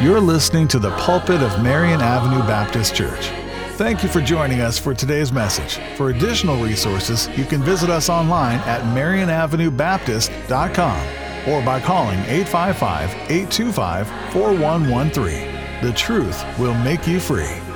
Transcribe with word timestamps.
You're 0.00 0.18
listening 0.18 0.66
to 0.68 0.78
the 0.78 0.92
pulpit 0.92 1.42
of 1.42 1.62
Marion 1.62 2.00
Avenue 2.00 2.40
Baptist 2.46 2.94
Church. 2.94 3.26
Thank 3.72 4.02
you 4.02 4.08
for 4.08 4.22
joining 4.22 4.62
us 4.62 4.78
for 4.78 4.94
today's 4.94 5.30
message. 5.30 5.78
For 5.98 6.08
additional 6.08 6.56
resources, 6.56 7.28
you 7.36 7.44
can 7.44 7.62
visit 7.62 7.90
us 7.90 8.08
online 8.08 8.60
at 8.60 8.80
marionavenuebaptist.com 8.96 11.52
or 11.52 11.62
by 11.62 11.80
calling 11.80 12.18
855 12.20 13.10
825 13.30 14.08
4113. 14.32 15.82
The 15.82 15.92
truth 15.92 16.42
will 16.58 16.72
make 16.76 17.06
you 17.06 17.20
free. 17.20 17.69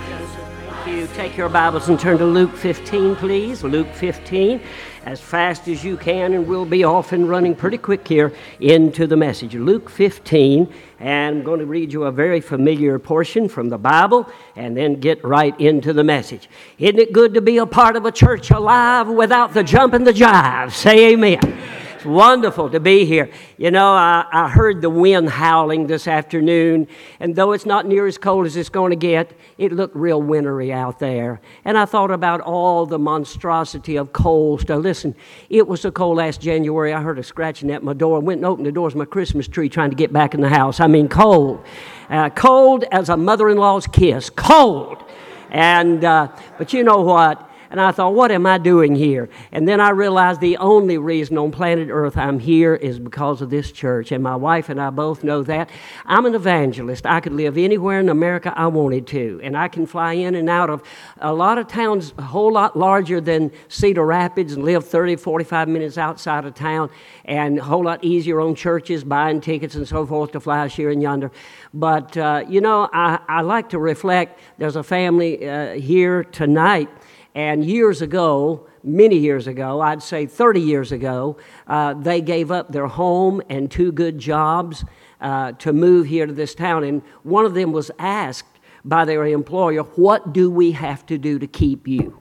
You 1.04 1.10
take 1.12 1.36
your 1.36 1.50
Bibles 1.50 1.90
and 1.90 2.00
turn 2.00 2.16
to 2.16 2.24
Luke 2.24 2.56
15, 2.56 3.16
please. 3.16 3.62
Luke 3.62 3.92
15, 3.92 4.58
as 5.04 5.20
fast 5.20 5.68
as 5.68 5.84
you 5.84 5.98
can, 5.98 6.32
and 6.32 6.46
we'll 6.46 6.64
be 6.64 6.82
off 6.82 7.12
and 7.12 7.28
running 7.28 7.54
pretty 7.54 7.76
quick 7.76 8.08
here 8.08 8.32
into 8.58 9.06
the 9.06 9.14
message. 9.14 9.54
Luke 9.54 9.90
15, 9.90 10.72
and 11.00 11.36
I'm 11.36 11.44
going 11.44 11.60
to 11.60 11.66
read 11.66 11.92
you 11.92 12.04
a 12.04 12.10
very 12.10 12.40
familiar 12.40 12.98
portion 12.98 13.50
from 13.50 13.68
the 13.68 13.76
Bible 13.76 14.26
and 14.56 14.74
then 14.74 14.98
get 14.98 15.22
right 15.22 15.54
into 15.60 15.92
the 15.92 16.04
message. 16.04 16.48
Isn't 16.78 16.98
it 16.98 17.12
good 17.12 17.34
to 17.34 17.42
be 17.42 17.58
a 17.58 17.66
part 17.66 17.96
of 17.96 18.06
a 18.06 18.10
church 18.10 18.50
alive 18.50 19.06
without 19.06 19.52
the 19.52 19.62
jump 19.62 19.92
and 19.92 20.06
the 20.06 20.12
jive? 20.12 20.72
Say 20.72 21.12
amen 21.12 21.83
wonderful 22.04 22.70
to 22.70 22.80
be 22.80 23.04
here. 23.04 23.30
You 23.56 23.70
know, 23.70 23.92
I, 23.92 24.26
I 24.30 24.48
heard 24.48 24.80
the 24.80 24.90
wind 24.90 25.28
howling 25.30 25.86
this 25.86 26.06
afternoon, 26.06 26.88
and 27.20 27.34
though 27.34 27.52
it's 27.52 27.66
not 27.66 27.86
near 27.86 28.06
as 28.06 28.18
cold 28.18 28.46
as 28.46 28.56
it's 28.56 28.68
going 28.68 28.90
to 28.90 28.96
get, 28.96 29.32
it 29.58 29.72
looked 29.72 29.96
real 29.96 30.20
wintry 30.20 30.72
out 30.72 30.98
there. 30.98 31.40
And 31.64 31.78
I 31.78 31.84
thought 31.84 32.10
about 32.10 32.40
all 32.40 32.86
the 32.86 32.98
monstrosity 32.98 33.96
of 33.96 34.12
cold 34.12 34.62
stuff. 34.62 34.82
Listen, 34.82 35.14
it 35.48 35.66
was 35.66 35.80
so 35.80 35.90
cold 35.90 36.16
last 36.16 36.40
January, 36.40 36.92
I 36.92 37.00
heard 37.00 37.18
a 37.18 37.22
scratching 37.22 37.70
at 37.70 37.82
my 37.82 37.92
door. 37.92 38.16
I 38.16 38.20
went 38.20 38.38
and 38.38 38.46
opened 38.46 38.66
the 38.66 38.72
doors 38.72 38.94
of 38.94 38.98
my 38.98 39.04
Christmas 39.04 39.48
tree 39.48 39.68
trying 39.68 39.90
to 39.90 39.96
get 39.96 40.12
back 40.12 40.34
in 40.34 40.40
the 40.40 40.48
house. 40.48 40.80
I 40.80 40.86
mean, 40.86 41.08
cold. 41.08 41.64
Uh, 42.10 42.30
cold 42.30 42.84
as 42.92 43.08
a 43.08 43.16
mother 43.16 43.48
in 43.48 43.56
law's 43.56 43.86
kiss. 43.86 44.30
Cold. 44.30 45.02
And, 45.50 46.04
uh, 46.04 46.28
but 46.58 46.72
you 46.72 46.82
know 46.82 47.00
what? 47.02 47.50
And 47.74 47.80
I 47.80 47.90
thought, 47.90 48.14
what 48.14 48.30
am 48.30 48.46
I 48.46 48.58
doing 48.58 48.94
here? 48.94 49.28
And 49.50 49.66
then 49.66 49.80
I 49.80 49.90
realized 49.90 50.40
the 50.40 50.58
only 50.58 50.96
reason 50.96 51.36
on 51.38 51.50
planet 51.50 51.88
Earth 51.90 52.16
I'm 52.16 52.38
here 52.38 52.76
is 52.76 53.00
because 53.00 53.42
of 53.42 53.50
this 53.50 53.72
church. 53.72 54.12
And 54.12 54.22
my 54.22 54.36
wife 54.36 54.68
and 54.68 54.80
I 54.80 54.90
both 54.90 55.24
know 55.24 55.42
that. 55.42 55.70
I'm 56.06 56.24
an 56.24 56.36
evangelist. 56.36 57.04
I 57.04 57.18
could 57.18 57.32
live 57.32 57.58
anywhere 57.58 57.98
in 57.98 58.08
America 58.08 58.54
I 58.54 58.68
wanted 58.68 59.08
to. 59.08 59.40
And 59.42 59.56
I 59.56 59.66
can 59.66 59.86
fly 59.86 60.12
in 60.12 60.36
and 60.36 60.48
out 60.48 60.70
of 60.70 60.84
a 61.18 61.32
lot 61.32 61.58
of 61.58 61.66
towns 61.66 62.14
a 62.16 62.22
whole 62.22 62.52
lot 62.52 62.78
larger 62.78 63.20
than 63.20 63.50
Cedar 63.66 64.06
Rapids 64.06 64.52
and 64.52 64.62
live 64.62 64.86
30, 64.86 65.16
45 65.16 65.66
minutes 65.66 65.98
outside 65.98 66.44
of 66.44 66.54
town 66.54 66.90
and 67.24 67.58
a 67.58 67.64
whole 67.64 67.82
lot 67.82 68.04
easier 68.04 68.40
on 68.40 68.54
churches, 68.54 69.02
buying 69.02 69.40
tickets 69.40 69.74
and 69.74 69.88
so 69.88 70.06
forth 70.06 70.30
to 70.30 70.38
fly 70.38 70.68
here 70.68 70.90
and 70.90 71.02
yonder. 71.02 71.32
But, 71.72 72.16
uh, 72.16 72.44
you 72.48 72.60
know, 72.60 72.88
I, 72.92 73.18
I 73.28 73.40
like 73.40 73.70
to 73.70 73.80
reflect. 73.80 74.38
There's 74.58 74.76
a 74.76 74.84
family 74.84 75.48
uh, 75.48 75.72
here 75.72 76.22
tonight 76.22 76.88
and 77.34 77.64
years 77.64 78.00
ago, 78.00 78.68
many 78.84 79.16
years 79.16 79.48
ago, 79.48 79.80
I'd 79.80 80.02
say 80.02 80.26
30 80.26 80.60
years 80.60 80.92
ago, 80.92 81.36
uh, 81.66 81.94
they 81.94 82.20
gave 82.20 82.52
up 82.52 82.70
their 82.70 82.86
home 82.86 83.42
and 83.48 83.68
two 83.68 83.90
good 83.90 84.18
jobs 84.18 84.84
uh, 85.20 85.52
to 85.52 85.72
move 85.72 86.06
here 86.06 86.26
to 86.26 86.32
this 86.32 86.54
town. 86.54 86.84
And 86.84 87.02
one 87.24 87.44
of 87.44 87.54
them 87.54 87.72
was 87.72 87.90
asked 87.98 88.60
by 88.84 89.04
their 89.04 89.26
employer, 89.26 89.82
What 89.82 90.32
do 90.32 90.50
we 90.50 90.72
have 90.72 91.04
to 91.06 91.18
do 91.18 91.38
to 91.40 91.46
keep 91.46 91.88
you? 91.88 92.20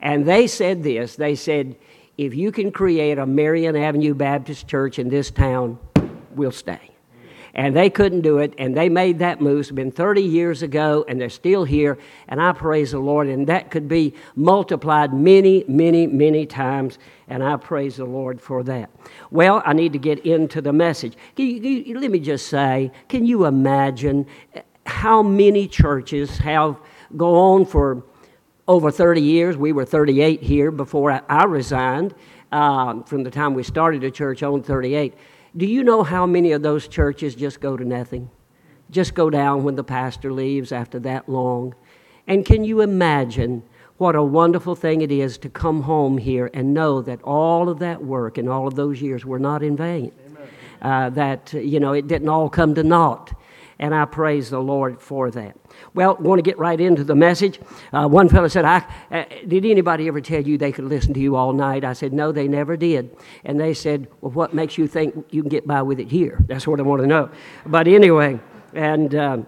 And 0.00 0.26
they 0.26 0.46
said 0.46 0.82
this 0.84 1.16
they 1.16 1.34
said, 1.34 1.76
If 2.16 2.34
you 2.34 2.52
can 2.52 2.70
create 2.70 3.18
a 3.18 3.26
Marion 3.26 3.74
Avenue 3.74 4.14
Baptist 4.14 4.68
Church 4.68 4.98
in 4.98 5.08
this 5.08 5.30
town, 5.30 5.78
we'll 6.36 6.52
stay 6.52 6.91
and 7.54 7.76
they 7.76 7.90
couldn't 7.90 8.22
do 8.22 8.38
it, 8.38 8.54
and 8.56 8.76
they 8.76 8.88
made 8.88 9.18
that 9.18 9.40
move. 9.40 9.60
It's 9.60 9.70
been 9.70 9.92
30 9.92 10.22
years 10.22 10.62
ago, 10.62 11.04
and 11.06 11.20
they're 11.20 11.28
still 11.28 11.64
here, 11.64 11.98
and 12.28 12.40
I 12.40 12.52
praise 12.52 12.92
the 12.92 12.98
Lord, 12.98 13.28
and 13.28 13.46
that 13.46 13.70
could 13.70 13.88
be 13.88 14.14
multiplied 14.34 15.12
many, 15.12 15.64
many, 15.68 16.06
many 16.06 16.46
times, 16.46 16.98
and 17.28 17.42
I 17.42 17.56
praise 17.56 17.96
the 17.96 18.06
Lord 18.06 18.40
for 18.40 18.62
that. 18.64 18.90
Well, 19.30 19.62
I 19.66 19.74
need 19.74 19.92
to 19.92 19.98
get 19.98 20.20
into 20.20 20.62
the 20.62 20.72
message. 20.72 21.14
You, 21.36 21.44
you, 21.46 21.98
let 22.00 22.10
me 22.10 22.20
just 22.20 22.46
say, 22.46 22.90
can 23.08 23.26
you 23.26 23.44
imagine 23.44 24.26
how 24.86 25.22
many 25.22 25.68
churches 25.68 26.38
have 26.38 26.76
go 27.16 27.34
on 27.36 27.66
for 27.66 28.02
over 28.66 28.90
30 28.90 29.20
years? 29.20 29.56
We 29.58 29.72
were 29.72 29.84
38 29.84 30.42
here 30.42 30.70
before 30.70 31.12
I, 31.12 31.20
I 31.28 31.44
resigned. 31.44 32.14
Um, 32.50 33.02
from 33.04 33.22
the 33.22 33.30
time 33.30 33.54
we 33.54 33.62
started 33.62 34.02
the 34.02 34.10
church 34.10 34.42
on 34.42 34.62
38 34.62 35.14
do 35.56 35.66
you 35.66 35.84
know 35.84 36.02
how 36.02 36.24
many 36.24 36.52
of 36.52 36.62
those 36.62 36.88
churches 36.88 37.34
just 37.34 37.60
go 37.60 37.76
to 37.76 37.84
nothing? 37.84 38.30
Just 38.90 39.14
go 39.14 39.28
down 39.28 39.64
when 39.64 39.74
the 39.74 39.84
pastor 39.84 40.32
leaves 40.32 40.72
after 40.72 40.98
that 41.00 41.28
long? 41.28 41.74
And 42.26 42.44
can 42.44 42.64
you 42.64 42.80
imagine 42.80 43.62
what 43.98 44.14
a 44.14 44.22
wonderful 44.22 44.74
thing 44.74 45.02
it 45.02 45.12
is 45.12 45.38
to 45.38 45.48
come 45.48 45.82
home 45.82 46.18
here 46.18 46.50
and 46.54 46.72
know 46.72 47.02
that 47.02 47.22
all 47.22 47.68
of 47.68 47.78
that 47.80 48.02
work 48.02 48.38
and 48.38 48.48
all 48.48 48.66
of 48.66 48.74
those 48.74 49.02
years 49.02 49.24
were 49.24 49.38
not 49.38 49.62
in 49.62 49.76
vain? 49.76 50.12
Uh, 50.80 51.10
that, 51.10 51.52
you 51.52 51.78
know, 51.78 51.92
it 51.92 52.08
didn't 52.08 52.28
all 52.28 52.48
come 52.48 52.74
to 52.74 52.82
naught. 52.82 53.32
And 53.82 53.92
I 53.92 54.04
praise 54.04 54.48
the 54.48 54.60
Lord 54.60 55.00
for 55.00 55.28
that. 55.32 55.56
Well, 55.92 56.16
want 56.20 56.38
to 56.38 56.42
get 56.42 56.56
right 56.56 56.80
into 56.80 57.02
the 57.02 57.16
message. 57.16 57.58
Uh, 57.92 58.06
one 58.06 58.28
fellow 58.28 58.46
said, 58.46 58.64
I, 58.64 58.86
uh, 59.10 59.24
Did 59.48 59.64
anybody 59.64 60.06
ever 60.06 60.20
tell 60.20 60.40
you 60.40 60.56
they 60.56 60.70
could 60.70 60.84
listen 60.84 61.12
to 61.14 61.20
you 61.20 61.34
all 61.34 61.52
night? 61.52 61.84
I 61.84 61.92
said, 61.92 62.12
No, 62.12 62.30
they 62.30 62.46
never 62.46 62.76
did. 62.76 63.16
And 63.42 63.58
they 63.58 63.74
said, 63.74 64.06
Well, 64.20 64.30
what 64.30 64.54
makes 64.54 64.78
you 64.78 64.86
think 64.86 65.26
you 65.30 65.42
can 65.42 65.48
get 65.48 65.66
by 65.66 65.82
with 65.82 65.98
it 65.98 66.06
here? 66.06 66.38
That's 66.46 66.64
what 66.64 66.78
I 66.78 66.84
want 66.84 67.02
to 67.02 67.08
know. 67.08 67.28
But 67.66 67.88
anyway, 67.88 68.38
and. 68.72 69.14
Um, 69.16 69.46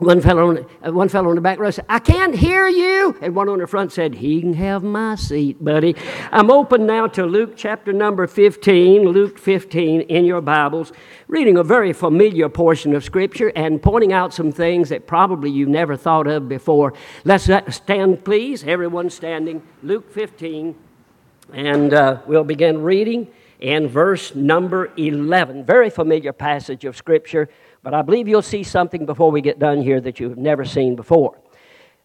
one 0.00 0.22
fellow, 0.22 0.48
on, 0.48 0.66
uh, 0.82 0.90
one 0.92 1.10
fellow 1.10 1.28
on 1.28 1.34
the 1.34 1.42
back 1.42 1.58
row 1.58 1.70
said, 1.70 1.84
I 1.86 1.98
can't 1.98 2.34
hear 2.34 2.66
you. 2.66 3.18
And 3.20 3.34
one 3.34 3.50
on 3.50 3.58
the 3.58 3.66
front 3.66 3.92
said, 3.92 4.14
He 4.14 4.40
can 4.40 4.54
have 4.54 4.82
my 4.82 5.14
seat, 5.14 5.62
buddy. 5.62 5.94
I'm 6.32 6.50
open 6.50 6.86
now 6.86 7.06
to 7.08 7.26
Luke 7.26 7.52
chapter 7.54 7.92
number 7.92 8.26
15, 8.26 9.02
Luke 9.02 9.38
15 9.38 10.00
in 10.02 10.24
your 10.24 10.40
Bibles, 10.40 10.92
reading 11.28 11.58
a 11.58 11.62
very 11.62 11.92
familiar 11.92 12.48
portion 12.48 12.94
of 12.94 13.04
Scripture 13.04 13.52
and 13.54 13.82
pointing 13.82 14.12
out 14.12 14.32
some 14.32 14.50
things 14.50 14.88
that 14.88 15.06
probably 15.06 15.50
you've 15.50 15.68
never 15.68 15.96
thought 15.96 16.26
of 16.26 16.48
before. 16.48 16.94
Let's 17.24 17.48
uh, 17.50 17.70
stand, 17.70 18.24
please. 18.24 18.64
Everyone 18.64 19.10
standing. 19.10 19.62
Luke 19.82 20.10
15. 20.10 20.74
And 21.52 21.92
uh, 21.92 22.20
we'll 22.26 22.44
begin 22.44 22.82
reading 22.82 23.28
in 23.58 23.86
verse 23.86 24.34
number 24.34 24.90
11. 24.96 25.64
Very 25.66 25.90
familiar 25.90 26.32
passage 26.32 26.86
of 26.86 26.96
Scripture. 26.96 27.50
But 27.82 27.94
I 27.94 28.02
believe 28.02 28.28
you'll 28.28 28.42
see 28.42 28.62
something 28.62 29.06
before 29.06 29.30
we 29.30 29.40
get 29.40 29.58
done 29.58 29.80
here 29.80 30.00
that 30.00 30.20
you've 30.20 30.38
never 30.38 30.64
seen 30.64 30.96
before. 30.96 31.38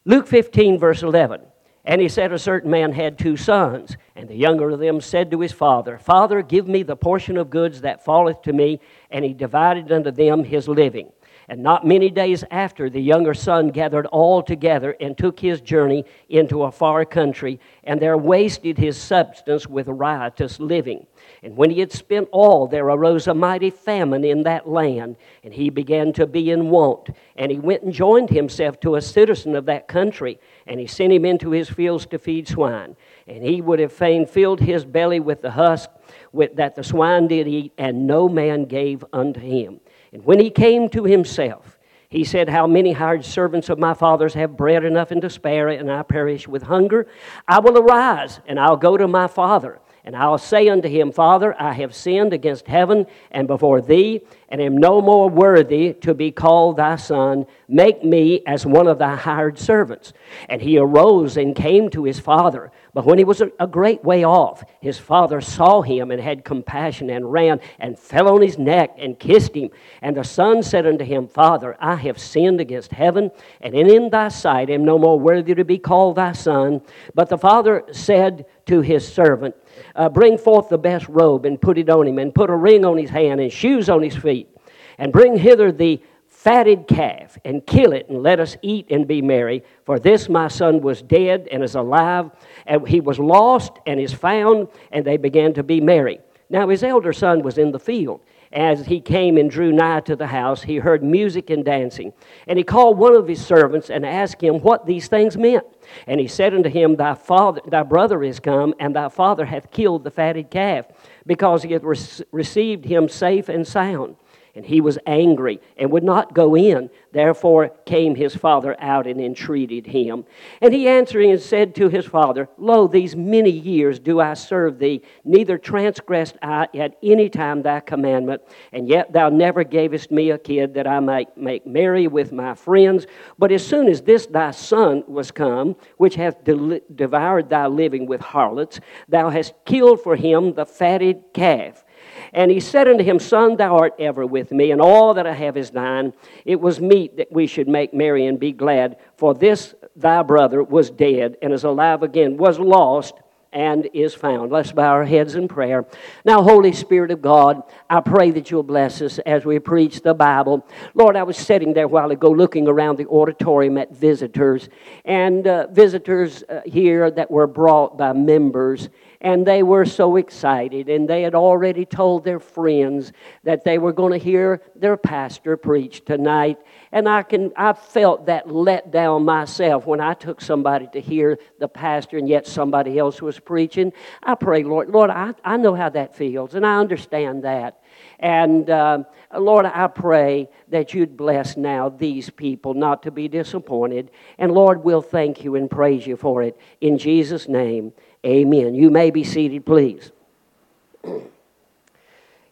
Luke 0.06 0.28
15, 0.28 0.80
verse 0.80 1.04
11. 1.04 1.42
And 1.84 2.02
he 2.02 2.10
said, 2.10 2.32
A 2.32 2.40
certain 2.40 2.72
man 2.72 2.94
had 2.94 3.18
two 3.18 3.38
sons, 3.38 3.96
and 4.16 4.28
the 4.28 4.36
younger 4.36 4.72
of 4.72 4.80
them 4.80 5.00
said 5.02 5.30
to 5.32 5.40
his 5.40 5.52
father, 5.52 6.00
Father, 6.00 6.42
give 6.42 6.68
me 6.68 6.82
the 6.82 6.96
portion 6.96 7.38
of 7.38 7.50
goods 7.50 7.82
that 7.82 8.04
falleth 8.04 8.42
to 8.44 8.54
me. 8.54 8.80
And 9.12 9.24
he 9.24 9.34
divided 9.34 9.92
unto 9.92 10.12
them 10.12 10.44
his 10.44 10.68
living. 10.68 11.12
And 11.48 11.62
not 11.62 11.86
many 11.86 12.10
days 12.10 12.44
after, 12.50 12.90
the 12.90 13.02
younger 13.02 13.36
son 13.36 13.70
gathered 13.70 14.08
all 14.08 14.42
together 14.42 14.96
and 15.00 15.16
took 15.16 15.40
his 15.40 15.62
journey 15.62 16.06
into 16.28 16.64
a 16.64 16.72
far 16.72 17.06
country, 17.06 17.60
and 17.84 18.02
there 18.02 18.18
wasted 18.18 18.80
his 18.80 18.98
substance 18.98 19.68
with 19.68 19.88
riotous 19.88 20.60
living. 20.60 21.06
And 21.46 21.56
when 21.56 21.70
he 21.70 21.80
had 21.80 21.92
spent 21.92 22.28
all, 22.32 22.66
there 22.66 22.88
arose 22.88 23.28
a 23.28 23.34
mighty 23.36 23.70
famine 23.70 24.24
in 24.24 24.42
that 24.44 24.68
land, 24.68 25.16
and 25.44 25.54
he 25.54 25.70
began 25.70 26.12
to 26.14 26.26
be 26.26 26.50
in 26.50 26.72
want. 26.72 27.12
And 27.36 27.52
he 27.52 27.60
went 27.60 27.84
and 27.84 27.94
joined 27.94 28.32
himself 28.32 28.80
to 28.80 28.96
a 28.96 29.02
citizen 29.02 29.56
of 29.56 29.68
that 29.68 29.88
country, 29.88 30.40
and 30.66 30.80
he 30.80 30.88
sent 30.88 31.14
him 31.14 31.24
into 31.24 31.52
his 31.52 31.70
fields 31.70 32.08
to 32.08 32.18
feed 32.18 32.48
swine. 32.48 32.96
And 33.28 33.44
he 33.44 33.62
would 33.62 33.78
have 33.78 33.94
fain 33.94 34.26
filled 34.26 34.60
his 34.60 34.86
belly 34.86 35.20
with 35.20 35.44
the 35.44 35.52
husk 35.52 35.92
with, 36.32 36.56
that 36.56 36.74
the 36.74 36.84
swine 36.84 37.28
did 37.28 37.48
eat, 37.48 37.74
and 37.78 38.08
no 38.08 38.28
man 38.28 38.66
gave 38.66 39.06
unto 39.14 39.40
him. 39.40 39.82
And 40.12 40.26
when 40.26 40.40
he 40.40 40.50
came 40.50 40.90
to 40.90 41.04
himself, 41.04 41.78
he 42.10 42.24
said, 42.24 42.50
How 42.50 42.66
many 42.66 42.94
hired 42.94 43.24
servants 43.24 43.70
of 43.70 43.78
my 43.78 43.94
father's 43.94 44.34
have 44.34 44.58
bread 44.58 44.84
enough 44.84 45.12
and 45.12 45.22
to 45.22 45.30
spare, 45.30 45.68
and 45.68 45.92
I 45.92 46.02
perish 46.02 46.48
with 46.48 46.64
hunger? 46.64 47.06
I 47.48 47.60
will 47.60 47.78
arise, 47.78 48.40
and 48.48 48.60
I'll 48.60 48.78
go 48.78 48.98
to 48.98 49.08
my 49.08 49.28
father 49.28 49.80
and 50.06 50.16
I'll 50.16 50.38
say 50.38 50.70
unto 50.70 50.88
him, 50.88 51.12
Father, 51.12 51.60
I 51.60 51.74
have 51.74 51.96
sinned 51.96 52.32
against 52.32 52.68
heaven 52.68 53.08
and 53.32 53.48
before 53.48 53.82
thee, 53.82 54.22
and 54.50 54.62
am 54.62 54.78
no 54.78 55.02
more 55.02 55.28
worthy 55.28 55.94
to 55.94 56.14
be 56.14 56.32
called 56.32 56.78
thy 56.78 56.96
son. 56.96 57.48
Make 57.68 58.04
me 58.04 58.44
as 58.46 58.68
one 58.68 58.86
of 58.86 59.00
thy 59.00 59.16
hired 59.16 59.58
servants. 59.58 60.14
And 60.48 60.62
he 60.62 60.78
arose 60.78 61.38
and 61.38 61.56
came 61.56 61.90
to 61.90 62.04
his 62.04 62.20
father. 62.20 62.72
But 62.94 63.06
when 63.06 63.18
he 63.18 63.24
was 63.24 63.42
a 63.42 63.68
great 63.68 64.04
way 64.04 64.24
off, 64.24 64.64
his 64.80 65.00
father 65.00 65.42
saw 65.42 65.82
him 65.82 66.12
and 66.12 66.22
had 66.22 66.46
compassion 66.46 67.10
and 67.10 67.34
ran 67.34 67.60
and 67.80 67.98
fell 67.98 68.28
on 68.28 68.44
his 68.44 68.60
neck 68.60 68.96
and 69.00 69.20
kissed 69.20 69.56
him. 69.56 69.72
And 70.04 70.16
the 70.16 70.24
son 70.24 70.62
said 70.62 70.86
unto 70.86 71.04
him, 71.04 71.28
Father, 71.28 71.76
I 71.80 71.96
have 71.96 72.20
sinned 72.20 72.62
against 72.62 72.92
heaven 72.92 73.32
and 73.60 73.74
in 73.74 74.12
thy 74.12 74.28
sight 74.28 74.70
am 74.70 74.86
no 74.86 75.00
more 75.00 75.20
worthy 75.20 75.56
to 75.56 75.66
be 75.66 75.80
called 75.80 76.18
thy 76.18 76.34
son. 76.34 76.82
But 77.16 77.30
the 77.30 77.40
father 77.40 77.84
said 77.92 78.46
to 78.68 78.82
his 78.82 79.12
servant, 79.12 79.56
uh, 79.96 80.10
Bring 80.10 80.38
forth 80.38 80.70
the 80.70 80.78
best 80.78 81.08
robe 81.10 81.46
and 81.46 81.60
put 81.60 81.78
it 81.78 81.90
on 81.90 82.08
him, 82.08 82.20
and 82.20 82.34
put 82.34 82.50
a 82.50 82.56
ring 82.56 82.86
on 82.86 82.98
his 82.98 83.10
hand 83.10 83.40
and 83.40 83.52
shoes 83.52 83.90
on 83.90 84.02
his 84.02 84.16
feet, 84.16 84.50
and 84.98 85.12
bring 85.12 85.38
hither 85.38 85.72
the 85.72 86.02
fatted 86.28 86.88
calf 86.88 87.40
and 87.44 87.66
kill 87.66 87.92
it 87.92 88.08
and 88.08 88.22
let 88.22 88.40
us 88.40 88.56
eat 88.62 88.86
and 88.92 89.08
be 89.08 89.20
merry. 89.20 89.64
For 89.84 89.98
this 89.98 90.30
my 90.30 90.48
son 90.48 90.80
was 90.80 91.02
dead 91.02 91.48
and 91.52 91.64
is 91.64 91.74
alive, 91.74 92.30
and 92.68 92.88
he 92.88 93.00
was 93.00 93.18
lost 93.18 93.80
and 93.88 94.00
is 94.00 94.14
found, 94.14 94.68
and 94.92 95.04
they 95.04 95.18
began 95.18 95.54
to 95.56 95.64
be 95.64 95.82
merry. 95.82 96.20
Now 96.50 96.70
his 96.70 96.84
elder 96.84 97.14
son 97.14 97.42
was 97.42 97.58
in 97.58 97.72
the 97.72 97.80
field. 97.80 98.22
As 98.56 98.86
he 98.86 99.02
came 99.02 99.36
and 99.36 99.52
drew 99.52 99.74
nigh 99.74 100.00
to 100.02 100.16
the 100.16 100.28
house, 100.28 100.64
he 100.64 100.78
heard 100.78 101.04
music 101.04 101.50
and 101.50 101.66
dancing. 101.66 102.14
And 102.48 102.58
he 102.58 102.64
called 102.64 102.98
one 102.98 103.14
of 103.14 103.28
his 103.28 103.46
servants 103.46 103.90
and 103.90 104.06
asked 104.06 104.42
him 104.42 104.62
what 104.62 104.86
these 104.86 105.10
things 105.10 105.36
meant. 105.36 105.66
And 106.08 106.22
he 106.22 106.28
said 106.28 106.54
unto 106.54 106.70
him, 106.70 106.96
Thy 106.96 107.16
father, 107.16 107.60
thy 107.68 107.84
brother 107.84 108.24
is 108.24 108.40
come, 108.40 108.74
and 108.80 108.96
thy 108.96 109.10
father 109.10 109.46
hath 109.46 109.72
killed 109.72 110.06
the 110.06 110.12
fatted 110.12 110.50
calf, 110.50 110.88
because 111.28 111.64
he 111.64 111.74
hath 111.74 111.84
received 112.32 112.86
him 112.86 113.10
safe 113.10 113.50
and 113.50 113.68
sound. 113.68 114.16
And 114.56 114.66
he 114.66 114.80
was 114.80 114.98
angry 115.06 115.60
and 115.78 115.92
would 115.92 116.04
not 116.04 116.34
go 116.34 116.56
in. 116.56 116.90
Therefore 117.12 117.70
came 117.86 118.16
his 118.16 118.36
father 118.36 118.76
out 118.80 119.06
and 119.06 119.20
entreated 119.20 119.86
him. 119.86 120.26
And 120.62 120.74
he 120.74 120.88
answering 120.88 121.32
and 121.32 121.42
said 121.42 121.76
to 121.76 121.90
his 121.90 122.06
father, 122.06 122.50
Lo, 122.58 122.88
these 122.88 123.16
many 123.16 123.50
years 123.50 124.00
do 124.00 124.20
I 124.20 124.34
serve 124.34 124.80
thee, 124.80 125.02
neither 125.24 125.58
transgressed 125.58 126.38
I 126.42 126.68
at 126.74 126.98
any 127.04 127.30
time 127.30 127.62
thy 127.62 127.80
commandment, 127.82 128.42
and 128.72 128.88
yet 128.88 129.14
thou 129.14 129.30
never 129.30 129.64
gavest 129.64 130.12
me 130.12 130.32
a 130.32 130.38
kid 130.38 130.74
that 130.74 130.88
I 130.88 131.00
might 131.00 131.38
make 131.38 131.66
merry 131.66 132.08
with 132.08 132.32
my 132.32 132.54
friends. 132.54 133.08
But 133.38 133.52
as 133.52 133.66
soon 133.66 133.88
as 133.88 134.02
this 134.02 134.26
thy 134.26 134.52
son 134.52 135.04
was 135.08 135.32
come, 135.32 135.76
which 135.98 136.16
hath 136.16 136.44
de- 136.44 136.82
devoured 136.94 137.50
thy 137.50 137.68
living 137.68 138.08
with 138.08 138.22
harlots, 138.22 138.80
thou 139.08 139.30
hast 139.30 139.54
killed 139.66 140.02
for 140.02 140.16
him 140.16 140.54
the 140.54 140.66
fatted 140.66 141.24
calf. 141.34 141.85
And 142.34 142.52
he 142.52 142.60
said 142.60 142.88
unto 142.88 143.04
him, 143.04 143.20
Son, 143.20 143.56
thou 143.56 143.78
art 143.78 143.94
ever 144.00 144.26
with 144.26 144.52
me, 144.52 144.72
and 144.72 144.82
all 144.82 145.14
that 145.14 145.28
I 145.28 145.34
have 145.34 145.58
is 145.58 145.72
thine. 145.72 146.14
It 146.46 146.60
was 146.60 146.80
meet 146.80 147.18
that 147.18 147.32
we 147.32 147.48
should 147.48 147.68
make 147.68 147.94
merry 147.94 148.26
and 148.26 148.40
be 148.40 148.52
glad, 148.52 148.98
for 149.18 149.34
this 149.34 149.74
thy 149.96 150.22
brother 150.24 150.64
was 150.64 150.90
dead 150.90 151.38
and 151.42 151.54
is 151.54 151.64
alive 151.64 152.04
again, 152.04 152.38
was 152.38 152.60
lost 152.60 153.16
and 153.56 153.88
is 153.94 154.14
found. 154.14 154.52
Let's 154.52 154.74
bow 154.74 154.92
our 154.92 155.06
heads 155.06 155.36
in 155.36 155.48
prayer. 155.48 155.86
Now, 156.26 156.44
Holy 156.44 156.74
Spirit 156.74 157.10
of 157.10 157.22
God, 157.22 157.64
I 157.90 158.02
pray 158.02 158.32
that 158.32 158.52
you'll 158.52 158.64
bless 158.64 159.02
us 159.02 159.18
as 159.20 159.46
we 159.46 159.60
preach 159.60 160.02
the 160.02 160.14
Bible. 160.14 160.68
Lord, 160.94 161.16
I 161.16 161.24
was 161.24 161.38
sitting 161.38 161.74
there 161.74 161.86
a 161.86 161.88
while 161.88 162.12
ago 162.12 162.30
looking 162.30 162.68
around 162.68 162.98
the 162.98 163.08
auditorium 163.08 163.78
at 163.78 163.96
visitors, 163.96 164.68
and 165.06 165.48
uh, 165.48 165.68
visitors 165.68 166.44
uh, 166.44 166.62
here 166.66 167.10
that 167.12 167.32
were 167.32 167.48
brought 167.48 167.98
by 167.98 168.12
members 168.12 168.90
and 169.26 169.44
they 169.44 169.64
were 169.64 169.86
so 169.86 170.18
excited 170.18 170.88
and 170.88 171.10
they 171.10 171.24
had 171.24 171.34
already 171.34 171.84
told 171.84 172.24
their 172.24 172.40
friends 172.40 173.12
that 173.44 173.64
they 173.64 173.80
were 173.80 173.92
going 173.92 174.12
to 174.12 174.24
hear 174.24 174.62
their 174.76 174.96
pastor 174.96 175.58
preach 175.58 176.06
tonight 176.06 176.60
and 176.92 177.10
i 177.10 177.24
can 177.24 177.52
i 177.58 177.74
felt 177.74 178.28
that 178.28 178.50
let 178.50 178.92
down 178.92 179.26
myself 179.26 179.88
when 179.88 180.00
i 180.00 180.14
took 180.14 180.40
somebody 180.40 180.88
to 180.94 181.02
hear 181.02 181.40
the 181.60 181.68
pastor 181.68 182.20
and 182.20 182.30
yet 182.30 182.46
somebody 182.46 183.00
else 183.00 183.20
was 183.20 183.40
preaching 183.40 183.92
i 184.22 184.36
pray 184.36 184.64
lord 184.64 184.90
lord 184.90 185.10
i, 185.10 185.34
I 185.44 185.58
know 185.58 185.74
how 185.74 185.90
that 185.90 186.16
feels 186.16 186.54
and 186.54 186.64
i 186.64 186.78
understand 186.78 187.44
that 187.46 187.82
and 188.20 188.70
uh, 188.70 189.04
Lord, 189.38 189.66
I 189.66 189.88
pray 189.88 190.50
that 190.70 190.94
you'd 190.94 191.18
bless 191.18 191.58
now 191.58 191.90
these 191.90 192.30
people 192.30 192.74
not 192.74 193.04
to 193.04 193.12
be 193.12 193.28
disappointed. 193.28 194.12
And 194.38 194.52
Lord, 194.52 194.84
we'll 194.84 195.02
thank 195.02 195.44
you 195.44 195.56
and 195.56 195.70
praise 195.70 196.08
you 196.08 196.16
for 196.16 196.42
it. 196.44 196.58
In 196.82 196.98
Jesus' 196.98 197.48
name, 197.48 197.94
Amen. 198.26 198.74
You 198.74 198.90
may 198.90 199.12
be 199.12 199.24
seated, 199.24 199.66
please. 199.66 200.12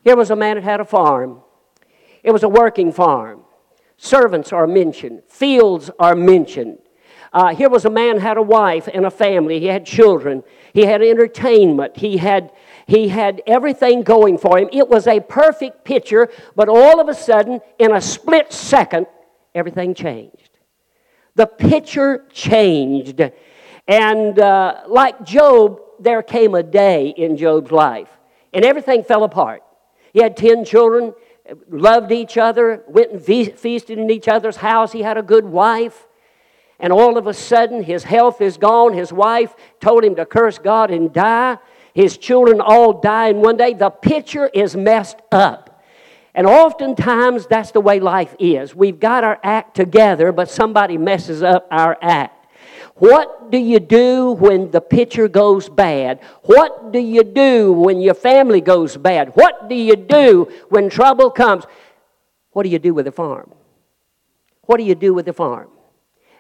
Here 0.04 0.16
was 0.16 0.30
a 0.30 0.36
man 0.36 0.56
that 0.56 0.64
had 0.64 0.80
a 0.80 0.86
farm. 0.86 1.42
It 2.24 2.32
was 2.32 2.44
a 2.44 2.50
working 2.50 2.92
farm. 2.92 3.42
Servants 3.98 4.52
are 4.52 4.68
mentioned, 4.68 5.24
fields 5.28 5.90
are 6.00 6.16
mentioned. 6.16 6.80
Uh, 7.32 7.56
here 7.56 7.70
was 7.70 7.84
a 7.86 7.90
man 7.90 8.20
had 8.20 8.38
a 8.38 8.42
wife 8.42 8.88
and 8.94 9.08
a 9.08 9.10
family. 9.10 9.60
He 9.60 9.66
had 9.66 9.88
children. 9.88 10.44
He 10.72 10.86
had 10.86 11.02
entertainment. 11.02 11.98
He 11.98 12.18
had 12.18 12.52
he 12.86 13.08
had 13.08 13.42
everything 13.48 14.04
going 14.04 14.38
for 14.38 14.60
him. 14.60 14.70
It 14.72 14.88
was 14.88 15.08
a 15.08 15.20
perfect 15.20 15.84
picture, 15.84 16.30
but 16.56 16.70
all 16.70 17.00
of 17.00 17.08
a 17.08 17.14
sudden, 17.14 17.62
in 17.80 17.94
a 17.94 18.02
split 18.02 18.52
second, 18.52 19.08
everything 19.56 19.96
changed. 19.96 20.50
The 21.36 21.48
picture 21.48 22.26
changed. 22.32 23.32
And 23.88 24.40
uh, 24.40 24.82
like 24.88 25.24
Job, 25.24 25.80
there 26.00 26.24
came 26.24 26.56
a 26.56 26.64
day 26.64 27.10
in 27.10 27.38
Job's 27.38 27.72
life, 27.72 28.10
and 28.54 28.64
everything 28.64 29.04
fell 29.04 29.24
apart. 29.24 29.64
He 30.14 30.22
had 30.22 30.38
10 30.38 30.64
children, 30.66 31.14
loved 31.70 32.12
each 32.12 32.38
other, 32.38 32.84
went 32.88 33.12
and 33.12 33.22
feasted 33.22 33.98
in 33.98 34.10
each 34.10 34.28
other's 34.28 34.58
house. 34.58 34.92
He 34.92 35.02
had 35.02 35.18
a 35.18 35.24
good 35.24 35.46
wife. 35.46 36.08
And 36.80 36.92
all 36.92 37.18
of 37.18 37.28
a 37.28 37.34
sudden, 37.34 37.84
his 37.84 38.04
health 38.04 38.42
is 38.42 38.58
gone. 38.58 38.94
His 38.94 39.14
wife 39.14 39.56
told 39.80 40.04
him 40.04 40.16
to 40.16 40.26
curse 40.26 40.58
God 40.58 40.92
and 40.92 41.14
die. 41.14 41.58
His 41.94 42.18
children 42.18 42.62
all 42.62 43.00
die 43.00 43.30
in 43.30 43.38
one 43.38 43.58
day. 43.58 43.74
The 43.74 43.90
picture 43.90 44.48
is 44.48 44.76
messed 44.76 45.22
up. 45.32 45.82
And 46.36 46.48
oftentimes, 46.48 47.46
that's 47.48 47.72
the 47.72 47.80
way 47.80 48.00
life 48.00 48.36
is. 48.40 48.76
We've 48.76 49.00
got 49.00 49.24
our 49.24 49.40
act 49.44 49.76
together, 49.76 50.32
but 50.32 50.50
somebody 50.50 50.98
messes 50.98 51.44
up 51.44 51.68
our 51.70 51.98
act. 52.02 52.43
What 52.96 53.50
do 53.50 53.58
you 53.58 53.80
do 53.80 54.34
when 54.34 54.72
the 54.72 54.82
picture 54.82 55.28
goes 55.28 55.68
bad? 55.68 56.20
What 56.44 56.92
do 56.92 57.00
you 57.00 57.24
do 57.24 57.74
when 57.74 58.00
your 58.00 58.14
family 58.14 58.62
goes 58.62 58.98
bad? 58.98 59.32
What 59.34 59.68
do 59.68 59.76
you 59.76 59.96
do 59.96 60.52
when 60.70 60.90
trouble 60.90 61.32
comes? 61.32 61.66
What 62.52 62.64
do 62.64 62.70
you 62.70 62.80
do 62.80 62.94
with 62.94 63.08
a 63.08 63.12
farm? 63.12 63.52
What 64.66 64.78
do 64.78 64.84
you 64.84 64.96
do 64.96 65.14
with 65.14 65.28
a 65.28 65.34
farm? 65.34 65.70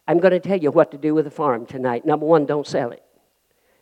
I'm 0.07 0.19
going 0.19 0.31
to 0.31 0.39
tell 0.39 0.57
you 0.57 0.71
what 0.71 0.91
to 0.91 0.97
do 0.97 1.15
with 1.15 1.25
a 1.27 1.31
farm 1.31 1.65
tonight. 1.65 2.05
Number 2.05 2.25
one, 2.25 2.45
don't 2.45 2.67
sell 2.67 2.91
it. 2.91 3.03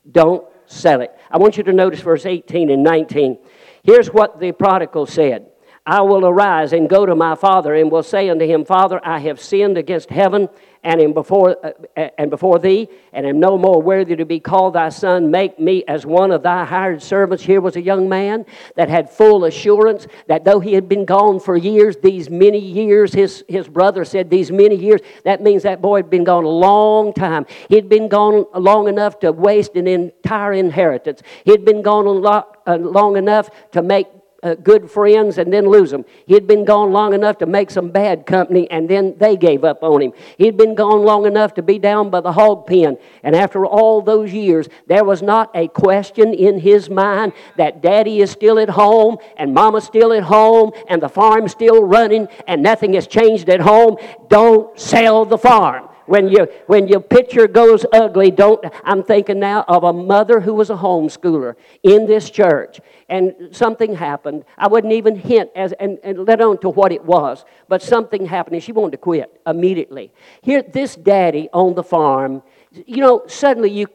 Don't 0.10 0.46
sell 0.66 1.02
it. 1.02 1.12
I 1.30 1.38
want 1.38 1.58
you 1.58 1.64
to 1.64 1.74
notice 1.74 2.00
verse 2.00 2.26
18 2.26 2.70
and 2.70 2.84
19. 2.84 3.38
Here's 3.84 4.08
what 4.08 4.40
the 4.40 4.52
prodigal 4.52 5.06
said 5.08 5.48
I 5.86 6.02
will 6.02 6.26
arise 6.26 6.74
and 6.74 6.90
go 6.90 7.06
to 7.06 7.16
my 7.16 7.36
father 7.36 7.74
and 7.74 7.92
will 7.92 8.04
say 8.04 8.30
unto 8.30 8.46
him, 8.46 8.66
Father, 8.66 9.02
I 9.04 9.20
have 9.20 9.42
sinned 9.42 9.78
against 9.78 10.10
heaven 10.10 10.48
and 10.84 11.00
am 11.00 11.14
before 11.14 11.58
uh, 11.64 12.10
and 12.18 12.30
before 12.30 12.58
thee, 12.58 12.90
and 13.14 13.26
am 13.26 13.40
no 13.40 13.58
more 13.58 13.82
worthy 13.82 14.16
to 14.16 14.26
be 14.26 14.40
called 14.40 14.74
thy 14.74 14.90
son. 14.90 15.30
Make 15.30 15.60
me 15.60 15.84
as 15.88 16.06
one 16.06 16.32
of 16.32 16.44
thy 16.44 16.66
hired 16.66 17.02
servants. 17.04 17.44
Here 17.44 17.62
was 17.62 17.76
a 17.76 17.82
young 17.82 18.10
man 18.10 18.46
that 18.76 18.90
had 18.90 19.10
full 19.10 19.46
assurance 19.46 20.08
that 20.28 20.44
though 20.44 20.60
he 20.60 20.74
had 20.74 20.90
been 20.90 21.06
gone 21.06 21.40
for 21.40 21.56
years, 21.56 21.98
these 21.98 22.30
many 22.30 22.60
years, 22.60 23.14
his, 23.14 23.44
his 23.48 23.68
brother 23.68 24.04
said, 24.06 24.30
these 24.30 24.52
many 24.52 24.76
years, 24.76 25.02
that 25.24 25.42
means 25.42 25.64
that 25.64 25.82
boy 25.82 25.98
had 25.98 26.10
been 26.10 26.24
gone 26.24 26.44
a 26.44 26.50
long 26.50 27.14
time. 27.14 27.46
He'd 27.70 27.90
been 27.90 28.08
gone 28.08 28.46
long 28.56 28.88
enough 28.88 29.20
to 29.20 29.32
waste 29.32 29.76
an 29.76 29.88
entire 29.88 30.54
inheritance. 30.54 31.22
He'd 31.46 31.64
been 31.64 31.82
gone 31.82 32.08
a 32.08 32.12
lot, 32.12 32.62
uh, 32.66 32.78
long 32.78 33.18
enough 33.18 33.50
to 33.72 33.82
make 33.82 34.08
uh, 34.44 34.56
good 34.56 34.90
friends 34.90 35.38
and 35.38 35.52
then 35.54 35.70
lose 35.70 35.92
them. 35.92 36.06
He'd 36.26 36.48
been 36.48 36.66
gone 36.66 36.92
long 36.92 37.14
enough 37.14 37.38
to 37.40 37.46
make 37.46 37.70
some 37.70 37.92
bad 37.92 38.26
company 38.26 38.70
and 38.72 38.90
then 38.90 39.16
they 39.18 39.38
gave 39.38 39.64
up 39.64 39.84
on 39.84 40.02
him. 40.02 40.14
He'd 40.38 40.58
been 40.58 40.76
gone 40.76 41.04
long 41.04 41.26
enough 41.26 41.54
to 41.56 41.62
be 41.62 41.78
down 41.80 42.10
by 42.10 42.22
the 42.22 42.32
hog 42.32 42.66
pen. 42.66 42.98
And 43.24 43.36
after 43.36 43.66
all 43.66 44.02
those 44.02 44.34
years, 44.34 44.68
there 44.88 45.04
was 45.04 45.22
not 45.22 45.52
a 45.54 45.68
question 45.68 46.34
in 46.34 46.60
his 46.60 46.90
mind 46.90 47.34
that 47.58 47.82
daddy 47.82 48.22
is 48.22 48.32
still 48.32 48.58
at 48.60 48.70
home 48.70 49.18
and 49.38 49.54
mama's 49.54 49.84
still 49.84 50.14
at 50.14 50.24
home 50.24 50.72
and 50.90 51.02
the 51.02 51.10
farm's 51.10 51.52
still 51.52 51.84
running 51.84 52.28
and 52.48 52.64
nothing 52.64 52.94
has 52.94 53.08
changed 53.08 53.50
at 53.50 53.62
home. 53.62 53.98
Don't 54.28 54.80
sell 54.80 55.26
the 55.26 55.38
farm 55.38 55.91
when 56.06 56.28
you 56.28 56.48
when 56.68 56.88
your 56.88 57.00
picture 57.00 57.48
goes 57.48 57.86
ugly 57.94 58.32
don't 58.32 58.64
i'm 58.84 59.04
thinking 59.04 59.40
now 59.40 59.64
of 59.68 59.84
a 59.84 59.94
mother 59.94 60.40
who 60.40 60.54
was 60.54 60.70
a 60.70 60.76
homeschooler 60.76 61.56
in 61.84 62.06
this 62.06 62.30
church 62.30 62.80
and 63.12 63.34
something 63.52 63.94
happened. 63.94 64.46
I 64.58 64.68
wouldn't 64.68 64.94
even 64.94 65.18
hint 65.18 65.52
as 65.54 65.74
and, 65.74 66.00
and 66.02 66.26
let 66.26 66.40
on 66.40 66.58
to 66.60 66.70
what 66.70 66.92
it 66.92 67.04
was 67.04 67.46
but 67.68 67.82
something 67.82 68.26
happened 68.26 68.56
and 68.56 68.64
she 68.64 68.72
wanted 68.72 68.92
to 68.92 68.98
quit 68.98 69.42
immediately. 69.46 70.12
Here 70.42 70.64
this 70.64 70.96
daddy 70.96 71.50
on 71.54 71.76
the 71.76 71.84
farm 71.84 72.42
you 72.72 72.98
know 72.98 73.24
suddenly 73.28 73.70
you 73.70 73.88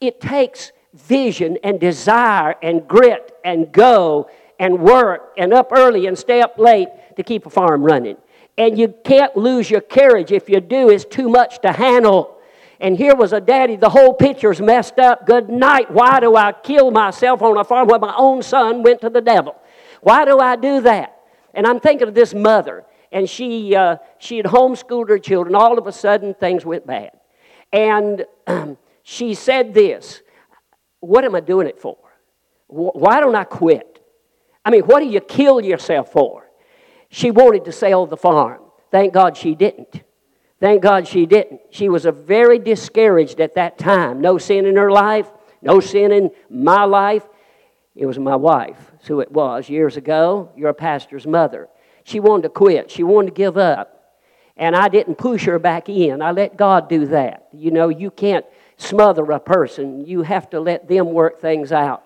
it 0.00 0.20
takes 0.20 0.72
vision 0.94 1.58
and 1.64 1.80
desire 1.80 2.54
and 2.62 2.86
grit 2.86 3.32
and 3.44 3.72
go 3.72 4.30
and 4.58 4.78
work 4.78 5.32
and 5.36 5.52
up 5.52 5.72
early 5.72 6.06
and 6.06 6.16
stay 6.16 6.40
up 6.40 6.58
late 6.58 6.88
to 7.16 7.22
keep 7.22 7.46
a 7.46 7.50
farm 7.50 7.82
running 7.82 8.16
and 8.58 8.78
you 8.78 8.94
can't 9.04 9.36
lose 9.36 9.70
your 9.70 9.80
carriage. 9.80 10.30
If 10.30 10.48
you 10.48 10.60
do, 10.60 10.90
it's 10.90 11.04
too 11.04 11.28
much 11.28 11.60
to 11.62 11.72
handle. 11.72 12.38
And 12.80 12.96
here 12.96 13.14
was 13.14 13.32
a 13.32 13.40
daddy, 13.40 13.76
the 13.76 13.88
whole 13.88 14.12
picture's 14.12 14.60
messed 14.60 14.98
up. 14.98 15.24
Good 15.26 15.48
night. 15.48 15.90
Why 15.90 16.20
do 16.20 16.36
I 16.36 16.52
kill 16.52 16.90
myself 16.90 17.40
on 17.40 17.56
a 17.56 17.64
farm 17.64 17.88
where 17.88 17.98
my 17.98 18.14
own 18.16 18.42
son 18.42 18.82
went 18.82 19.00
to 19.02 19.10
the 19.10 19.20
devil? 19.20 19.56
Why 20.00 20.24
do 20.24 20.40
I 20.40 20.56
do 20.56 20.80
that? 20.80 21.16
And 21.54 21.66
I'm 21.66 21.80
thinking 21.80 22.08
of 22.08 22.14
this 22.14 22.34
mother, 22.34 22.84
and 23.12 23.28
she, 23.28 23.76
uh, 23.76 23.98
she 24.18 24.36
had 24.36 24.46
homeschooled 24.46 25.08
her 25.10 25.18
children. 25.18 25.54
All 25.54 25.78
of 25.78 25.86
a 25.86 25.92
sudden, 25.92 26.34
things 26.34 26.64
went 26.64 26.86
bad. 26.86 27.12
And 27.72 28.26
um, 28.46 28.76
she 29.02 29.34
said 29.34 29.74
this 29.74 30.22
What 31.00 31.24
am 31.24 31.34
I 31.34 31.40
doing 31.40 31.66
it 31.66 31.80
for? 31.80 31.98
Why 32.66 33.20
don't 33.20 33.36
I 33.36 33.44
quit? 33.44 34.00
I 34.64 34.70
mean, 34.70 34.82
what 34.82 35.00
do 35.00 35.06
you 35.06 35.20
kill 35.20 35.60
yourself 35.60 36.10
for? 36.10 36.41
She 37.14 37.30
wanted 37.30 37.66
to 37.66 37.72
sell 37.72 38.06
the 38.06 38.16
farm. 38.16 38.62
Thank 38.90 39.12
God 39.12 39.36
she 39.36 39.54
didn't. 39.54 40.02
Thank 40.58 40.82
God 40.82 41.06
she 41.06 41.26
didn't. 41.26 41.60
She 41.68 41.90
was 41.90 42.06
a 42.06 42.12
very 42.12 42.58
discouraged 42.58 43.38
at 43.38 43.54
that 43.56 43.76
time. 43.76 44.22
No 44.22 44.38
sin 44.38 44.64
in 44.64 44.76
her 44.76 44.90
life, 44.90 45.30
no 45.60 45.78
sin 45.78 46.10
in 46.10 46.30
my 46.48 46.84
life. 46.84 47.28
It 47.94 48.06
was 48.06 48.18
my 48.18 48.36
wife, 48.36 48.78
who 49.06 49.20
it 49.20 49.30
was 49.30 49.68
years 49.68 49.98
ago. 49.98 50.50
You're 50.56 50.70
a 50.70 50.74
pastor's 50.74 51.26
mother. 51.26 51.68
She 52.04 52.18
wanted 52.18 52.44
to 52.44 52.48
quit. 52.48 52.90
She 52.90 53.02
wanted 53.02 53.26
to 53.26 53.34
give 53.34 53.58
up. 53.58 54.16
And 54.56 54.74
I 54.74 54.88
didn't 54.88 55.16
push 55.16 55.44
her 55.44 55.58
back 55.58 55.90
in. 55.90 56.22
I 56.22 56.30
let 56.30 56.56
God 56.56 56.88
do 56.88 57.06
that. 57.08 57.48
You 57.52 57.72
know, 57.72 57.90
you 57.90 58.10
can't 58.10 58.46
smother 58.78 59.30
a 59.30 59.38
person, 59.38 60.06
you 60.06 60.22
have 60.22 60.48
to 60.50 60.60
let 60.60 60.88
them 60.88 61.12
work 61.12 61.42
things 61.42 61.72
out. 61.72 62.04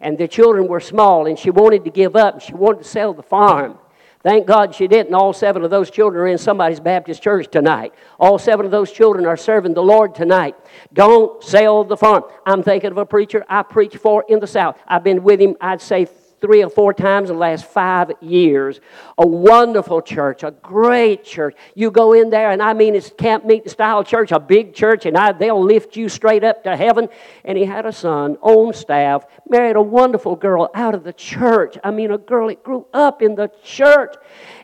And 0.00 0.18
the 0.18 0.26
children 0.26 0.66
were 0.66 0.80
small, 0.80 1.26
and 1.26 1.38
she 1.38 1.50
wanted 1.50 1.84
to 1.84 1.90
give 1.90 2.16
up. 2.16 2.40
She 2.40 2.54
wanted 2.54 2.82
to 2.82 2.88
sell 2.88 3.14
the 3.14 3.22
farm. 3.22 3.78
Thank 4.22 4.46
God 4.46 4.74
she 4.74 4.88
didn't. 4.88 5.14
All 5.14 5.32
seven 5.32 5.62
of 5.62 5.70
those 5.70 5.90
children 5.90 6.22
are 6.22 6.26
in 6.26 6.38
somebody's 6.38 6.80
Baptist 6.80 7.22
church 7.22 7.48
tonight. 7.50 7.94
All 8.18 8.38
seven 8.38 8.66
of 8.66 8.72
those 8.72 8.90
children 8.90 9.26
are 9.26 9.36
serving 9.36 9.74
the 9.74 9.82
Lord 9.82 10.14
tonight. 10.14 10.56
Don't 10.92 11.42
sell 11.42 11.84
the 11.84 11.96
farm. 11.96 12.24
I'm 12.44 12.62
thinking 12.62 12.90
of 12.90 12.98
a 12.98 13.06
preacher 13.06 13.44
I 13.48 13.62
preach 13.62 13.96
for 13.96 14.24
in 14.28 14.40
the 14.40 14.46
South. 14.46 14.76
I've 14.88 15.04
been 15.04 15.22
with 15.22 15.40
him, 15.40 15.56
I'd 15.60 15.80
say, 15.80 16.08
three 16.40 16.62
or 16.62 16.70
four 16.70 16.92
times 16.92 17.30
in 17.30 17.36
the 17.36 17.40
last 17.40 17.64
five 17.64 18.12
years. 18.20 18.80
A 19.18 19.26
wonderful 19.26 20.02
church, 20.02 20.42
a 20.42 20.50
great 20.50 21.24
church. 21.24 21.56
You 21.74 21.90
go 21.90 22.12
in 22.12 22.30
there, 22.30 22.50
and 22.50 22.62
I 22.62 22.72
mean, 22.74 22.94
it's 22.94 23.10
camp 23.10 23.44
meeting 23.44 23.68
style 23.68 24.04
church, 24.04 24.32
a 24.32 24.40
big 24.40 24.74
church, 24.74 25.06
and 25.06 25.16
I, 25.16 25.32
they'll 25.32 25.62
lift 25.62 25.96
you 25.96 26.08
straight 26.08 26.44
up 26.44 26.64
to 26.64 26.76
heaven. 26.76 27.08
And 27.44 27.58
he 27.58 27.64
had 27.64 27.86
a 27.86 27.92
son 27.92 28.36
on 28.40 28.72
staff, 28.74 29.26
married 29.48 29.76
a 29.76 29.82
wonderful 29.82 30.36
girl 30.36 30.70
out 30.74 30.94
of 30.94 31.04
the 31.04 31.12
church. 31.12 31.76
I 31.82 31.90
mean, 31.90 32.10
a 32.10 32.18
girl 32.18 32.48
that 32.48 32.62
grew 32.62 32.86
up 32.92 33.22
in 33.22 33.34
the 33.34 33.50
church. 33.62 34.14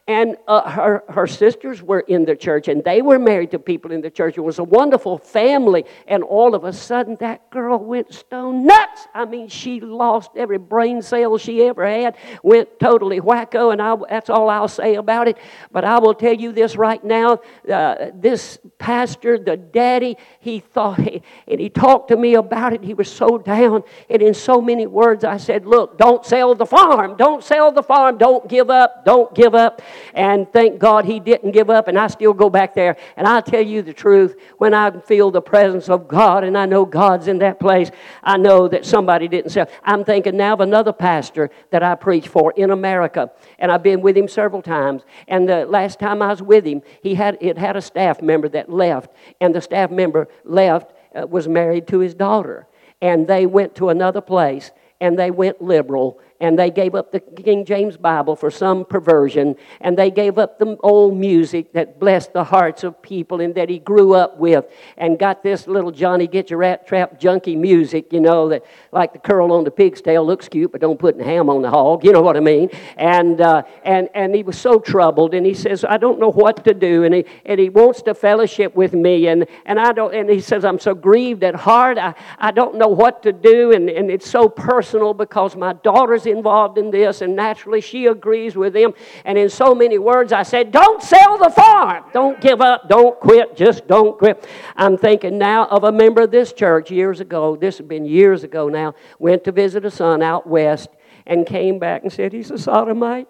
And 0.06 0.36
uh, 0.46 0.68
her, 0.68 1.02
her 1.08 1.26
sisters 1.26 1.82
were 1.82 2.00
in 2.00 2.26
the 2.26 2.36
church, 2.36 2.68
and 2.68 2.84
they 2.84 3.00
were 3.00 3.18
married 3.18 3.52
to 3.52 3.58
people 3.58 3.90
in 3.90 4.02
the 4.02 4.10
church. 4.10 4.36
It 4.36 4.42
was 4.42 4.58
a 4.58 4.64
wonderful 4.64 5.16
family. 5.16 5.86
And 6.06 6.22
all 6.22 6.54
of 6.54 6.64
a 6.64 6.74
sudden, 6.74 7.16
that 7.20 7.48
girl 7.50 7.78
went 7.78 8.12
stone 8.12 8.66
nuts. 8.66 9.08
I 9.14 9.24
mean, 9.24 9.48
she 9.48 9.80
lost 9.80 10.32
every 10.36 10.58
brain 10.58 11.00
cell 11.00 11.38
she 11.38 11.62
ever 11.62 11.86
had, 11.86 12.18
went 12.42 12.78
totally 12.78 13.18
wacko, 13.18 13.72
and 13.72 13.80
I, 13.80 13.96
that's 14.10 14.28
all 14.28 14.50
I'll 14.50 14.68
say 14.68 14.96
about 14.96 15.26
it. 15.26 15.38
But 15.72 15.86
I 15.86 15.98
will 15.98 16.14
tell 16.14 16.34
you 16.34 16.52
this 16.52 16.76
right 16.76 17.02
now 17.02 17.40
uh, 17.72 18.10
this 18.14 18.58
pastor, 18.78 19.38
the 19.38 19.56
daddy, 19.56 20.18
he 20.38 20.60
thought, 20.60 20.98
and 21.48 21.60
he 21.60 21.70
talked 21.70 22.08
to 22.08 22.16
me 22.18 22.34
about 22.34 22.74
it. 22.74 22.84
He 22.84 22.92
was 22.92 23.10
so 23.10 23.38
down. 23.38 23.82
And 24.10 24.20
in 24.20 24.34
so 24.34 24.60
many 24.60 24.86
words, 24.86 25.24
I 25.24 25.38
said, 25.38 25.64
Look, 25.64 25.96
don't 25.96 26.26
sell 26.26 26.54
the 26.54 26.66
farm. 26.66 27.16
Don't 27.16 27.42
sell 27.42 27.72
the 27.72 27.82
farm. 27.82 28.18
Don't 28.18 28.46
give 28.48 28.68
up. 28.68 29.06
Don't 29.06 29.34
give 29.34 29.54
up. 29.54 29.80
And 30.14 30.50
thank 30.52 30.78
God 30.78 31.04
he 31.04 31.20
didn't 31.20 31.52
give 31.52 31.70
up, 31.70 31.88
and 31.88 31.98
I 31.98 32.06
still 32.06 32.32
go 32.32 32.50
back 32.50 32.74
there. 32.74 32.96
And 33.16 33.26
I'll 33.26 33.42
tell 33.42 33.62
you 33.62 33.82
the 33.82 33.92
truth 33.92 34.36
when 34.58 34.74
I 34.74 34.90
feel 35.00 35.30
the 35.30 35.42
presence 35.42 35.88
of 35.88 36.08
God 36.08 36.44
and 36.44 36.56
I 36.56 36.66
know 36.66 36.84
God's 36.84 37.28
in 37.28 37.38
that 37.38 37.60
place, 37.60 37.90
I 38.22 38.36
know 38.36 38.68
that 38.68 38.84
somebody 38.84 39.28
didn't 39.28 39.50
sell. 39.50 39.68
I'm 39.82 40.04
thinking 40.04 40.36
now 40.36 40.54
of 40.54 40.60
another 40.60 40.92
pastor 40.92 41.50
that 41.70 41.82
I 41.82 41.94
preach 41.94 42.28
for 42.28 42.52
in 42.56 42.70
America, 42.70 43.30
and 43.58 43.70
I've 43.72 43.82
been 43.82 44.00
with 44.00 44.16
him 44.16 44.28
several 44.28 44.62
times. 44.62 45.02
And 45.28 45.48
the 45.48 45.66
last 45.66 45.98
time 45.98 46.22
I 46.22 46.28
was 46.28 46.42
with 46.42 46.64
him, 46.64 46.82
he 47.02 47.14
had, 47.14 47.38
it 47.40 47.58
had 47.58 47.76
a 47.76 47.82
staff 47.82 48.22
member 48.22 48.48
that 48.50 48.70
left, 48.70 49.10
and 49.40 49.54
the 49.54 49.60
staff 49.60 49.90
member 49.90 50.28
left, 50.44 50.92
uh, 51.14 51.26
was 51.26 51.46
married 51.46 51.86
to 51.88 52.00
his 52.00 52.14
daughter. 52.14 52.66
And 53.00 53.26
they 53.26 53.46
went 53.46 53.74
to 53.76 53.88
another 53.90 54.20
place 54.20 54.70
and 55.00 55.18
they 55.18 55.30
went 55.30 55.60
liberal 55.60 56.18
and 56.40 56.58
they 56.58 56.70
gave 56.70 56.94
up 56.94 57.12
the 57.12 57.20
King 57.20 57.64
James 57.64 57.96
Bible 57.96 58.36
for 58.36 58.50
some 58.50 58.84
perversion, 58.84 59.56
and 59.80 59.96
they 59.96 60.10
gave 60.10 60.38
up 60.38 60.58
the 60.58 60.76
old 60.82 61.16
music 61.16 61.72
that 61.72 61.98
blessed 61.98 62.32
the 62.32 62.44
hearts 62.44 62.84
of 62.84 63.00
people 63.02 63.40
and 63.40 63.54
that 63.54 63.68
he 63.68 63.78
grew 63.78 64.14
up 64.14 64.36
with, 64.38 64.66
and 64.96 65.18
got 65.18 65.42
this 65.42 65.66
little 65.66 65.90
Johnny 65.90 66.26
Get 66.26 66.50
Your 66.50 66.58
Rat 66.58 66.86
Trap 66.86 67.20
junky 67.20 67.56
music, 67.56 68.12
you 68.12 68.20
know, 68.20 68.48
that 68.48 68.64
like 68.92 69.12
the 69.12 69.18
curl 69.18 69.52
on 69.52 69.64
the 69.64 69.70
pig's 69.70 70.02
tail 70.02 70.26
looks 70.26 70.48
cute, 70.48 70.72
but 70.72 70.80
don't 70.80 70.98
put 70.98 71.20
ham 71.20 71.48
on 71.48 71.62
the 71.62 71.70
hog, 71.70 72.04
you 72.04 72.12
know 72.12 72.22
what 72.22 72.36
I 72.36 72.40
mean? 72.40 72.68
And, 72.96 73.40
uh, 73.40 73.62
and, 73.84 74.08
and 74.14 74.34
he 74.34 74.42
was 74.42 74.58
so 74.58 74.80
troubled, 74.80 75.34
and 75.34 75.46
he 75.46 75.54
says, 75.54 75.84
I 75.84 75.96
don't 75.98 76.18
know 76.18 76.30
what 76.30 76.64
to 76.64 76.74
do, 76.74 77.04
and 77.04 77.14
he, 77.14 77.24
and 77.46 77.60
he 77.60 77.68
wants 77.68 78.02
to 78.02 78.14
fellowship 78.14 78.74
with 78.74 78.92
me, 78.92 79.28
and, 79.28 79.46
and, 79.66 79.78
I 79.78 79.92
don't, 79.92 80.14
and 80.14 80.28
he 80.28 80.40
says, 80.40 80.64
I'm 80.64 80.78
so 80.78 80.94
grieved 80.94 81.44
at 81.44 81.54
heart, 81.54 81.96
I, 81.98 82.14
I 82.38 82.50
don't 82.50 82.76
know 82.76 82.88
what 82.88 83.22
to 83.22 83.32
do, 83.32 83.72
and, 83.72 83.88
and 83.88 84.10
it's 84.10 84.28
so 84.28 84.48
personal 84.48 85.14
because 85.14 85.54
my 85.56 85.74
daughter's 85.74 86.23
involved 86.30 86.78
in 86.78 86.90
this, 86.90 87.20
and 87.20 87.36
naturally 87.36 87.80
she 87.80 88.06
agrees 88.06 88.56
with 88.56 88.74
him. 88.74 88.94
And 89.24 89.38
in 89.38 89.48
so 89.48 89.74
many 89.74 89.98
words, 89.98 90.32
I 90.32 90.42
said, 90.42 90.72
Don't 90.72 91.02
sell 91.02 91.38
the 91.38 91.50
farm. 91.50 92.04
Don't 92.12 92.40
give 92.40 92.60
up. 92.60 92.88
Don't 92.88 93.18
quit. 93.20 93.56
Just 93.56 93.86
don't 93.86 94.18
quit. 94.18 94.46
I'm 94.76 94.96
thinking 94.96 95.38
now 95.38 95.66
of 95.66 95.84
a 95.84 95.92
member 95.92 96.22
of 96.22 96.30
this 96.30 96.52
church 96.52 96.90
years 96.90 97.20
ago. 97.20 97.56
This 97.56 97.78
has 97.78 97.86
been 97.86 98.04
years 98.04 98.44
ago 98.44 98.68
now. 98.68 98.94
Went 99.18 99.44
to 99.44 99.52
visit 99.52 99.84
a 99.84 99.90
son 99.90 100.22
out 100.22 100.46
west 100.46 100.88
and 101.26 101.46
came 101.46 101.78
back 101.78 102.02
and 102.02 102.12
said, 102.12 102.32
He's 102.32 102.50
a 102.50 102.58
sodomite. 102.58 103.28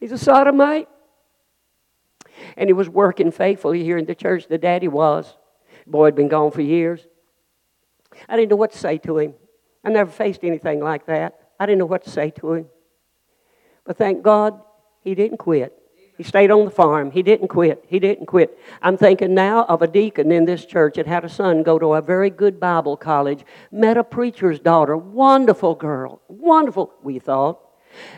He's 0.00 0.12
a 0.12 0.18
sodomite. 0.18 0.88
And 2.56 2.68
he 2.68 2.72
was 2.72 2.88
working 2.88 3.30
faithfully 3.30 3.82
here 3.82 3.98
in 3.98 4.06
the 4.06 4.14
church. 4.14 4.46
The 4.48 4.58
daddy 4.58 4.88
was. 4.88 5.34
Boy 5.86 6.06
had 6.06 6.14
been 6.14 6.28
gone 6.28 6.50
for 6.50 6.60
years. 6.60 7.06
I 8.28 8.36
didn't 8.36 8.50
know 8.50 8.56
what 8.56 8.72
to 8.72 8.78
say 8.78 8.98
to 8.98 9.18
him. 9.18 9.34
I 9.88 9.90
never 9.90 10.10
faced 10.10 10.44
anything 10.44 10.80
like 10.80 11.06
that. 11.06 11.40
I 11.58 11.64
didn't 11.64 11.78
know 11.78 11.86
what 11.86 12.04
to 12.04 12.10
say 12.10 12.28
to 12.32 12.52
him. 12.52 12.66
But 13.86 13.96
thank 13.96 14.22
God 14.22 14.60
he 15.00 15.14
didn't 15.14 15.38
quit. 15.38 15.72
He 16.18 16.24
stayed 16.24 16.50
on 16.50 16.66
the 16.66 16.70
farm. 16.70 17.10
He 17.10 17.22
didn't 17.22 17.48
quit. 17.48 17.82
He 17.88 17.98
didn't 17.98 18.26
quit. 18.26 18.58
I'm 18.82 18.98
thinking 18.98 19.32
now 19.32 19.64
of 19.64 19.80
a 19.80 19.86
deacon 19.86 20.30
in 20.30 20.44
this 20.44 20.66
church 20.66 20.96
that 20.96 21.06
had 21.06 21.24
a 21.24 21.28
son 21.30 21.62
go 21.62 21.78
to 21.78 21.94
a 21.94 22.02
very 22.02 22.28
good 22.28 22.60
Bible 22.60 22.98
college, 22.98 23.46
met 23.72 23.96
a 23.96 24.04
preacher's 24.04 24.60
daughter, 24.60 24.94
wonderful 24.94 25.74
girl, 25.74 26.20
wonderful, 26.28 26.92
we 27.02 27.18
thought. 27.18 27.58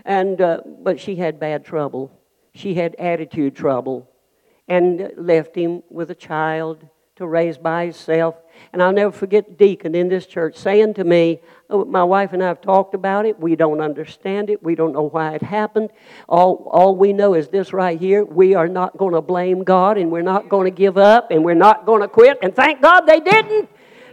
And, 0.05 0.41
uh, 0.41 0.63
but 0.67 0.99
she 0.99 1.15
had 1.15 1.39
bad 1.39 1.65
trouble. 1.65 2.11
She 2.53 2.75
had 2.75 2.97
attitude 2.97 3.55
trouble 3.55 4.11
and 4.67 5.13
left 5.17 5.55
him 5.55 5.85
with 5.89 6.11
a 6.11 6.17
child 6.17 6.85
to 7.21 7.27
raise 7.27 7.59
by 7.59 7.85
himself. 7.85 8.35
And 8.73 8.83
I'll 8.83 8.95
never 8.95 9.13
forget 9.13 9.59
deacon 9.59 9.95
in 9.95 10.09
this 10.09 10.25
church 10.25 10.57
saying 10.57 10.95
to 10.95 11.05
me, 11.05 11.41
oh, 11.69 11.85
My 11.85 12.03
wife 12.03 12.33
and 12.33 12.43
I 12.43 12.49
have 12.49 12.63
talked 12.63 12.95
about 12.95 13.27
it. 13.27 13.39
We 13.39 13.57
don't 13.57 13.83
understand 13.83 14.49
it. 14.49 14.63
We 14.63 14.75
don't 14.75 14.95
know 14.95 15.09
why 15.09 15.35
it 15.35 15.43
happened. 15.43 15.91
All, 16.31 16.67
all 16.73 16.97
we 16.97 17.13
know 17.13 17.35
is 17.35 17.49
this 17.49 17.75
right 17.75 18.01
here. 18.01 18.25
We 18.25 18.55
are 18.55 18.69
not 18.69 18.97
going 18.97 19.13
to 19.13 19.21
blame 19.21 19.65
God 19.65 19.99
and 19.99 20.11
we're 20.11 20.23
not 20.23 20.49
going 20.49 20.65
to 20.65 20.75
give 20.75 20.97
up 20.97 21.31
and 21.31 21.45
we're 21.45 21.55
not 21.55 21.85
going 21.85 22.01
to 22.01 22.09
quit. 22.09 22.39
And 22.43 22.57
thank 22.57 22.81
God 22.81 23.03
they 23.03 23.21
didn't. 23.21 23.69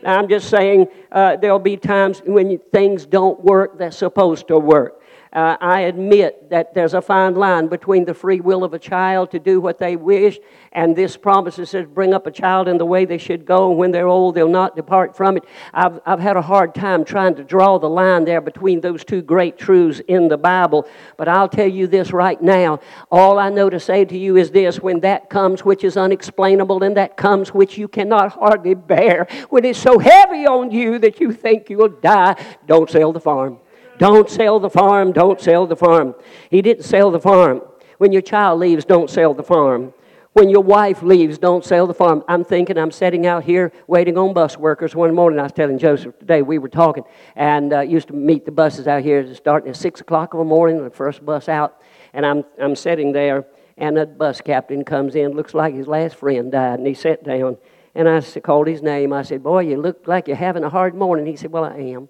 I'm 0.05 0.27
just 0.27 0.49
saying 0.49 0.87
uh, 1.09 1.37
there'll 1.37 1.59
be 1.59 1.77
times 1.77 2.21
when 2.25 2.59
things 2.73 3.05
don't 3.05 3.41
work 3.41 3.79
that's 3.79 3.97
supposed 3.97 4.49
to 4.49 4.59
work. 4.59 5.01
Uh, 5.37 5.55
I 5.61 5.81
admit 5.81 6.49
that 6.49 6.73
there's 6.73 6.95
a 6.95 7.01
fine 7.01 7.35
line 7.35 7.67
between 7.67 8.05
the 8.05 8.15
free 8.15 8.39
will 8.39 8.63
of 8.63 8.73
a 8.73 8.79
child 8.79 9.29
to 9.29 9.39
do 9.39 9.61
what 9.61 9.77
they 9.77 9.95
wish 9.95 10.39
and 10.71 10.95
this 10.95 11.15
promise 11.15 11.57
that 11.57 11.67
says, 11.67 11.85
bring 11.85 12.11
up 12.11 12.25
a 12.25 12.31
child 12.31 12.67
in 12.67 12.79
the 12.79 12.85
way 12.87 13.05
they 13.05 13.19
should 13.19 13.45
go, 13.45 13.69
and 13.69 13.77
when 13.77 13.91
they're 13.91 14.07
old, 14.07 14.33
they'll 14.33 14.49
not 14.49 14.75
depart 14.75 15.15
from 15.15 15.37
it. 15.37 15.43
I've, 15.75 15.99
I've 16.07 16.19
had 16.19 16.37
a 16.37 16.41
hard 16.41 16.73
time 16.73 17.05
trying 17.05 17.35
to 17.35 17.43
draw 17.43 17.77
the 17.77 17.87
line 17.87 18.25
there 18.25 18.41
between 18.41 18.81
those 18.81 19.05
two 19.05 19.21
great 19.21 19.59
truths 19.59 20.01
in 20.07 20.27
the 20.27 20.39
Bible. 20.39 20.87
But 21.17 21.27
I'll 21.27 21.49
tell 21.49 21.69
you 21.69 21.85
this 21.85 22.11
right 22.11 22.41
now. 22.41 22.79
All 23.11 23.37
I 23.37 23.51
know 23.51 23.69
to 23.69 23.79
say 23.79 24.05
to 24.05 24.17
you 24.17 24.37
is 24.37 24.49
this 24.49 24.79
when 24.79 25.01
that 25.01 25.29
comes 25.29 25.63
which 25.63 25.83
is 25.83 25.97
unexplainable, 25.97 26.81
and 26.81 26.97
that 26.97 27.15
comes 27.15 27.53
which 27.53 27.77
you 27.77 27.87
cannot 27.87 28.31
hardly 28.31 28.73
bear, 28.73 29.27
when 29.51 29.65
it's 29.65 29.77
so 29.77 29.99
heavy 29.99 30.47
on 30.47 30.71
you 30.71 30.97
that 30.97 31.19
you 31.19 31.31
think 31.31 31.69
you'll 31.69 31.89
die, 31.89 32.43
don't 32.65 32.89
sell 32.89 33.13
the 33.13 33.19
farm. 33.19 33.59
Don't 33.97 34.29
sell 34.29 34.59
the 34.59 34.69
farm, 34.69 35.11
don't 35.11 35.41
sell 35.41 35.65
the 35.65 35.75
farm. 35.75 36.15
He 36.49 36.61
didn't 36.61 36.83
sell 36.83 37.11
the 37.11 37.19
farm. 37.19 37.61
When 37.97 38.11
your 38.11 38.21
child 38.21 38.59
leaves, 38.59 38.85
don't 38.85 39.09
sell 39.09 39.33
the 39.33 39.43
farm. 39.43 39.93
When 40.33 40.49
your 40.49 40.61
wife 40.61 41.01
leaves, 41.01 41.39
don't 41.39 41.65
sell 41.65 41.87
the 41.87 41.95
farm. 41.95 42.23
I'm 42.27 42.43
thinking, 42.43 42.77
I'm 42.77 42.91
sitting 42.91 43.25
out 43.25 43.43
here 43.43 43.71
waiting 43.87 44.19
on 44.19 44.35
bus 44.35 44.55
workers. 44.55 44.93
One 44.93 45.15
morning, 45.15 45.39
I 45.39 45.43
was 45.43 45.51
telling 45.51 45.79
Joseph 45.79 46.19
today, 46.19 46.43
we 46.43 46.59
were 46.59 46.69
talking, 46.69 47.05
and 47.35 47.73
uh, 47.73 47.79
used 47.79 48.09
to 48.09 48.13
meet 48.13 48.45
the 48.45 48.51
buses 48.51 48.87
out 48.87 49.01
here 49.01 49.33
starting 49.33 49.69
at 49.69 49.75
6 49.75 50.01
o'clock 50.01 50.35
in 50.35 50.39
the 50.39 50.45
morning, 50.45 50.83
the 50.83 50.91
first 50.91 51.25
bus 51.25 51.49
out. 51.49 51.81
And 52.13 52.23
I'm, 52.23 52.45
I'm 52.61 52.75
sitting 52.75 53.13
there, 53.13 53.47
and 53.77 53.97
a 53.97 54.05
bus 54.05 54.39
captain 54.39 54.85
comes 54.85 55.15
in, 55.15 55.31
looks 55.31 55.55
like 55.55 55.73
his 55.73 55.87
last 55.87 56.15
friend 56.17 56.51
died, 56.51 56.77
and 56.77 56.87
he 56.87 56.93
sat 56.93 57.23
down. 57.23 57.57
And 57.95 58.07
I 58.07 58.21
called 58.21 58.67
his 58.67 58.83
name. 58.83 59.11
I 59.13 59.23
said, 59.23 59.41
Boy, 59.41 59.61
you 59.61 59.81
look 59.81 60.07
like 60.07 60.27
you're 60.27 60.37
having 60.37 60.63
a 60.63 60.69
hard 60.69 60.93
morning. 60.93 61.25
He 61.25 61.35
said, 61.35 61.51
Well, 61.51 61.65
I 61.65 61.77
am. 61.77 62.09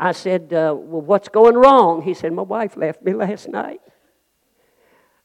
I 0.00 0.12
said, 0.12 0.52
uh, 0.54 0.74
Well, 0.74 1.02
what's 1.02 1.28
going 1.28 1.54
wrong? 1.54 2.00
He 2.02 2.14
said, 2.14 2.32
My 2.32 2.42
wife 2.42 2.76
left 2.76 3.02
me 3.02 3.12
last 3.12 3.48
night. 3.48 3.82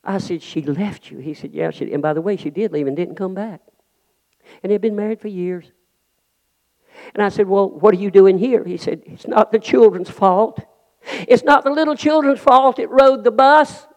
I 0.04 0.18
said, 0.18 0.44
She 0.44 0.62
left 0.62 1.10
you? 1.10 1.18
He 1.18 1.34
said, 1.34 1.54
Yeah, 1.54 1.72
she 1.72 1.92
And 1.94 2.04
by 2.04 2.14
the 2.14 2.22
way, 2.22 2.36
she 2.36 2.50
did 2.50 2.74
leave 2.74 2.86
and 2.86 2.96
didn't 2.96 3.16
come 3.16 3.34
back. 3.34 3.62
And 4.62 4.72
they'd 4.72 4.82
been 4.82 4.96
married 4.96 5.22
for 5.22 5.30
years. 5.30 5.72
And 7.14 7.24
I 7.24 7.30
said, 7.30 7.48
Well, 7.48 7.70
what 7.70 7.94
are 7.94 7.98
you 7.98 8.12
doing 8.12 8.38
here? 8.38 8.66
He 8.66 8.76
said, 8.76 9.02
It's 9.06 9.26
not 9.26 9.54
the 9.54 9.60
children's 9.60 10.10
fault. 10.10 10.60
It's 11.08 11.44
not 11.44 11.64
the 11.64 11.70
little 11.70 11.96
children's 11.96 12.40
fault 12.40 12.76
that 12.76 12.90
rode 12.90 13.24
the 13.24 13.32
bus. 13.32 13.88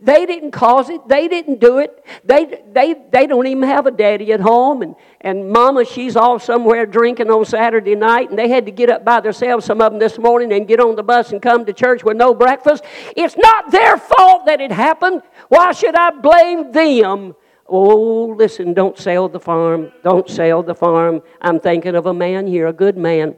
They 0.00 0.26
didn't 0.26 0.52
cause 0.52 0.90
it. 0.90 1.06
They 1.08 1.28
didn't 1.28 1.60
do 1.60 1.78
it. 1.78 2.04
They, 2.24 2.62
they, 2.72 2.94
they 3.10 3.26
don't 3.26 3.46
even 3.46 3.62
have 3.64 3.86
a 3.86 3.90
daddy 3.90 4.32
at 4.32 4.40
home. 4.40 4.82
And, 4.82 4.94
and 5.20 5.50
mama, 5.50 5.84
she's 5.84 6.16
off 6.16 6.42
somewhere 6.42 6.86
drinking 6.86 7.30
on 7.30 7.44
Saturday 7.44 7.94
night. 7.94 8.30
And 8.30 8.38
they 8.38 8.48
had 8.48 8.66
to 8.66 8.72
get 8.72 8.90
up 8.90 9.04
by 9.04 9.20
themselves, 9.20 9.64
some 9.64 9.80
of 9.80 9.92
them 9.92 9.98
this 9.98 10.18
morning, 10.18 10.52
and 10.52 10.66
get 10.66 10.80
on 10.80 10.96
the 10.96 11.02
bus 11.02 11.32
and 11.32 11.42
come 11.42 11.64
to 11.66 11.72
church 11.72 12.04
with 12.04 12.16
no 12.16 12.34
breakfast. 12.34 12.84
It's 13.16 13.36
not 13.36 13.70
their 13.70 13.96
fault 13.96 14.46
that 14.46 14.60
it 14.60 14.72
happened. 14.72 15.22
Why 15.48 15.72
should 15.72 15.94
I 15.94 16.10
blame 16.10 16.72
them? 16.72 17.34
Oh, 17.66 18.34
listen, 18.36 18.72
don't 18.72 18.96
sell 18.96 19.28
the 19.28 19.40
farm. 19.40 19.92
Don't 20.02 20.28
sell 20.28 20.62
the 20.62 20.74
farm. 20.74 21.22
I'm 21.40 21.60
thinking 21.60 21.94
of 21.94 22.06
a 22.06 22.14
man 22.14 22.46
here, 22.46 22.66
a 22.66 22.72
good 22.72 22.96
man. 22.96 23.36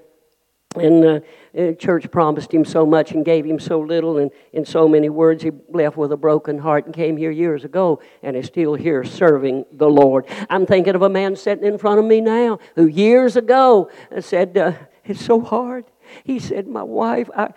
And 0.77 1.05
uh, 1.05 1.21
the 1.53 1.75
church 1.75 2.09
promised 2.13 2.55
him 2.55 2.65
so 2.65 2.87
much 2.87 3.11
and 3.11 3.25
gave 3.25 3.45
him 3.45 3.59
so 3.59 3.81
little, 3.81 4.19
and 4.19 4.31
in 4.53 4.65
so 4.65 4.87
many 4.87 5.09
words, 5.09 5.43
he 5.43 5.51
left 5.69 5.97
with 5.97 6.13
a 6.13 6.17
broken 6.17 6.59
heart 6.59 6.87
and 6.87 6.95
came 6.95 7.17
here 7.17 7.33
years 7.33 7.65
ago 7.65 8.01
and 8.23 8.37
is 8.37 8.47
still 8.47 8.75
here 8.75 9.03
serving 9.03 9.67
the 9.73 9.89
Lord. 9.89 10.27
I'm 10.49 10.67
thinking 10.67 10.95
of 10.95 11.03
a 11.03 11.09
man 11.09 11.35
sitting 11.35 11.65
in 11.65 11.77
front 11.77 11.99
of 11.99 12.05
me 12.05 12.21
now 12.21 12.61
who 12.77 12.87
years 12.87 13.35
ago 13.35 13.91
said, 14.21 14.57
uh, 14.57 14.75
It's 15.05 15.25
so 15.25 15.41
hard. 15.41 15.87
He 16.23 16.39
said, 16.39 16.69
My 16.69 16.85
wife, 16.85 17.29
I, 17.37 17.53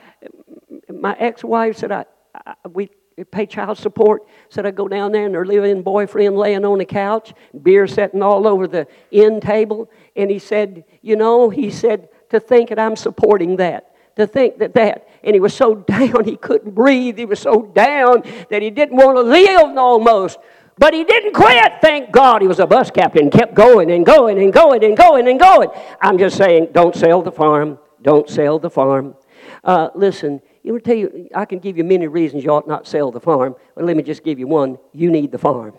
my 0.92 1.16
ex 1.20 1.44
wife 1.44 1.78
said, 1.78 1.92
I, 1.92 2.06
I, 2.34 2.56
we 2.68 2.90
pay 3.30 3.46
child 3.46 3.78
support. 3.78 4.24
Said 4.50 4.66
I 4.66 4.72
go 4.72 4.88
down 4.88 5.12
there 5.12 5.26
and 5.26 5.36
their 5.36 5.46
living 5.46 5.84
boyfriend 5.84 6.36
laying 6.36 6.66
on 6.66 6.80
the 6.80 6.86
couch, 6.86 7.34
beer 7.62 7.86
sitting 7.86 8.24
all 8.24 8.48
over 8.48 8.68
the 8.68 8.88
end 9.12 9.44
table. 9.44 9.92
And 10.16 10.32
he 10.32 10.40
said, 10.40 10.84
you 11.04 11.16
know, 11.16 11.52
he 11.52 11.70
said, 11.70 12.10
to 12.34 12.40
think 12.40 12.70
that 12.70 12.80
I'm 12.80 12.96
supporting 12.96 13.56
that. 13.58 13.90
To 14.18 14.28
think 14.28 14.60
that 14.60 14.74
that. 14.74 15.08
And 15.24 15.34
he 15.34 15.40
was 15.40 15.54
so 15.54 15.76
down 15.94 16.26
he 16.26 16.36
couldn't 16.36 16.76
breathe. 16.76 17.18
He 17.18 17.26
was 17.26 17.40
so 17.40 17.62
down 17.62 18.24
that 18.50 18.62
he 18.62 18.70
didn't 18.70 18.98
want 18.98 19.18
to 19.18 19.22
live 19.22 19.78
almost. 19.78 20.38
But 20.78 20.94
he 20.94 21.04
didn't 21.04 21.34
quit. 21.34 21.74
Thank 21.82 22.12
God 22.12 22.42
he 22.42 22.48
was 22.48 22.60
a 22.60 22.66
bus 22.66 22.90
captain, 22.90 23.30
kept 23.30 23.54
going 23.54 23.92
and 23.92 24.06
going 24.06 24.42
and 24.42 24.52
going 24.52 24.84
and 24.84 24.98
going 24.98 25.28
and 25.28 25.40
going. 25.40 25.70
I'm 26.02 26.18
just 26.18 26.36
saying, 26.36 26.70
don't 26.72 26.96
sell 26.96 27.22
the 27.22 27.32
farm. 27.32 27.78
Don't 28.02 28.28
sell 28.30 28.60
the 28.60 28.70
farm. 28.70 29.16
Uh, 29.64 29.90
listen, 29.96 30.42
you 30.64 30.80
tell 30.80 30.96
you, 30.96 31.30
I 31.36 31.46
can 31.46 31.60
give 31.60 31.78
you 31.78 31.84
many 31.84 32.08
reasons 32.08 32.44
you 32.44 32.50
ought 32.50 32.68
not 32.68 32.88
sell 32.88 33.12
the 33.12 33.20
farm, 33.20 33.56
but 33.76 33.86
let 33.86 33.96
me 33.96 34.04
just 34.04 34.24
give 34.24 34.40
you 34.40 34.48
one. 34.48 34.78
You 34.94 35.12
need 35.12 35.32
the 35.32 35.38
farm. 35.38 35.76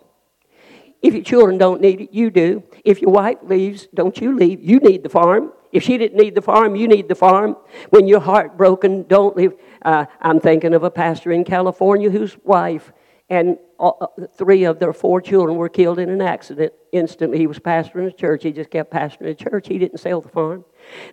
If 1.02 1.12
your 1.12 1.22
children 1.22 1.58
don't 1.58 1.80
need 1.80 2.00
it, 2.00 2.14
you 2.14 2.30
do. 2.30 2.62
If 2.84 3.02
your 3.02 3.10
wife 3.10 3.38
leaves, 3.42 3.88
don't 3.92 4.16
you 4.18 4.36
leave. 4.36 4.62
You 4.62 4.78
need 4.78 5.02
the 5.02 5.10
farm. 5.10 5.52
If 5.74 5.82
she 5.82 5.98
didn't 5.98 6.16
need 6.16 6.36
the 6.36 6.40
farm, 6.40 6.76
you 6.76 6.86
need 6.86 7.08
the 7.08 7.16
farm. 7.16 7.56
When 7.90 8.06
you're 8.06 8.20
heartbroken, 8.20 9.02
don't 9.08 9.36
leave. 9.36 9.54
Uh, 9.82 10.06
I'm 10.20 10.38
thinking 10.38 10.72
of 10.72 10.84
a 10.84 10.90
pastor 10.90 11.32
in 11.32 11.42
California 11.42 12.10
whose 12.10 12.38
wife 12.44 12.92
and 13.28 13.58
uh, 13.80 13.88
uh, 13.88 14.06
three 14.36 14.64
of 14.64 14.78
their 14.78 14.92
four 14.92 15.20
children 15.20 15.56
were 15.56 15.68
killed 15.68 15.98
in 15.98 16.10
an 16.10 16.22
accident. 16.22 16.72
Instantly, 16.92 17.38
he 17.38 17.48
was 17.48 17.58
pastoring 17.58 18.06
a 18.06 18.12
church. 18.12 18.44
He 18.44 18.52
just 18.52 18.70
kept 18.70 18.92
pastoring 18.92 19.30
a 19.30 19.34
church. 19.34 19.66
He 19.66 19.78
didn't 19.78 19.98
sell 19.98 20.20
the 20.20 20.28
farm. 20.28 20.64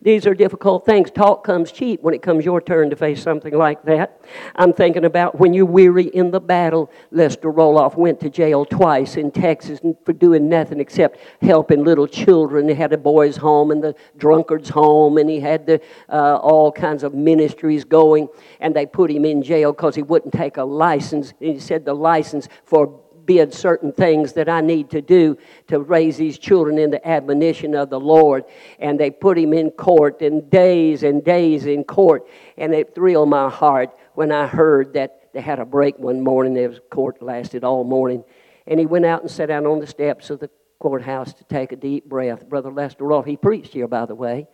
These 0.01 0.25
are 0.25 0.33
difficult 0.33 0.85
things. 0.85 1.11
Talk 1.11 1.43
comes 1.43 1.71
cheap 1.71 2.01
when 2.01 2.13
it 2.13 2.21
comes 2.21 2.45
your 2.45 2.61
turn 2.61 2.89
to 2.89 2.95
face 2.95 3.21
something 3.21 3.53
like 3.53 3.83
that. 3.83 4.21
I'm 4.55 4.73
thinking 4.73 5.05
about 5.05 5.39
when 5.39 5.53
you're 5.53 5.65
weary 5.65 6.05
in 6.05 6.31
the 6.31 6.39
battle. 6.39 6.91
Lester 7.11 7.51
Roloff 7.51 7.95
went 7.95 8.19
to 8.21 8.29
jail 8.29 8.65
twice 8.65 9.17
in 9.17 9.31
Texas 9.31 9.79
for 10.05 10.13
doing 10.13 10.49
nothing 10.49 10.79
except 10.79 11.19
helping 11.41 11.83
little 11.83 12.07
children. 12.07 12.67
He 12.67 12.75
had 12.75 12.93
a 12.93 12.97
boys' 12.97 13.37
home 13.37 13.71
and 13.71 13.83
the 13.83 13.95
drunkard's 14.17 14.69
home, 14.69 15.17
and 15.17 15.29
he 15.29 15.39
had 15.39 15.65
the, 15.65 15.81
uh, 16.09 16.37
all 16.37 16.71
kinds 16.71 17.03
of 17.03 17.13
ministries 17.13 17.83
going. 17.83 18.27
And 18.59 18.75
they 18.75 18.85
put 18.85 19.11
him 19.11 19.25
in 19.25 19.41
jail 19.41 19.73
because 19.73 19.95
he 19.95 20.01
wouldn't 20.01 20.33
take 20.33 20.57
a 20.57 20.63
license. 20.63 21.33
And 21.39 21.53
he 21.53 21.59
said 21.59 21.85
the 21.85 21.93
license 21.93 22.47
for 22.63 23.00
forbid 23.21 23.53
certain 23.53 23.91
things 23.91 24.33
that 24.33 24.49
I 24.49 24.61
need 24.61 24.89
to 24.91 25.01
do 25.01 25.37
to 25.67 25.79
raise 25.79 26.17
these 26.17 26.39
children 26.39 26.79
in 26.79 26.89
the 26.89 27.07
admonition 27.07 27.75
of 27.75 27.89
the 27.89 27.99
Lord. 27.99 28.45
And 28.79 28.99
they 28.99 29.11
put 29.11 29.37
him 29.37 29.53
in 29.53 29.69
court 29.69 30.21
and 30.21 30.49
days 30.49 31.03
and 31.03 31.23
days 31.23 31.65
in 31.67 31.83
court. 31.83 32.27
And 32.57 32.73
it 32.73 32.95
thrilled 32.95 33.29
my 33.29 33.49
heart 33.49 33.95
when 34.15 34.31
I 34.31 34.47
heard 34.47 34.93
that 34.93 35.29
they 35.33 35.41
had 35.41 35.59
a 35.59 35.65
break 35.65 35.99
one 35.99 36.21
morning. 36.21 36.55
The 36.55 36.81
court 36.89 37.21
lasted 37.21 37.63
all 37.63 37.83
morning. 37.83 38.23
And 38.65 38.79
he 38.79 38.87
went 38.87 39.05
out 39.05 39.21
and 39.21 39.29
sat 39.29 39.47
down 39.47 39.67
on 39.67 39.79
the 39.79 39.87
steps 39.87 40.31
of 40.31 40.39
the 40.39 40.49
courthouse 40.79 41.33
to 41.33 41.43
take 41.43 41.71
a 41.71 41.75
deep 41.75 42.05
breath. 42.05 42.49
Brother 42.49 42.71
Lester 42.71 43.03
Roloff, 43.03 43.27
he 43.27 43.37
preached 43.37 43.73
here, 43.73 43.87
by 43.87 44.07
the 44.07 44.15
way. 44.15 44.47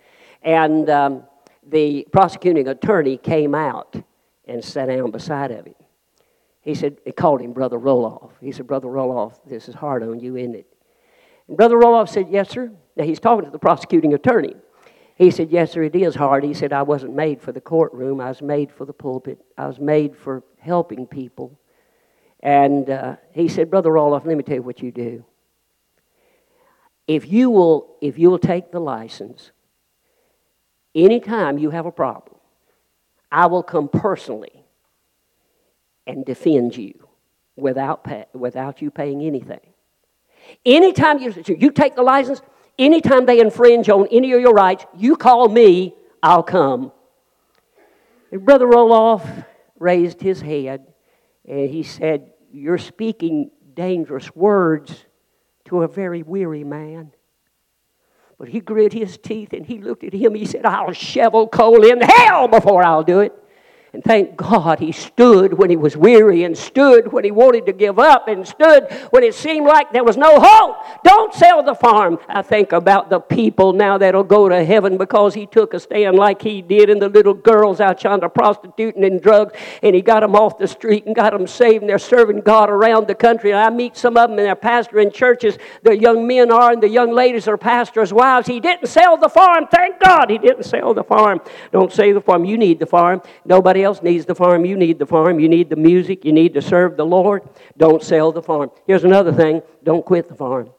And 0.43 0.89
um, 0.89 1.23
the 1.65 2.05
prosecuting 2.11 2.67
attorney 2.67 3.17
came 3.17 3.55
out 3.55 3.95
and 4.45 4.63
sat 4.63 4.87
down 4.87 5.11
beside 5.11 5.51
of 5.51 5.65
him. 5.65 5.75
He 6.67 6.75
said, 6.75 6.97
he 7.05 7.13
called 7.13 7.39
him 7.39 7.53
Brother 7.53 7.79
Roloff. 7.79 8.31
He 8.41 8.51
said, 8.51 8.67
Brother 8.67 8.89
Roloff, 8.89 9.39
this 9.47 9.69
is 9.69 9.75
hard 9.75 10.03
on 10.03 10.19
you, 10.19 10.35
isn't 10.35 10.53
it? 10.53 10.67
And 11.47 11.55
Brother 11.55 11.77
Roloff 11.77 12.09
said, 12.09 12.27
Yes, 12.29 12.49
sir. 12.49 12.69
Now 12.97 13.05
he's 13.05 13.21
talking 13.21 13.45
to 13.45 13.51
the 13.51 13.57
prosecuting 13.57 14.13
attorney. 14.13 14.53
He 15.15 15.31
said, 15.31 15.49
Yes, 15.49 15.71
sir, 15.71 15.83
it 15.83 15.95
is 15.95 16.13
hard. 16.13 16.43
He 16.43 16.53
said, 16.53 16.73
I 16.73 16.81
wasn't 16.81 17.15
made 17.15 17.41
for 17.41 17.53
the 17.53 17.61
courtroom. 17.61 18.19
I 18.19 18.27
was 18.27 18.41
made 18.41 18.69
for 18.69 18.83
the 18.83 18.91
pulpit. 18.91 19.39
I 19.57 19.65
was 19.65 19.79
made 19.79 20.17
for 20.17 20.43
helping 20.59 21.07
people. 21.07 21.57
And 22.41 22.89
uh, 22.89 23.15
he 23.31 23.47
said, 23.47 23.69
Brother 23.69 23.91
Roloff, 23.91 24.25
let 24.25 24.35
me 24.35 24.43
tell 24.43 24.55
you 24.55 24.61
what 24.61 24.81
you 24.81 24.91
do. 24.91 25.23
If 27.07 27.31
you 27.31 27.49
will, 27.49 27.95
if 28.01 28.19
you 28.19 28.29
will 28.29 28.39
take 28.39 28.73
the 28.73 28.81
license, 28.81 29.51
anytime 30.93 31.59
you 31.59 31.69
have 31.69 31.85
a 31.85 31.93
problem, 31.93 32.35
I 33.31 33.45
will 33.45 33.63
come 33.63 33.87
personally 33.87 34.56
and 36.07 36.25
defend 36.25 36.75
you 36.75 37.07
without, 37.55 38.03
pay, 38.03 38.25
without 38.33 38.81
you 38.81 38.89
paying 38.89 39.21
anything. 39.21 39.59
Anytime 40.65 41.19
you, 41.19 41.33
you 41.45 41.71
take 41.71 41.95
the 41.95 42.03
license, 42.03 42.41
anytime 42.79 43.25
they 43.25 43.39
infringe 43.39 43.89
on 43.89 44.07
any 44.11 44.31
of 44.31 44.39
your 44.39 44.53
rights, 44.53 44.85
you 44.95 45.17
call 45.17 45.49
me, 45.49 45.93
I'll 46.23 46.43
come. 46.43 46.91
And 48.31 48.45
Brother 48.45 48.65
Roloff 48.65 49.45
raised 49.79 50.21
his 50.21 50.41
head 50.41 50.87
and 51.47 51.69
he 51.69 51.83
said, 51.83 52.31
You're 52.51 52.77
speaking 52.77 53.51
dangerous 53.73 54.35
words 54.35 55.05
to 55.65 55.83
a 55.83 55.87
very 55.87 56.23
weary 56.23 56.63
man. 56.63 57.11
But 58.37 58.49
he 58.49 58.59
grit 58.59 58.93
his 58.93 59.17
teeth 59.17 59.53
and 59.53 59.65
he 59.65 59.79
looked 59.79 60.03
at 60.03 60.13
him. 60.13 60.35
He 60.35 60.45
said, 60.45 60.65
I'll 60.65 60.91
shovel 60.93 61.47
coal 61.47 61.83
in 61.83 62.01
hell 62.01 62.47
before 62.47 62.83
I'll 62.83 63.03
do 63.03 63.21
it. 63.21 63.33
And 63.97 64.03
thank 64.03 64.37
God 64.37 64.77
he 64.77 64.91
stood 64.91 65.55
when 65.55 65.71
he 65.71 65.75
was 65.75 65.97
weary 65.97 66.43
and 66.43 66.55
stood 66.55 67.11
when 67.11 67.23
he 67.23 67.31
wanted 67.31 67.65
to 67.65 67.73
give 67.73 67.97
up 67.97 68.27
and 68.27 68.47
stood 68.47 68.91
when 69.09 69.23
it 69.23 69.33
seemed 69.33 69.65
like 69.65 69.91
there 69.91 70.03
was 70.03 70.17
no 70.17 70.39
hope. 70.39 70.75
Don't 71.03 71.33
sell 71.33 71.63
the 71.63 71.73
farm. 71.73 72.19
I 72.29 72.43
think 72.43 72.73
about 72.73 73.09
the 73.09 73.19
people 73.19 73.73
now 73.73 73.97
that'll 73.97 74.23
go 74.23 74.49
to 74.49 74.63
heaven 74.63 74.97
because 74.97 75.33
he 75.33 75.47
took 75.47 75.73
a 75.73 75.79
stand 75.79 76.15
like 76.15 76.43
he 76.43 76.61
did 76.61 76.91
and 76.91 77.01
the 77.01 77.09
little 77.09 77.33
girls 77.33 77.81
out 77.81 78.03
yonder 78.03 78.29
prostituting 78.29 79.03
and 79.03 79.19
drugs 79.19 79.53
and 79.81 79.95
he 79.95 80.03
got 80.03 80.19
them 80.19 80.35
off 80.35 80.59
the 80.59 80.67
street 80.67 81.07
and 81.07 81.15
got 81.15 81.33
them 81.33 81.47
saved 81.47 81.81
and 81.81 81.89
they're 81.89 81.97
serving 81.97 82.41
God 82.41 82.69
around 82.69 83.07
the 83.07 83.15
country. 83.15 83.49
And 83.49 83.59
I 83.59 83.71
meet 83.71 83.97
some 83.97 84.15
of 84.15 84.29
them 84.29 84.37
and 84.37 84.47
they're 84.47 84.55
pastoring 84.55 85.11
churches. 85.11 85.57
The 85.81 85.97
young 85.97 86.27
men 86.27 86.51
are 86.51 86.71
and 86.71 86.83
the 86.83 86.87
young 86.87 87.13
ladies 87.13 87.47
are 87.47 87.57
pastors' 87.57 88.13
wives. 88.13 88.45
He 88.45 88.59
didn't 88.59 88.89
sell 88.89 89.17
the 89.17 89.27
farm. 89.27 89.65
Thank 89.71 89.99
God 89.99 90.29
he 90.29 90.37
didn't 90.37 90.65
sell 90.65 90.93
the 90.93 91.03
farm. 91.03 91.41
Don't 91.71 91.91
sell 91.91 92.13
the 92.13 92.21
farm. 92.21 92.45
You 92.45 92.59
need 92.59 92.77
the 92.77 92.85
farm. 92.85 93.23
Nobody 93.43 93.86
else 93.87 94.01
needs 94.01 94.25
the 94.25 94.35
farm. 94.35 94.65
You 94.65 94.75
need 94.75 94.99
the 94.99 95.05
farm. 95.05 95.39
You 95.39 95.49
need 95.49 95.69
the 95.69 95.75
music. 95.75 96.25
You 96.25 96.33
need 96.33 96.53
to 96.55 96.61
serve 96.61 96.97
the 96.97 97.05
Lord. 97.05 97.47
Don't 97.77 98.03
sell 98.03 98.31
the 98.31 98.43
farm. 98.43 98.69
Here's 98.85 99.03
another 99.03 99.33
thing 99.33 99.61
don't 99.83 100.05
quit 100.05 100.27
the 100.27 100.35
farm. 100.35 100.69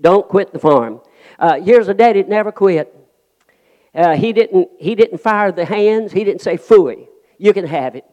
Don't 0.00 0.28
quit 0.28 0.52
the 0.52 0.58
farm. 0.58 1.00
Uh, 1.38 1.60
here's 1.60 1.88
a 1.88 1.94
daddy 1.94 2.22
that 2.22 2.28
never 2.28 2.52
quit. 2.52 2.94
Uh, 3.94 4.16
he, 4.16 4.32
didn't, 4.32 4.68
he 4.78 4.94
didn't 4.94 5.18
fire 5.18 5.52
the 5.52 5.64
hands, 5.64 6.12
he 6.12 6.22
didn't 6.22 6.42
say, 6.42 6.56
Fooey, 6.56 7.08
you 7.38 7.52
can 7.52 7.66
have 7.66 7.96
it. 7.96 8.04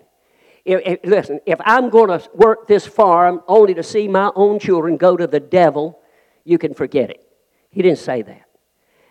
If, 0.65 0.81
if, 0.85 0.99
listen, 1.03 1.39
if 1.45 1.59
I'm 1.63 1.89
going 1.89 2.09
to 2.09 2.29
work 2.33 2.67
this 2.67 2.85
farm 2.87 3.41
only 3.47 3.73
to 3.75 3.83
see 3.83 4.07
my 4.07 4.31
own 4.35 4.59
children 4.59 4.97
go 4.97 5.15
to 5.15 5.27
the 5.27 5.39
devil, 5.39 5.99
you 6.43 6.57
can 6.57 6.73
forget 6.73 7.09
it. 7.09 7.23
He 7.69 7.81
didn't 7.81 7.99
say 7.99 8.21
that. 8.23 8.46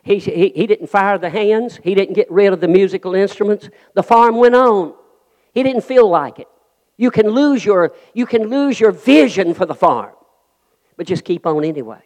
He, 0.06 0.20
he, 0.20 0.52
he 0.54 0.68
didn't 0.68 0.86
fire 0.86 1.18
the 1.18 1.28
hands, 1.28 1.80
he 1.82 1.96
didn't 1.96 2.14
get 2.14 2.30
rid 2.30 2.52
of 2.52 2.60
the 2.60 2.68
musical 2.68 3.16
instruments. 3.16 3.68
The 3.94 4.04
farm 4.04 4.36
went 4.36 4.54
on. 4.54 4.94
He 5.52 5.64
didn't 5.64 5.82
feel 5.82 6.08
like 6.08 6.38
it. 6.38 6.46
You 6.96 7.10
can 7.10 7.28
lose 7.28 7.64
your, 7.64 7.92
you 8.14 8.24
can 8.24 8.44
lose 8.48 8.78
your 8.78 8.92
vision 8.92 9.52
for 9.52 9.66
the 9.66 9.74
farm, 9.74 10.12
but 10.96 11.08
just 11.08 11.24
keep 11.24 11.44
on 11.44 11.64
anyway. 11.64 12.02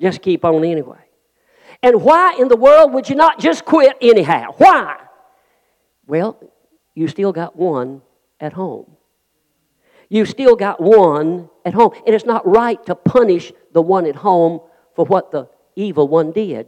Just 0.00 0.20
keep 0.20 0.44
on 0.44 0.64
anyway. 0.64 0.98
And 1.80 2.02
why 2.02 2.34
in 2.40 2.48
the 2.48 2.56
world 2.56 2.92
would 2.92 3.08
you 3.08 3.14
not 3.14 3.38
just 3.38 3.64
quit 3.64 3.96
anyhow? 4.00 4.54
Why? 4.56 4.96
Well, 6.08 6.36
you 6.96 7.06
still 7.06 7.32
got 7.32 7.54
one 7.54 8.02
at 8.40 8.52
home. 8.52 8.96
You 10.08 10.26
still 10.26 10.56
got 10.56 10.80
one 10.80 11.48
at 11.64 11.72
home. 11.72 11.92
And 12.04 12.16
it's 12.16 12.26
not 12.26 12.44
right 12.44 12.84
to 12.86 12.96
punish 12.96 13.52
the 13.72 13.80
one 13.80 14.06
at 14.06 14.16
home 14.16 14.60
for 14.96 15.04
what 15.04 15.30
the 15.30 15.48
evil 15.76 16.08
one 16.08 16.32
did. 16.32 16.66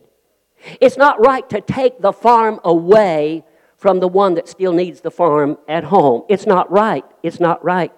It's 0.81 0.97
not 0.97 1.25
right 1.25 1.49
to 1.51 1.61
take 1.61 2.01
the 2.01 2.13
farm 2.13 2.61
away 2.65 3.45
from 3.77 4.01
the 4.01 4.09
one 4.09 4.35
that 4.35 4.49
still 4.49 4.73
needs 4.73 5.01
the 5.01 5.11
farm 5.11 5.59
at 5.69 5.85
home. 5.85 6.23
It's 6.29 6.47
not 6.47 6.71
right. 6.71 7.05
It's 7.23 7.41
not 7.41 7.63
right. 7.65 7.93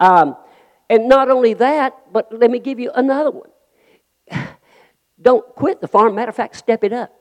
Um, 0.00 0.36
and 0.88 1.08
not 1.08 1.30
only 1.30 1.54
that, 1.54 1.94
but 2.12 2.32
let 2.32 2.50
me 2.50 2.58
give 2.58 2.78
you 2.78 2.90
another 2.94 3.30
one. 3.30 3.50
Don't 5.20 5.44
quit 5.54 5.80
the 5.80 5.88
farm. 5.88 6.14
Matter 6.14 6.30
of 6.30 6.36
fact, 6.36 6.56
step 6.56 6.84
it 6.84 6.92
up. 6.92 7.12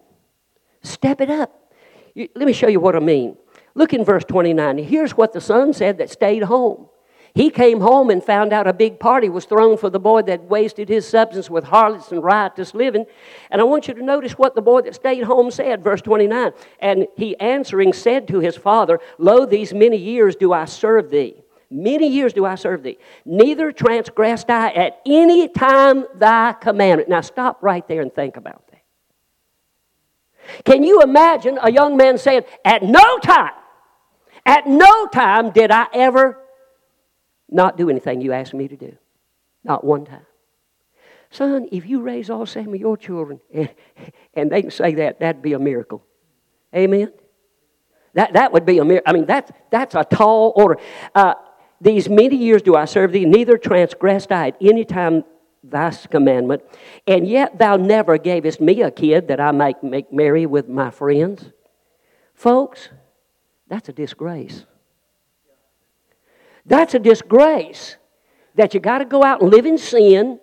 Step 0.83 1.19
it 1.21 1.29
up. 1.29 1.73
You, 2.15 2.29
let 2.35 2.45
me 2.45 2.53
show 2.53 2.67
you 2.67 2.79
what 2.79 2.95
I 2.95 2.99
mean. 2.99 3.35
Look 3.75 3.93
in 3.93 4.05
verse 4.05 4.23
29. 4.23 4.77
Here's 4.79 5.11
what 5.11 5.33
the 5.33 5.41
son 5.41 5.73
said 5.73 5.97
that 5.97 6.09
stayed 6.09 6.43
home. 6.43 6.87
He 7.37 7.51
came 7.51 7.81
home 7.81 8.09
and 8.09 8.23
found 8.23 8.51
out 8.51 8.65
a 8.65 8.73
big 8.73 8.99
party 8.99 9.29
was 9.29 9.45
thrown 9.45 9.77
for 9.77 9.91
the 9.91 9.99
boy 9.99 10.23
that 10.23 10.45
wasted 10.45 10.89
his 10.89 11.07
substance 11.07 11.51
with 11.51 11.65
harlots 11.65 12.11
and 12.11 12.23
riotous 12.23 12.73
living. 12.73 13.05
And 13.51 13.61
I 13.61 13.63
want 13.63 13.87
you 13.87 13.93
to 13.93 14.01
notice 14.01 14.39
what 14.39 14.55
the 14.55 14.61
boy 14.63 14.81
that 14.81 14.95
stayed 14.95 15.23
home 15.23 15.51
said, 15.51 15.83
verse 15.83 16.01
29. 16.01 16.51
And 16.79 17.05
he 17.15 17.39
answering 17.39 17.93
said 17.93 18.27
to 18.29 18.39
his 18.39 18.57
father, 18.57 18.99
Lo, 19.19 19.45
these 19.45 19.71
many 19.71 19.97
years 19.97 20.35
do 20.35 20.51
I 20.51 20.65
serve 20.65 21.11
thee. 21.11 21.43
Many 21.69 22.07
years 22.07 22.33
do 22.33 22.43
I 22.43 22.55
serve 22.55 22.81
thee. 22.81 22.97
Neither 23.23 23.71
transgressed 23.71 24.49
I 24.49 24.71
at 24.71 24.99
any 25.05 25.47
time 25.47 26.05
thy 26.15 26.53
commandment. 26.53 27.07
Now 27.07 27.21
stop 27.21 27.61
right 27.61 27.87
there 27.87 28.01
and 28.01 28.11
think 28.11 28.37
about 28.37 28.65
that. 28.71 28.81
Can 30.65 30.81
you 30.81 31.01
imagine 31.01 31.59
a 31.61 31.71
young 31.71 31.97
man 31.97 32.17
saying, 32.17 32.45
At 32.65 32.81
no 32.81 33.19
time, 33.19 33.53
at 34.43 34.65
no 34.65 35.05
time 35.05 35.51
did 35.51 35.69
I 35.69 35.85
ever 35.93 36.39
not 37.49 37.77
do 37.77 37.89
anything 37.89 38.21
you 38.21 38.33
asked 38.33 38.53
me 38.53 38.67
to 38.67 38.77
do. 38.77 38.97
Not 39.63 39.83
one 39.83 40.05
time. 40.05 40.25
Son, 41.29 41.67
if 41.71 41.85
you 41.85 42.01
raise 42.01 42.29
all 42.29 42.45
seven 42.45 42.73
of 42.73 42.79
your 42.79 42.97
children 42.97 43.39
and, 43.53 43.69
and 44.33 44.51
they 44.51 44.61
can 44.61 44.71
say 44.71 44.95
that, 44.95 45.19
that'd 45.19 45.41
be 45.41 45.53
a 45.53 45.59
miracle. 45.59 46.03
Amen? 46.75 47.11
That, 48.13 48.33
that 48.33 48.51
would 48.53 48.65
be 48.65 48.79
a 48.79 48.85
miracle. 48.85 49.09
I 49.09 49.13
mean, 49.13 49.25
that's, 49.25 49.51
that's 49.69 49.95
a 49.95 50.03
tall 50.03 50.53
order. 50.55 50.77
Uh, 51.13 51.35
these 51.79 52.09
many 52.09 52.35
years 52.35 52.61
do 52.61 52.75
I 52.75 52.85
serve 52.85 53.11
thee, 53.11 53.25
neither 53.25 53.57
transgressed 53.57 54.31
I 54.31 54.49
at 54.49 54.57
any 54.61 54.85
time 54.85 55.23
thy 55.63 55.91
commandment, 55.91 56.63
and 57.05 57.27
yet 57.27 57.59
thou 57.59 57.75
never 57.75 58.17
gavest 58.17 58.61
me 58.61 58.81
a 58.81 58.89
kid 58.89 59.27
that 59.27 59.39
I 59.39 59.51
might 59.51 59.83
make 59.83 60.11
merry 60.11 60.45
with 60.45 60.67
my 60.67 60.89
friends. 60.89 61.51
Folks, 62.33 62.89
that's 63.67 63.89
a 63.89 63.93
disgrace. 63.93 64.65
That's 66.67 66.93
a 66.93 66.99
disgrace 66.99 67.95
that 68.55 68.73
you 68.73 68.79
got 68.79 68.99
to 68.99 69.05
go 69.05 69.23
out 69.23 69.41
and 69.41 69.49
live 69.49 69.65
in 69.65 69.77
sin, 69.77 70.39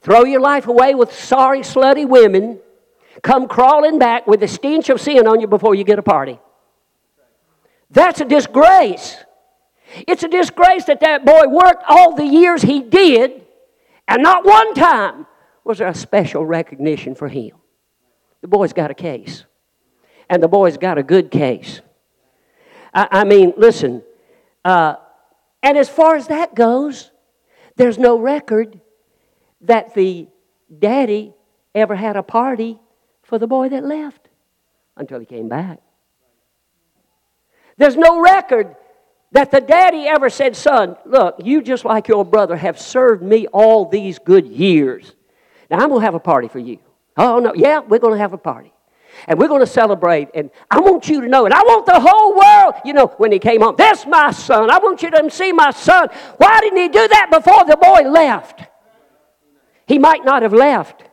throw 0.00 0.24
your 0.24 0.40
life 0.40 0.66
away 0.66 0.94
with 0.94 1.12
sorry, 1.12 1.60
slutty 1.60 2.08
women, 2.08 2.58
come 3.22 3.46
crawling 3.46 3.98
back 3.98 4.26
with 4.26 4.40
the 4.40 4.48
stench 4.48 4.88
of 4.88 5.00
sin 5.00 5.26
on 5.26 5.40
you 5.40 5.46
before 5.46 5.74
you 5.74 5.84
get 5.84 5.98
a 5.98 6.02
party. 6.02 6.40
That's 7.90 8.20
a 8.20 8.24
disgrace. 8.24 9.16
It's 10.08 10.22
a 10.22 10.28
disgrace 10.28 10.84
that 10.86 11.00
that 11.00 11.24
boy 11.24 11.46
worked 11.48 11.84
all 11.88 12.16
the 12.16 12.24
years 12.24 12.62
he 12.62 12.80
did, 12.82 13.42
and 14.08 14.22
not 14.22 14.44
one 14.44 14.74
time 14.74 15.26
was 15.62 15.78
there 15.78 15.88
a 15.88 15.94
special 15.94 16.44
recognition 16.44 17.14
for 17.14 17.28
him. 17.28 17.52
The 18.40 18.48
boy's 18.48 18.72
got 18.72 18.90
a 18.90 18.94
case, 18.94 19.44
and 20.28 20.42
the 20.42 20.48
boy's 20.48 20.78
got 20.78 20.98
a 20.98 21.02
good 21.02 21.30
case. 21.30 21.80
I, 22.92 23.08
I 23.10 23.24
mean, 23.24 23.52
listen, 23.56 24.02
uh, 24.64 24.96
and 25.62 25.76
as 25.76 25.88
far 25.88 26.16
as 26.16 26.28
that 26.28 26.54
goes, 26.54 27.10
there's 27.76 27.98
no 27.98 28.18
record 28.18 28.80
that 29.62 29.94
the 29.94 30.28
daddy 30.78 31.34
ever 31.74 31.94
had 31.94 32.16
a 32.16 32.22
party 32.22 32.78
for 33.22 33.38
the 33.38 33.46
boy 33.46 33.68
that 33.68 33.84
left 33.84 34.28
until 34.96 35.18
he 35.18 35.26
came 35.26 35.48
back. 35.48 35.80
There's 37.76 37.96
no 37.96 38.20
record 38.20 38.74
that 39.32 39.50
the 39.50 39.60
daddy 39.60 40.06
ever 40.06 40.30
said, 40.30 40.56
Son, 40.56 40.96
look, 41.04 41.36
you 41.42 41.60
just 41.60 41.84
like 41.84 42.08
your 42.08 42.24
brother 42.24 42.56
have 42.56 42.80
served 42.80 43.22
me 43.22 43.46
all 43.48 43.88
these 43.88 44.18
good 44.18 44.46
years. 44.46 45.14
Now 45.70 45.78
I'm 45.78 45.88
going 45.88 46.00
to 46.00 46.04
have 46.04 46.14
a 46.14 46.20
party 46.20 46.48
for 46.48 46.58
you. 46.58 46.78
Oh, 47.16 47.38
no, 47.38 47.52
yeah, 47.54 47.80
we're 47.80 47.98
going 47.98 48.14
to 48.14 48.18
have 48.18 48.32
a 48.32 48.38
party 48.38 48.72
and 49.26 49.38
we're 49.38 49.48
going 49.48 49.60
to 49.60 49.66
celebrate. 49.66 50.28
And 50.34 50.50
I 50.70 50.80
want 50.80 51.08
you 51.08 51.20
to 51.20 51.28
know, 51.28 51.44
and 51.44 51.54
I 51.54 51.62
want 51.62 51.86
the 51.86 51.98
whole 52.00 52.34
world, 52.36 52.74
you 52.84 52.92
know, 52.92 53.06
when 53.18 53.32
he 53.32 53.38
came 53.38 53.60
home, 53.60 53.74
that's 53.76 54.06
my 54.06 54.30
son. 54.30 54.70
I 54.70 54.78
want 54.78 55.02
you 55.02 55.10
to 55.10 55.30
see 55.30 55.52
my 55.52 55.70
son. 55.70 56.08
Why 56.36 56.60
didn't 56.60 56.78
he 56.78 56.88
do 56.88 57.08
that 57.08 57.30
before 57.30 57.64
the 57.64 57.76
boy 57.76 58.08
left? 58.08 58.62
He 59.86 59.98
might 59.98 60.24
not 60.24 60.42
have 60.42 60.52
left. 60.52 61.04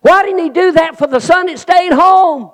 Why 0.00 0.22
didn't 0.22 0.42
he 0.42 0.50
do 0.50 0.72
that 0.72 0.96
for 0.98 1.06
the 1.06 1.20
son 1.20 1.46
that 1.46 1.58
stayed 1.58 1.92
home? 1.92 2.50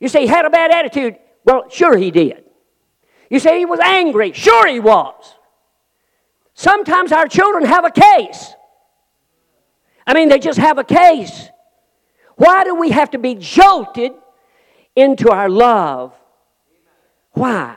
You 0.00 0.08
say 0.08 0.22
he 0.22 0.26
had 0.26 0.44
a 0.44 0.50
bad 0.50 0.70
attitude. 0.70 1.16
Well, 1.44 1.68
sure 1.68 1.96
he 1.96 2.10
did. 2.10 2.44
You 3.30 3.38
say 3.38 3.58
he 3.58 3.66
was 3.66 3.80
angry. 3.80 4.32
Sure 4.32 4.66
he 4.66 4.80
was. 4.80 5.34
Sometimes 6.54 7.10
our 7.10 7.26
children 7.26 7.64
have 7.64 7.84
a 7.84 7.90
case. 7.90 8.54
I 10.06 10.14
mean, 10.14 10.28
they 10.28 10.38
just 10.38 10.58
have 10.58 10.78
a 10.78 10.84
case. 10.84 11.48
Why 12.36 12.64
do 12.64 12.74
we 12.74 12.90
have 12.90 13.10
to 13.10 13.18
be 13.18 13.34
jolted 13.34 14.12
into 14.96 15.30
our 15.30 15.48
love? 15.48 16.14
Why? 17.32 17.76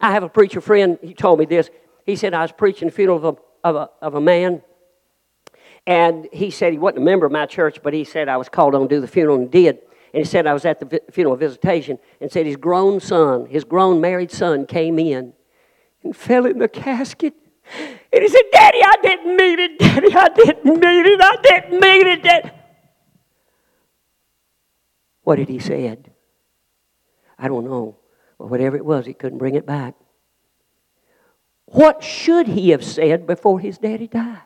I 0.00 0.12
have 0.12 0.22
a 0.22 0.28
preacher 0.28 0.60
friend, 0.60 0.98
he 1.02 1.14
told 1.14 1.38
me 1.38 1.44
this. 1.44 1.70
He 2.04 2.16
said, 2.16 2.34
I 2.34 2.42
was 2.42 2.52
preaching 2.52 2.88
the 2.88 2.92
funeral 2.92 3.18
of 3.18 3.24
a, 3.24 3.68
of 3.68 3.76
a, 3.76 3.90
of 4.04 4.14
a 4.14 4.20
man, 4.20 4.62
and 5.86 6.28
he 6.32 6.50
said 6.50 6.72
he 6.72 6.78
wasn't 6.78 6.98
a 6.98 7.04
member 7.04 7.26
of 7.26 7.32
my 7.32 7.46
church, 7.46 7.80
but 7.82 7.92
he 7.92 8.04
said 8.04 8.28
I 8.28 8.36
was 8.36 8.48
called 8.48 8.74
on 8.74 8.82
to 8.82 8.88
do 8.88 9.00
the 9.00 9.08
funeral 9.08 9.36
and 9.36 9.50
did. 9.50 9.78
And 10.14 10.20
he 10.20 10.24
said 10.24 10.46
I 10.46 10.52
was 10.52 10.64
at 10.64 10.78
the 10.78 11.00
funeral 11.10 11.36
visitation 11.36 11.98
and 12.20 12.30
said 12.30 12.46
his 12.46 12.56
grown 12.56 13.00
son, 13.00 13.46
his 13.46 13.64
grown 13.64 14.00
married 14.00 14.30
son, 14.30 14.66
came 14.66 14.98
in 14.98 15.32
and 16.04 16.14
fell 16.14 16.46
in 16.46 16.58
the 16.58 16.68
casket. 16.68 17.34
And 18.12 18.22
he 18.22 18.28
said, 18.28 18.42
Daddy, 18.52 18.78
I 18.82 18.94
didn't 19.02 19.36
mean 19.36 19.58
it. 19.58 19.78
Daddy, 19.78 20.14
I 20.14 20.28
didn't 20.28 20.64
mean 20.64 21.06
it. 21.06 21.20
I 21.22 21.36
didn't 21.42 21.80
mean 21.80 22.06
it. 22.06 22.22
Daddy. 22.22 22.50
What 25.22 25.38
had 25.38 25.48
he 25.48 25.58
said? 25.58 26.10
I 27.38 27.48
don't 27.48 27.64
know. 27.64 27.98
But 28.38 28.48
whatever 28.48 28.76
it 28.76 28.84
was, 28.84 29.06
he 29.06 29.14
couldn't 29.14 29.38
bring 29.38 29.54
it 29.54 29.66
back. 29.66 29.94
What 31.66 32.02
should 32.02 32.48
he 32.48 32.70
have 32.70 32.84
said 32.84 33.26
before 33.26 33.60
his 33.60 33.78
daddy 33.78 34.08
died? 34.08 34.42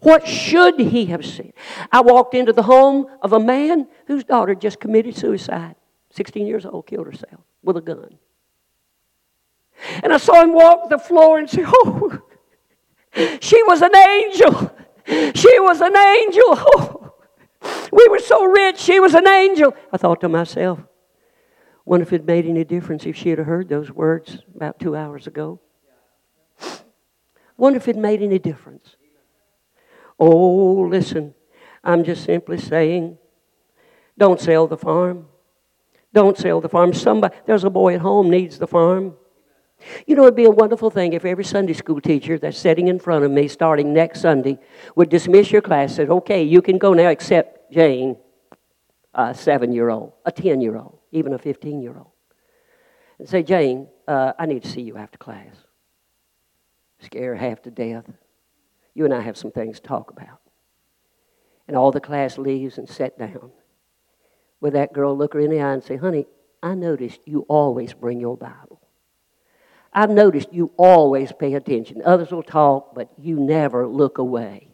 What 0.00 0.26
should 0.26 0.80
he 0.80 1.06
have 1.06 1.26
said? 1.26 1.52
I 1.92 2.00
walked 2.00 2.34
into 2.34 2.52
the 2.52 2.62
home 2.62 3.06
of 3.22 3.32
a 3.32 3.40
man 3.40 3.86
whose 4.06 4.24
daughter 4.24 4.54
just 4.54 4.80
committed 4.80 5.16
suicide. 5.16 5.76
16 6.10 6.46
years 6.46 6.64
old, 6.64 6.86
killed 6.86 7.06
herself 7.06 7.42
with 7.62 7.76
a 7.76 7.80
gun. 7.80 8.18
And 10.02 10.12
I 10.12 10.16
saw 10.16 10.42
him 10.42 10.52
walk 10.52 10.88
the 10.90 10.98
floor 10.98 11.38
and 11.38 11.48
say, 11.48 11.62
Oh, 11.66 12.18
she 13.40 13.62
was 13.64 13.82
an 13.82 13.94
angel. 13.94 14.74
She 15.34 15.60
was 15.60 15.80
an 15.80 15.96
angel. 15.96 16.44
Oh, 16.46 16.96
we 17.92 18.08
were 18.08 18.18
so 18.18 18.44
rich, 18.44 18.78
she 18.78 19.00
was 19.00 19.14
an 19.14 19.26
angel. 19.26 19.74
I 19.92 19.96
thought 19.96 20.20
to 20.20 20.28
myself, 20.28 20.80
wonder 21.84 22.02
if 22.02 22.12
it 22.12 22.24
made 22.24 22.46
any 22.46 22.64
difference 22.64 23.06
if 23.06 23.16
she 23.16 23.30
had 23.30 23.38
heard 23.38 23.68
those 23.68 23.90
words 23.90 24.38
about 24.54 24.78
two 24.78 24.94
hours 24.94 25.26
ago. 25.26 25.60
Wonder 27.56 27.76
if 27.76 27.88
it 27.88 27.96
made 27.96 28.22
any 28.22 28.38
difference. 28.38 28.96
Oh, 30.18 30.86
listen, 30.88 31.34
I'm 31.82 32.04
just 32.04 32.24
simply 32.24 32.58
saying, 32.58 33.18
don't 34.16 34.40
sell 34.40 34.66
the 34.66 34.76
farm. 34.76 35.26
Don't 36.12 36.36
sell 36.36 36.60
the 36.60 36.68
farm. 36.68 36.92
Somebody, 36.92 37.36
there's 37.46 37.64
a 37.64 37.70
boy 37.70 37.94
at 37.94 38.00
home 38.00 38.30
needs 38.30 38.58
the 38.58 38.66
farm. 38.66 39.14
You 40.06 40.16
know, 40.16 40.22
it'd 40.22 40.36
be 40.36 40.44
a 40.44 40.50
wonderful 40.50 40.90
thing 40.90 41.14
if 41.14 41.24
every 41.24 41.44
Sunday 41.44 41.72
school 41.72 42.00
teacher 42.00 42.38
that's 42.38 42.58
sitting 42.58 42.88
in 42.88 42.98
front 42.98 43.24
of 43.24 43.30
me 43.30 43.48
starting 43.48 43.94
next 43.94 44.20
Sunday 44.20 44.58
would 44.94 45.08
dismiss 45.08 45.50
your 45.50 45.62
class 45.62 45.90
and 45.90 45.96
said, 45.96 46.10
okay, 46.10 46.42
you 46.42 46.60
can 46.60 46.78
go 46.78 46.92
now 46.92 47.08
except 47.08 47.59
Jane, 47.70 48.16
a 49.14 49.34
seven 49.34 49.72
year 49.72 49.90
old, 49.90 50.12
a 50.24 50.32
10 50.32 50.60
year 50.60 50.76
old, 50.76 50.98
even 51.12 51.32
a 51.32 51.38
15 51.38 51.80
year 51.80 51.96
old. 51.96 52.12
And 53.18 53.28
say, 53.28 53.42
Jane, 53.42 53.88
uh, 54.08 54.32
I 54.38 54.46
need 54.46 54.62
to 54.62 54.68
see 54.68 54.80
you 54.80 54.96
after 54.96 55.18
class. 55.18 55.54
Scare 57.00 57.34
half 57.34 57.62
to 57.62 57.70
death. 57.70 58.04
You 58.94 59.04
and 59.04 59.14
I 59.14 59.20
have 59.20 59.36
some 59.36 59.50
things 59.50 59.80
to 59.80 59.86
talk 59.86 60.10
about. 60.10 60.40
And 61.68 61.76
all 61.76 61.92
the 61.92 62.00
class 62.00 62.38
leaves 62.38 62.78
and 62.78 62.88
sat 62.88 63.18
down. 63.18 63.50
With 64.60 64.74
that 64.74 64.92
girl, 64.92 65.16
look 65.16 65.34
her 65.34 65.40
in 65.40 65.50
the 65.50 65.60
eye 65.60 65.72
and 65.72 65.82
say, 65.82 65.96
honey, 65.96 66.26
I 66.62 66.74
noticed 66.74 67.20
you 67.24 67.46
always 67.48 67.94
bring 67.94 68.20
your 68.20 68.36
Bible. 68.36 68.80
I've 69.92 70.10
noticed 70.10 70.52
you 70.52 70.72
always 70.76 71.32
pay 71.32 71.54
attention. 71.54 72.02
Others 72.04 72.30
will 72.30 72.42
talk, 72.42 72.94
but 72.94 73.10
you 73.18 73.40
never 73.40 73.86
look 73.86 74.18
away. 74.18 74.69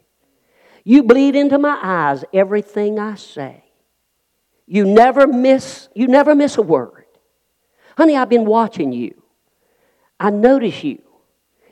You 0.88 1.03
bleed 1.03 1.35
into 1.35 1.59
my 1.59 1.77
eyes 1.83 2.25
everything 2.33 3.01
I 3.01 3.16
say. 3.16 3.64
You 4.68 4.85
never 4.85 5.27
miss, 5.27 5.88
you 5.96 6.07
never 6.07 6.33
miss 6.33 6.59
a 6.59 6.62
word. 6.62 7.07
Honey, 7.99 8.16
I've 8.16 8.29
been 8.29 8.44
watching 8.44 8.92
you. 8.92 9.20
I 10.20 10.31
notice 10.31 10.85
you. 10.85 11.03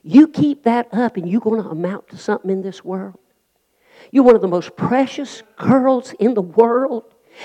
You 0.03 0.27
keep 0.27 0.64
that 0.64 0.88
up 0.92 1.16
and 1.16 1.29
you're 1.29 1.40
going 1.40 1.62
to 1.62 1.68
amount 1.68 2.09
to 2.09 2.16
something 2.16 2.50
in 2.50 2.62
this 2.62 2.85
world. 2.85 3.20
You're 4.11 4.24
one 4.24 4.35
of 4.35 4.42
the 4.42 4.48
most 4.48 4.74
precious 4.74 5.44
girls 5.59 6.12
in 6.18 6.35
the 6.35 6.42
world. 6.42 7.05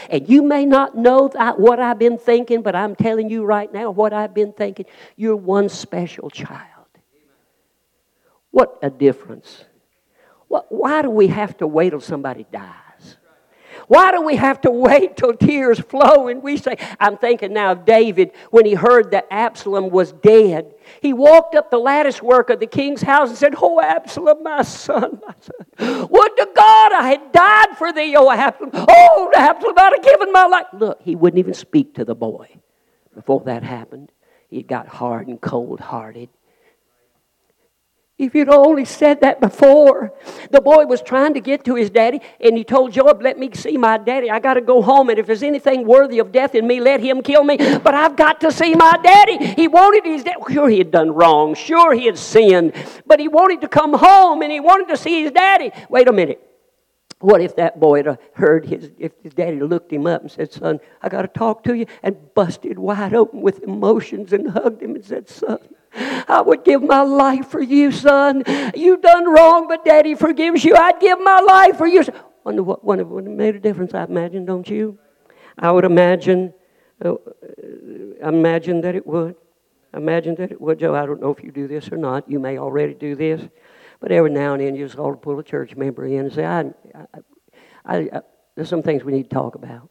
And 0.09 0.27
you 0.27 0.41
may 0.41 0.65
not 0.65 0.97
know 0.97 1.27
that, 1.27 1.59
what 1.59 1.79
I've 1.79 1.99
been 1.99 2.17
thinking, 2.17 2.63
but 2.63 2.75
I'm 2.75 2.95
telling 2.95 3.29
you 3.29 3.45
right 3.45 3.71
now 3.71 3.91
what 3.91 4.11
I've 4.11 4.33
been 4.33 4.53
thinking. 4.53 4.87
You're 5.15 5.35
one 5.35 5.69
special 5.69 6.31
child. 6.31 6.87
What 8.49 8.79
a 8.81 8.89
difference. 8.89 9.65
Why 10.49 11.01
do 11.01 11.09
we 11.09 11.27
have 11.27 11.57
to 11.57 11.67
wait 11.67 11.91
till 11.91 12.01
somebody 12.01 12.45
dies? 12.51 13.17
Why 13.87 14.11
do 14.11 14.21
we 14.21 14.35
have 14.35 14.61
to 14.61 14.71
wait 14.71 15.17
till 15.17 15.33
tears 15.33 15.79
flow 15.79 16.27
and 16.27 16.43
we 16.43 16.57
say, 16.57 16.75
I'm 16.99 17.17
thinking 17.17 17.53
now 17.53 17.71
of 17.71 17.85
David 17.85 18.33
when 18.51 18.65
he 18.65 18.75
heard 18.75 19.11
that 19.11 19.27
Absalom 19.31 19.89
was 19.89 20.11
dead. 20.11 20.75
He 21.01 21.11
walked 21.11 21.55
up 21.55 21.71
the 21.71 21.79
lattice 21.79 22.21
work 22.21 22.51
of 22.51 22.59
the 22.59 22.67
king's 22.67 23.01
house 23.01 23.29
and 23.29 23.37
said, 23.37 23.55
Oh, 23.57 23.81
Absalom, 23.81 24.43
my 24.43 24.61
son, 24.61 25.19
my 25.25 25.33
son. 25.39 26.07
Would 26.07 26.37
to 26.37 26.49
God 26.55 26.93
I 26.93 27.09
had 27.09 27.31
died 27.31 27.77
for 27.77 27.91
thee, 27.91 28.15
oh, 28.15 28.29
Absalom. 28.29 28.71
Oh, 28.73 29.31
Absalom, 29.35 29.75
I'd 29.77 29.93
have 29.93 30.03
given 30.03 30.31
my 30.31 30.45
life. 30.45 30.67
Look, 30.73 31.01
he 31.01 31.15
wouldn't 31.15 31.39
even 31.39 31.55
speak 31.55 31.95
to 31.95 32.05
the 32.05 32.15
boy 32.15 32.59
before 33.15 33.41
that 33.45 33.63
happened. 33.63 34.11
He 34.49 34.61
got 34.61 34.87
hard 34.87 35.27
and 35.27 35.41
cold 35.41 35.79
hearted. 35.79 36.29
If 38.19 38.35
you'd 38.35 38.49
only 38.49 38.83
said 38.83 39.21
that 39.21 39.39
before. 39.39 40.11
The 40.51 40.59
boy 40.59 40.85
was 40.85 41.01
trying 41.01 41.35
to 41.35 41.39
get 41.39 41.63
to 41.63 41.75
his 41.75 41.89
daddy, 41.89 42.19
and 42.41 42.57
he 42.57 42.65
told 42.65 42.91
Joab, 42.91 43.21
Let 43.21 43.39
me 43.39 43.49
see 43.53 43.77
my 43.77 43.97
daddy. 43.97 44.29
I 44.29 44.39
got 44.39 44.55
to 44.55 44.61
go 44.61 44.81
home, 44.81 45.09
and 45.09 45.17
if 45.17 45.25
there's 45.25 45.41
anything 45.41 45.87
worthy 45.87 46.19
of 46.19 46.33
death 46.33 46.53
in 46.53 46.67
me, 46.67 46.81
let 46.81 46.99
him 46.99 47.21
kill 47.21 47.45
me. 47.45 47.55
But 47.57 47.93
I've 47.93 48.17
got 48.17 48.41
to 48.41 48.51
see 48.51 48.75
my 48.75 48.99
daddy. 49.01 49.53
He 49.53 49.69
wanted 49.69 50.03
his 50.03 50.25
daddy. 50.25 50.41
Sure, 50.51 50.67
he 50.67 50.79
had 50.79 50.91
done 50.91 51.11
wrong. 51.11 51.55
Sure, 51.55 51.93
he 51.93 52.07
had 52.07 52.17
sinned. 52.17 52.73
But 53.07 53.21
he 53.21 53.29
wanted 53.29 53.61
to 53.61 53.69
come 53.69 53.93
home, 53.93 54.41
and 54.41 54.51
he 54.51 54.59
wanted 54.59 54.89
to 54.89 54.97
see 54.97 55.23
his 55.23 55.31
daddy. 55.31 55.71
Wait 55.89 56.09
a 56.09 56.13
minute. 56.13 56.45
What 57.19 57.39
if 57.39 57.55
that 57.55 57.79
boy 57.79 57.99
had 57.99 58.07
uh, 58.09 58.15
heard 58.33 58.65
his, 58.65 58.91
if 58.97 59.13
his 59.23 59.33
daddy 59.33 59.61
looked 59.61 59.93
him 59.93 60.07
up 60.07 60.23
and 60.23 60.31
said, 60.31 60.51
Son, 60.51 60.81
I 61.01 61.07
got 61.07 61.21
to 61.21 61.29
talk 61.29 61.63
to 61.63 61.73
you, 61.73 61.85
and 62.03 62.17
busted 62.33 62.77
wide 62.77 63.13
open 63.13 63.39
with 63.39 63.63
emotions 63.63 64.33
and 64.33 64.49
hugged 64.49 64.81
him 64.81 64.95
and 64.95 65.05
said, 65.05 65.29
Son, 65.29 65.59
I 65.93 66.41
would 66.41 66.63
give 66.63 66.83
my 66.83 67.01
life 67.01 67.47
for 67.47 67.61
you, 67.61 67.91
son. 67.91 68.43
You've 68.75 69.01
done 69.01 69.29
wrong, 69.29 69.67
but 69.67 69.83
daddy 69.83 70.15
forgives 70.15 70.63
you. 70.63 70.75
I'd 70.75 70.99
give 70.99 71.19
my 71.19 71.39
life 71.39 71.77
for 71.77 71.87
you. 71.87 72.03
Wonder 72.43 72.63
what 72.63 72.83
would 72.83 72.99
have 72.99 73.09
made 73.09 73.55
a 73.55 73.59
difference, 73.59 73.93
I 73.93 74.03
imagine, 74.03 74.45
don't 74.45 74.67
you? 74.69 74.97
I 75.57 75.71
would 75.71 75.85
imagine, 75.85 76.53
uh, 77.03 77.15
imagine 78.21 78.81
that 78.81 78.95
it 78.95 79.05
would. 79.05 79.35
Imagine 79.93 80.35
that 80.35 80.51
it 80.51 80.61
would. 80.61 80.79
Joe, 80.79 80.95
I 80.95 81.05
don't 81.05 81.19
know 81.21 81.31
if 81.31 81.43
you 81.43 81.51
do 81.51 81.67
this 81.67 81.91
or 81.91 81.97
not. 81.97 82.29
You 82.29 82.39
may 82.39 82.57
already 82.57 82.93
do 82.93 83.15
this. 83.15 83.41
But 83.99 84.11
every 84.11 84.29
now 84.29 84.53
and 84.53 84.61
then 84.61 84.75
you 84.75 84.85
just 84.85 84.97
ought 84.97 85.11
to 85.11 85.17
pull 85.17 85.39
a 85.39 85.43
church 85.43 85.75
member 85.75 86.05
in 86.05 86.19
and 86.19 86.33
say, 86.33 86.45
I, 86.45 86.59
I, 86.61 86.67
I, 87.85 87.97
I 87.97 88.21
there's 88.55 88.69
some 88.69 88.83
things 88.83 89.03
we 89.03 89.11
need 89.11 89.23
to 89.23 89.35
talk 89.35 89.55
about. 89.55 89.89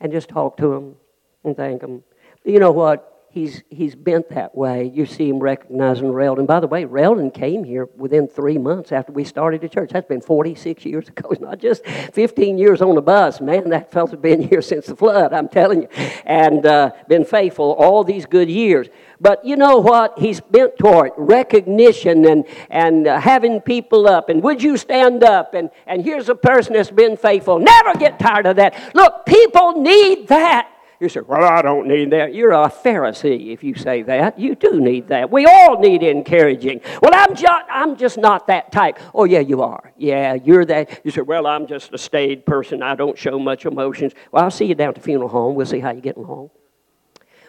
And 0.00 0.12
just 0.12 0.28
talk 0.28 0.56
to 0.58 0.68
them 0.68 0.96
and 1.44 1.56
thank 1.56 1.80
them. 1.80 2.02
You 2.44 2.60
know 2.60 2.72
what? 2.72 3.15
He's, 3.36 3.62
he's 3.68 3.94
bent 3.94 4.30
that 4.30 4.56
way. 4.56 4.90
You 4.94 5.04
see 5.04 5.28
him 5.28 5.38
recognizing 5.40 6.10
Reldon. 6.10 6.46
By 6.46 6.58
the 6.58 6.66
way, 6.66 6.86
Reldon 6.86 7.30
came 7.30 7.64
here 7.64 7.84
within 7.94 8.28
three 8.28 8.56
months 8.56 8.92
after 8.92 9.12
we 9.12 9.24
started 9.24 9.60
the 9.60 9.68
church. 9.68 9.90
That's 9.92 10.08
been 10.08 10.22
46 10.22 10.86
years 10.86 11.08
ago. 11.10 11.28
It's 11.30 11.40
not 11.40 11.58
just 11.58 11.84
15 11.86 12.56
years 12.56 12.80
on 12.80 12.94
the 12.94 13.02
bus. 13.02 13.42
Man, 13.42 13.68
that 13.68 13.92
fellow's 13.92 14.16
been 14.16 14.40
here 14.40 14.62
since 14.72 14.86
the 14.86 14.96
flood, 14.96 15.34
I'm 15.34 15.48
telling 15.48 15.82
you, 15.82 15.88
and 16.24 16.64
uh, 16.64 16.92
been 17.08 17.26
faithful 17.26 17.72
all 17.74 18.04
these 18.04 18.24
good 18.24 18.48
years. 18.48 18.88
But 19.20 19.44
you 19.44 19.56
know 19.56 19.76
what? 19.78 20.18
He's 20.18 20.40
bent 20.40 20.78
toward 20.78 21.12
recognition 21.18 22.24
and, 22.24 22.46
and 22.70 23.06
uh, 23.06 23.20
having 23.20 23.60
people 23.60 24.08
up. 24.08 24.30
And 24.30 24.42
would 24.42 24.62
you 24.62 24.78
stand 24.78 25.22
up? 25.22 25.52
And, 25.52 25.70
and 25.86 26.02
here's 26.02 26.30
a 26.30 26.34
person 26.34 26.72
that's 26.72 26.90
been 26.90 27.18
faithful. 27.18 27.58
Never 27.58 27.94
get 27.98 28.18
tired 28.18 28.46
of 28.46 28.56
that. 28.56 28.94
Look, 28.94 29.26
people 29.26 29.82
need 29.82 30.28
that. 30.28 30.70
You 30.98 31.08
say, 31.08 31.20
Well, 31.20 31.44
I 31.44 31.62
don't 31.62 31.86
need 31.86 32.10
that. 32.12 32.34
You're 32.34 32.52
a 32.52 32.70
Pharisee 32.70 33.52
if 33.52 33.62
you 33.62 33.74
say 33.74 34.02
that. 34.02 34.38
You 34.38 34.54
do 34.54 34.80
need 34.80 35.08
that. 35.08 35.30
We 35.30 35.46
all 35.46 35.78
need 35.78 36.02
encouraging. 36.02 36.80
Well, 37.02 37.12
I'm 37.14 37.34
just, 37.34 37.64
I'm 37.70 37.96
just 37.96 38.18
not 38.18 38.46
that 38.46 38.72
type. 38.72 38.98
Oh, 39.14 39.24
yeah, 39.24 39.40
you 39.40 39.62
are. 39.62 39.92
Yeah, 39.98 40.34
you're 40.34 40.64
that. 40.64 41.00
You 41.04 41.10
say, 41.10 41.20
Well, 41.20 41.46
I'm 41.46 41.66
just 41.66 41.92
a 41.92 41.98
staid 41.98 42.46
person. 42.46 42.82
I 42.82 42.94
don't 42.94 43.18
show 43.18 43.38
much 43.38 43.66
emotions. 43.66 44.12
Well, 44.32 44.44
I'll 44.44 44.50
see 44.50 44.66
you 44.66 44.74
down 44.74 44.90
at 44.90 44.94
the 44.94 45.00
funeral 45.00 45.28
home. 45.28 45.54
We'll 45.54 45.66
see 45.66 45.80
how 45.80 45.90
you're 45.90 46.00
getting 46.00 46.24
along. 46.24 46.50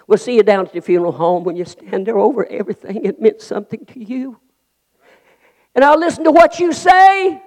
We'll 0.08 0.18
see 0.18 0.36
you 0.36 0.44
down 0.44 0.66
at 0.66 0.74
the 0.74 0.82
funeral 0.82 1.12
home 1.12 1.44
when 1.44 1.56
you 1.58 1.66
stand 1.66 2.06
there 2.06 2.18
over 2.18 2.46
everything. 2.46 3.04
It 3.06 3.22
meant 3.22 3.42
something 3.42 3.86
to 3.88 4.04
you. 4.04 4.40
And 5.76 5.84
I'll 5.84 6.00
listen 6.00 6.24
to 6.24 6.32
what 6.32 6.60
you 6.60 6.74
say. 6.74 7.42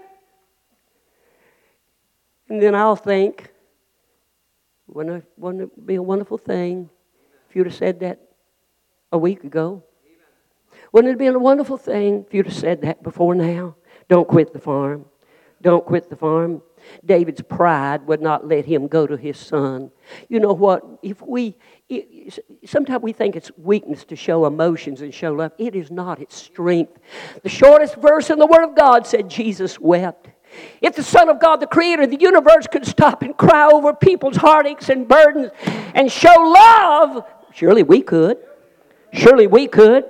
And 2.48 2.60
then 2.60 2.74
I'll 2.74 2.96
think, 2.96 3.50
wouldn't 4.92 5.24
it, 5.62 5.86
be 5.86 5.94
a 5.94 6.02
wonderful 6.02 6.38
thing 6.38 6.90
if 7.48 7.56
you'd 7.56 7.66
have 7.66 7.74
said 7.74 8.00
that 8.00 8.20
a 9.12 9.18
week 9.18 9.44
ago? 9.44 9.82
Wouldn't 10.92 11.08
it 11.08 11.12
have 11.12 11.18
been 11.18 11.34
a 11.34 11.38
wonderful 11.38 11.76
thing 11.76 12.24
if 12.26 12.34
you'd 12.34 12.46
have 12.46 12.54
said 12.54 12.82
that 12.82 13.02
before 13.02 13.34
now? 13.34 13.76
Don't 14.08 14.26
quit 14.26 14.52
the 14.52 14.58
farm. 14.58 15.04
Don't 15.62 15.84
quit 15.84 16.08
the 16.08 16.16
farm. 16.16 16.62
David's 17.04 17.42
pride 17.42 18.06
would 18.06 18.22
not 18.22 18.48
let 18.48 18.64
him 18.64 18.88
go 18.88 19.06
to 19.06 19.16
his 19.16 19.36
son. 19.36 19.90
You 20.28 20.40
know 20.40 20.54
what? 20.54 20.82
If 21.02 21.20
we, 21.20 21.56
sometimes 22.64 23.02
we 23.02 23.12
think 23.12 23.36
it's 23.36 23.50
weakness 23.58 24.04
to 24.06 24.16
show 24.16 24.46
emotions 24.46 25.02
and 25.02 25.12
show 25.12 25.32
love. 25.34 25.52
It 25.58 25.76
is 25.76 25.90
not, 25.90 26.18
it's 26.18 26.34
strength. 26.34 26.98
The 27.42 27.50
shortest 27.50 27.96
verse 27.96 28.30
in 28.30 28.38
the 28.38 28.46
Word 28.46 28.64
of 28.64 28.74
God 28.74 29.06
said 29.06 29.28
Jesus 29.28 29.78
wept. 29.78 30.29
If 30.80 30.96
the 30.96 31.02
Son 31.02 31.28
of 31.28 31.40
God, 31.40 31.60
the 31.60 31.66
Creator 31.66 32.02
of 32.02 32.10
the 32.10 32.20
universe, 32.20 32.66
could 32.66 32.86
stop 32.86 33.22
and 33.22 33.36
cry 33.36 33.66
over 33.66 33.94
people's 33.94 34.36
heartaches 34.36 34.88
and 34.88 35.06
burdens 35.06 35.50
and 35.94 36.10
show 36.10 36.34
love, 36.34 37.24
surely 37.52 37.82
we 37.82 38.02
could. 38.02 38.38
Surely 39.12 39.46
we 39.46 39.66
could. 39.66 40.04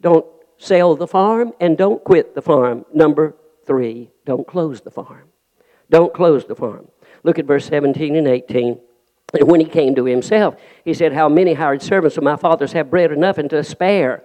Don't 0.00 0.26
sell 0.58 0.96
the 0.96 1.06
farm 1.06 1.52
and 1.60 1.76
don't 1.76 2.02
quit 2.02 2.34
the 2.34 2.42
farm. 2.42 2.84
Number 2.92 3.36
three, 3.66 4.10
don't 4.24 4.46
close 4.46 4.80
the 4.80 4.90
farm. 4.90 5.28
Don't 5.90 6.12
close 6.12 6.46
the 6.46 6.56
farm. 6.56 6.88
Look 7.22 7.38
at 7.38 7.46
verse 7.46 7.66
17 7.66 8.16
and 8.16 8.26
18. 8.26 8.80
And 9.38 9.48
when 9.48 9.60
he 9.60 9.66
came 9.66 9.94
to 9.96 10.04
himself, 10.04 10.56
he 10.84 10.94
said, 10.94 11.12
How 11.12 11.28
many 11.28 11.54
hired 11.54 11.82
servants 11.82 12.16
of 12.16 12.24
my 12.24 12.36
father's 12.36 12.72
have 12.72 12.90
bread 12.90 13.12
enough 13.12 13.38
and 13.38 13.50
to 13.50 13.62
spare? 13.64 14.24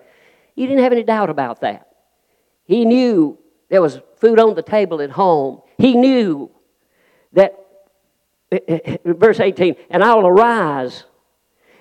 He 0.55 0.67
didn't 0.67 0.83
have 0.83 0.91
any 0.91 1.03
doubt 1.03 1.29
about 1.29 1.61
that. 1.61 1.87
He 2.65 2.85
knew 2.85 3.37
there 3.71 3.81
was 3.81 4.01
food 4.17 4.37
on 4.37 4.53
the 4.53 4.61
table 4.61 5.01
at 5.01 5.11
home. 5.11 5.61
He 5.77 5.95
knew 5.95 6.51
that, 7.31 7.57
eh, 8.51 8.59
eh, 8.67 8.79
eh, 8.83 8.97
verse 9.05 9.39
18, 9.39 9.77
and 9.89 10.03
I'll 10.03 10.27
arise 10.27 11.05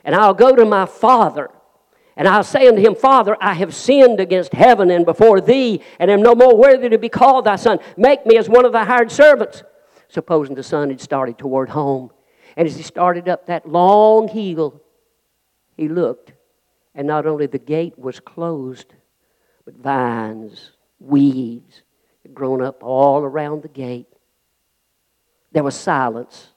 and 0.04 0.14
I'll 0.14 0.32
go 0.32 0.54
to 0.54 0.64
my 0.64 0.86
father. 0.86 1.50
And 2.16 2.28
I'll 2.28 2.44
say 2.44 2.68
unto 2.68 2.80
him, 2.80 2.94
Father, 2.94 3.36
I 3.40 3.54
have 3.54 3.74
sinned 3.74 4.20
against 4.20 4.52
heaven 4.52 4.90
and 4.90 5.04
before 5.04 5.40
thee, 5.40 5.82
and 5.98 6.10
am 6.10 6.22
no 6.22 6.34
more 6.34 6.56
worthy 6.56 6.88
to 6.88 6.98
be 6.98 7.08
called 7.08 7.44
thy 7.44 7.56
son. 7.56 7.80
Make 7.96 8.24
me 8.24 8.38
as 8.38 8.48
one 8.48 8.64
of 8.64 8.72
thy 8.72 8.84
hired 8.84 9.10
servants. 9.10 9.64
Supposing 10.08 10.54
the 10.54 10.62
son 10.62 10.90
had 10.90 11.00
started 11.00 11.38
toward 11.38 11.70
home. 11.70 12.10
And 12.56 12.68
as 12.68 12.76
he 12.76 12.82
started 12.82 13.28
up 13.28 13.46
that 13.46 13.68
long 13.68 14.28
hill, 14.28 14.80
he 15.76 15.88
looked, 15.88 16.34
and 16.94 17.06
not 17.06 17.26
only 17.26 17.46
the 17.46 17.58
gate 17.58 17.98
was 17.98 18.20
closed, 18.20 18.94
but 19.64 19.74
vines 19.76 20.72
weeds 21.00 21.82
had 22.22 22.34
grown 22.34 22.62
up 22.62 22.82
all 22.82 23.22
around 23.22 23.62
the 23.62 23.68
gate. 23.68 24.06
There 25.52 25.64
was 25.64 25.74
silence. 25.74 26.48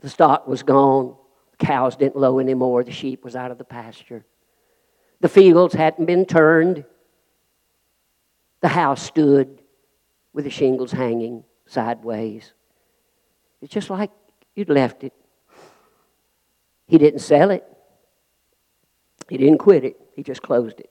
The 0.00 0.08
stock 0.08 0.48
was 0.48 0.62
gone. 0.62 1.16
The 1.58 1.66
cows 1.66 1.96
didn't 1.96 2.16
low 2.16 2.38
anymore. 2.38 2.84
The 2.84 2.92
sheep 2.92 3.24
was 3.24 3.36
out 3.36 3.50
of 3.50 3.58
the 3.58 3.64
pasture. 3.64 4.24
The 5.20 5.28
fields 5.28 5.74
hadn't 5.74 6.06
been 6.06 6.24
turned. 6.24 6.84
The 8.60 8.68
house 8.68 9.02
stood 9.02 9.60
with 10.32 10.44
the 10.44 10.50
shingles 10.50 10.92
hanging 10.92 11.44
sideways. 11.66 12.52
It's 13.60 13.72
just 13.72 13.90
like 13.90 14.10
you'd 14.54 14.70
left 14.70 15.04
it. 15.04 15.12
He 16.86 16.98
didn't 16.98 17.20
sell 17.20 17.50
it. 17.50 17.64
He 19.28 19.36
didn't 19.36 19.58
quit 19.58 19.84
it. 19.84 19.96
He 20.16 20.22
just 20.22 20.42
closed 20.42 20.80
it. 20.80 20.90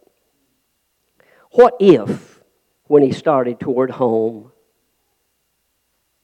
What 1.51 1.75
if 1.79 2.28
when 2.89 3.03
he 3.03 3.11
started 3.11 3.59
toward 3.59 3.91
home, 3.91 4.51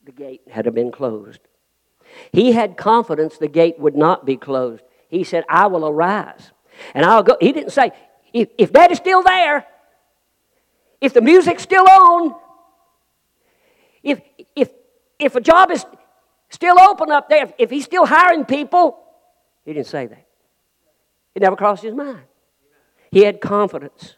the 0.04 0.12
gate 0.12 0.42
had 0.50 0.72
been 0.74 0.92
closed. 0.92 1.40
He 2.34 2.54
had 2.54 2.76
confidence 2.76 3.38
the 3.38 3.48
gate 3.48 3.80
would 3.80 3.96
not 3.96 4.26
be 4.26 4.36
closed. 4.36 4.84
He 5.08 5.24
said, 5.24 5.44
I 5.48 5.68
will 5.68 5.88
arise 5.88 6.52
and 6.96 7.06
I'll 7.06 7.22
go. 7.22 7.38
He 7.40 7.52
didn't 7.52 7.70
say, 7.70 7.92
if, 8.34 8.50
if 8.58 8.72
still 8.98 9.22
there, 9.22 9.68
if 11.00 11.14
the 11.14 11.22
music's 11.22 11.62
still 11.62 11.88
on, 11.88 12.34
if, 14.02 14.20
if, 14.56 14.70
if 15.20 15.36
a 15.36 15.42
job 15.42 15.70
is 15.70 15.86
still 16.50 16.80
open 16.80 17.12
up 17.12 17.30
there, 17.30 17.44
if, 17.44 17.54
if 17.60 17.70
he's 17.70 17.86
still 17.86 18.08
hiring 18.08 18.44
people, 18.44 18.98
he 19.66 19.74
didn't 19.74 19.86
say 19.88 20.08
that. 20.08 20.26
It 21.36 21.44
never 21.44 21.56
crossed 21.56 21.84
his 21.84 21.94
mind. 21.94 22.24
He 23.12 23.22
had 23.22 23.40
confidence. 23.40 24.16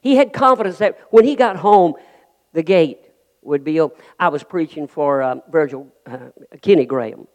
He 0.00 0.16
had 0.16 0.32
confidence 0.32 0.78
that 0.78 0.98
when 1.10 1.24
he 1.24 1.34
got 1.34 1.56
home, 1.56 1.94
the 2.52 2.62
gate 2.62 2.98
would 3.42 3.64
be 3.64 3.80
open. 3.80 4.02
I 4.18 4.28
was 4.28 4.42
preaching 4.42 4.86
for 4.86 5.22
um, 5.22 5.42
Virgil 5.50 5.88
uh, 6.06 6.30
Kenny 6.62 6.86
Graham. 6.86 7.26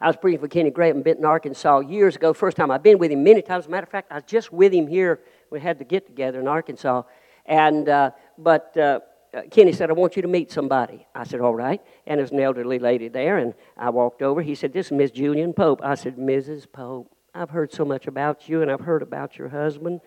I 0.00 0.06
was 0.06 0.16
preaching 0.16 0.40
for 0.40 0.48
Kenny 0.48 0.70
Graham 0.70 0.98
in 0.98 1.02
Benton, 1.02 1.24
Arkansas 1.24 1.80
years 1.80 2.16
ago. 2.16 2.32
First 2.32 2.56
time 2.56 2.70
I've 2.70 2.82
been 2.82 2.98
with 2.98 3.10
him 3.10 3.24
many 3.24 3.42
times. 3.42 3.64
As 3.64 3.68
a 3.68 3.70
matter 3.70 3.84
of 3.84 3.90
fact, 3.90 4.12
I 4.12 4.16
was 4.16 4.24
just 4.26 4.52
with 4.52 4.72
him 4.72 4.86
here. 4.86 5.20
We 5.50 5.60
had 5.60 5.78
to 5.78 5.84
get 5.84 6.06
together 6.06 6.40
in 6.40 6.48
Arkansas. 6.48 7.02
And, 7.46 7.88
uh, 7.88 8.12
but 8.38 8.76
uh, 8.76 9.00
uh, 9.34 9.42
Kenny 9.50 9.72
said, 9.72 9.90
I 9.90 9.94
want 9.94 10.16
you 10.16 10.22
to 10.22 10.28
meet 10.28 10.52
somebody. 10.52 11.06
I 11.14 11.24
said, 11.24 11.40
All 11.40 11.54
right. 11.54 11.80
And 12.06 12.18
there's 12.18 12.30
an 12.30 12.40
elderly 12.40 12.78
lady 12.78 13.08
there, 13.08 13.38
and 13.38 13.54
I 13.76 13.90
walked 13.90 14.22
over. 14.22 14.42
He 14.42 14.54
said, 14.54 14.72
This 14.72 14.86
is 14.86 14.92
Miss 14.92 15.10
Julian 15.10 15.52
Pope. 15.52 15.80
I 15.82 15.94
said, 15.94 16.16
Mrs. 16.16 16.70
Pope, 16.70 17.10
I've 17.34 17.50
heard 17.50 17.72
so 17.72 17.84
much 17.84 18.06
about 18.06 18.48
you, 18.48 18.62
and 18.62 18.70
I've 18.70 18.80
heard 18.80 19.02
about 19.02 19.38
your 19.38 19.48
husband, 19.48 20.00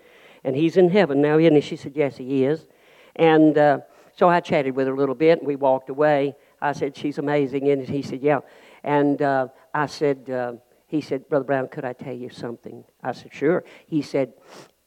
and 0.45 0.55
he's 0.55 0.77
in 0.77 0.89
heaven 0.89 1.21
now, 1.21 1.39
isn't 1.39 1.55
he? 1.55 1.61
She 1.61 1.75
said, 1.75 1.93
Yes, 1.95 2.17
he 2.17 2.45
is. 2.45 2.67
And 3.15 3.57
uh, 3.57 3.79
so 4.15 4.29
I 4.29 4.39
chatted 4.39 4.75
with 4.75 4.85
her 4.85 4.93
a 4.93 4.95
little 4.95 5.15
bit, 5.15 5.39
and 5.39 5.47
we 5.47 5.55
walked 5.55 5.89
away. 5.89 6.35
I 6.61 6.71
said, 6.73 6.95
She's 6.95 7.17
amazing. 7.17 7.67
And 7.67 7.89
he 7.89 8.03
said, 8.03 8.21
Yeah. 8.21 8.41
And 8.83 9.19
uh, 9.23 9.47
I 9.73 9.87
said, 9.87 10.29
uh, 10.29 10.53
He 10.85 11.01
said, 11.01 11.27
Brother 11.27 11.45
Brown, 11.45 11.67
could 11.67 11.83
I 11.83 11.93
tell 11.93 12.13
you 12.13 12.29
something? 12.29 12.85
I 13.01 13.13
said, 13.13 13.33
Sure. 13.33 13.63
He 13.87 14.03
said, 14.03 14.33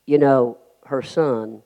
You 0.07 0.19
know, 0.19 0.59
her 0.87 1.03
son 1.03 1.65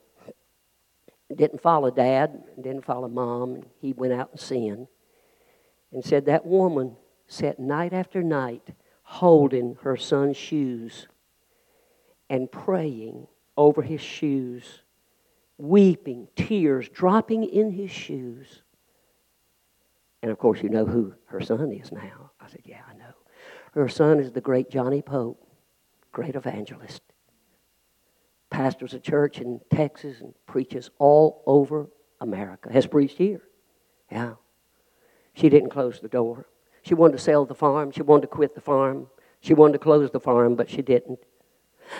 didn't 1.33 1.61
follow 1.61 1.91
dad, 1.91 2.43
didn't 2.59 2.85
follow 2.85 3.07
mom. 3.07 3.61
He 3.79 3.93
went 3.93 4.13
out 4.13 4.31
and 4.31 4.39
sinned. 4.39 4.87
And 5.91 6.03
said 6.03 6.25
that 6.25 6.47
woman 6.47 6.97
sat 7.27 7.59
night 7.59 7.93
after 7.93 8.23
night 8.23 8.69
holding 9.03 9.77
her 9.83 9.95
son's 9.95 10.35
shoes 10.35 11.07
and 12.27 12.51
praying 12.51 13.27
over 13.57 13.81
his 13.81 14.01
shoes, 14.01 14.81
weeping, 15.57 16.27
tears 16.35 16.89
dropping 16.89 17.43
in 17.43 17.71
his 17.71 17.91
shoes. 17.91 18.63
And 20.21 20.31
of 20.31 20.37
course, 20.37 20.61
you 20.61 20.69
know 20.69 20.85
who 20.85 21.13
her 21.25 21.41
son 21.41 21.71
is 21.71 21.91
now. 21.91 22.31
I 22.39 22.47
said, 22.47 22.61
Yeah, 22.65 22.81
I 22.89 22.93
know. 22.95 23.13
Her 23.73 23.89
son 23.89 24.19
is 24.19 24.31
the 24.31 24.41
great 24.41 24.69
Johnny 24.69 25.01
Pope, 25.01 25.45
great 26.11 26.35
evangelist 26.35 27.01
pastors 28.53 28.93
a 28.93 28.99
church 28.99 29.39
in 29.39 29.59
Texas 29.73 30.21
and 30.21 30.33
preaches 30.45 30.91
all 30.99 31.43
over 31.45 31.89
America. 32.21 32.71
Has 32.71 32.85
preached 32.85 33.17
here. 33.17 33.41
Yeah. 34.11 34.35
She 35.33 35.49
didn't 35.49 35.71
close 35.71 35.99
the 35.99 36.07
door. 36.07 36.47
She 36.83 36.93
wanted 36.93 37.17
to 37.17 37.23
sell 37.23 37.45
the 37.45 37.55
farm. 37.55 37.91
She 37.91 38.03
wanted 38.03 38.21
to 38.21 38.27
quit 38.27 38.53
the 38.53 38.61
farm. 38.61 39.07
She 39.41 39.55
wanted 39.55 39.73
to 39.73 39.79
close 39.79 40.11
the 40.11 40.19
farm, 40.19 40.55
but 40.55 40.69
she 40.69 40.83
didn't. 40.83 41.19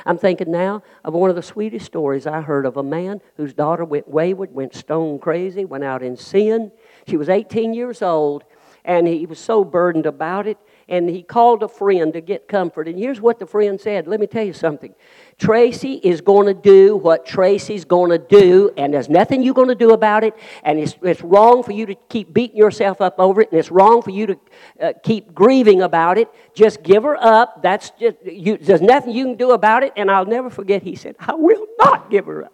I'm 0.06 0.18
thinking 0.18 0.52
now 0.52 0.84
of 1.04 1.14
one 1.14 1.30
of 1.30 1.36
the 1.36 1.42
sweetest 1.42 1.86
stories 1.86 2.28
I 2.28 2.42
heard 2.42 2.66
of 2.66 2.78
a 2.78 2.84
man 2.84 3.22
whose 3.38 3.54
daughter 3.54 3.86
went 3.86 4.08
wayward, 4.08 4.54
went 4.54 4.76
stone 4.76 5.20
crazy, 5.20 5.66
went 5.66 5.84
out 5.84 6.04
in 6.04 6.18
sin. 6.18 6.72
She 7.08 7.18
was 7.18 7.30
18 7.30 7.74
years 7.74 8.02
old, 8.02 8.44
and 8.86 9.08
he 9.08 9.26
was 9.26 9.40
so 9.40 9.64
burdened 9.64 10.06
about 10.06 10.48
it 10.48 10.58
and 10.88 11.10
he 11.10 11.24
called 11.24 11.64
a 11.64 11.68
friend 11.68 12.14
to 12.14 12.22
get 12.22 12.48
comfort. 12.48 12.88
And 12.88 12.98
here's 12.98 13.22
what 13.22 13.40
the 13.40 13.46
friend 13.46 13.80
said. 13.80 14.08
Let 14.08 14.20
me 14.20 14.28
tell 14.28 14.44
you 14.44 14.54
something. 14.54 14.94
Tracy 15.38 15.94
is 15.96 16.22
going 16.22 16.48
to 16.48 16.54
do 16.54 16.96
what 16.96 17.26
Tracy's 17.26 17.86
going 17.86 18.12
to 18.12 18.18
do, 18.18 18.72
and 18.78 18.94
there's 18.94 19.10
nothing 19.10 19.44
you're 19.44 19.54
going 19.54 19.70
to 19.70 19.76
do 19.76 19.92
about 19.92 20.24
it. 20.24 20.36
And 20.64 20.80
it's, 20.80 20.96
it's 21.02 21.22
wrong 21.22 21.64
for 21.64 21.72
you 21.72 21.86
to 21.86 21.96
keep 22.10 22.34
beating 22.34 22.58
yourself 22.58 23.02
up 23.02 23.16
over 23.18 23.42
it, 23.42 23.52
and 23.52 23.60
it's 23.60 23.72
wrong 23.72 24.02
for 24.02 24.12
you 24.12 24.28
to 24.28 24.40
uh, 24.82 24.94
keep 25.04 25.34
grieving 25.34 25.82
about 25.82 26.18
it. 26.18 26.30
Just 26.54 26.84
give 26.84 27.04
her 27.04 27.18
up. 27.18 27.62
That's 27.62 27.92
just, 27.92 28.18
you, 28.26 28.58
there's 28.58 28.82
nothing 28.82 29.14
you 29.14 29.26
can 29.26 29.36
do 29.36 29.52
about 29.52 29.84
it. 29.84 29.94
And 29.96 30.12
I'll 30.12 30.26
never 30.26 30.50
forget, 30.50 30.84
he 30.84 30.96
said, 30.96 31.16
I 31.20 31.34
will 31.36 31.66
not 31.80 32.10
give 32.10 32.26
her 32.26 32.46
up. 32.46 32.54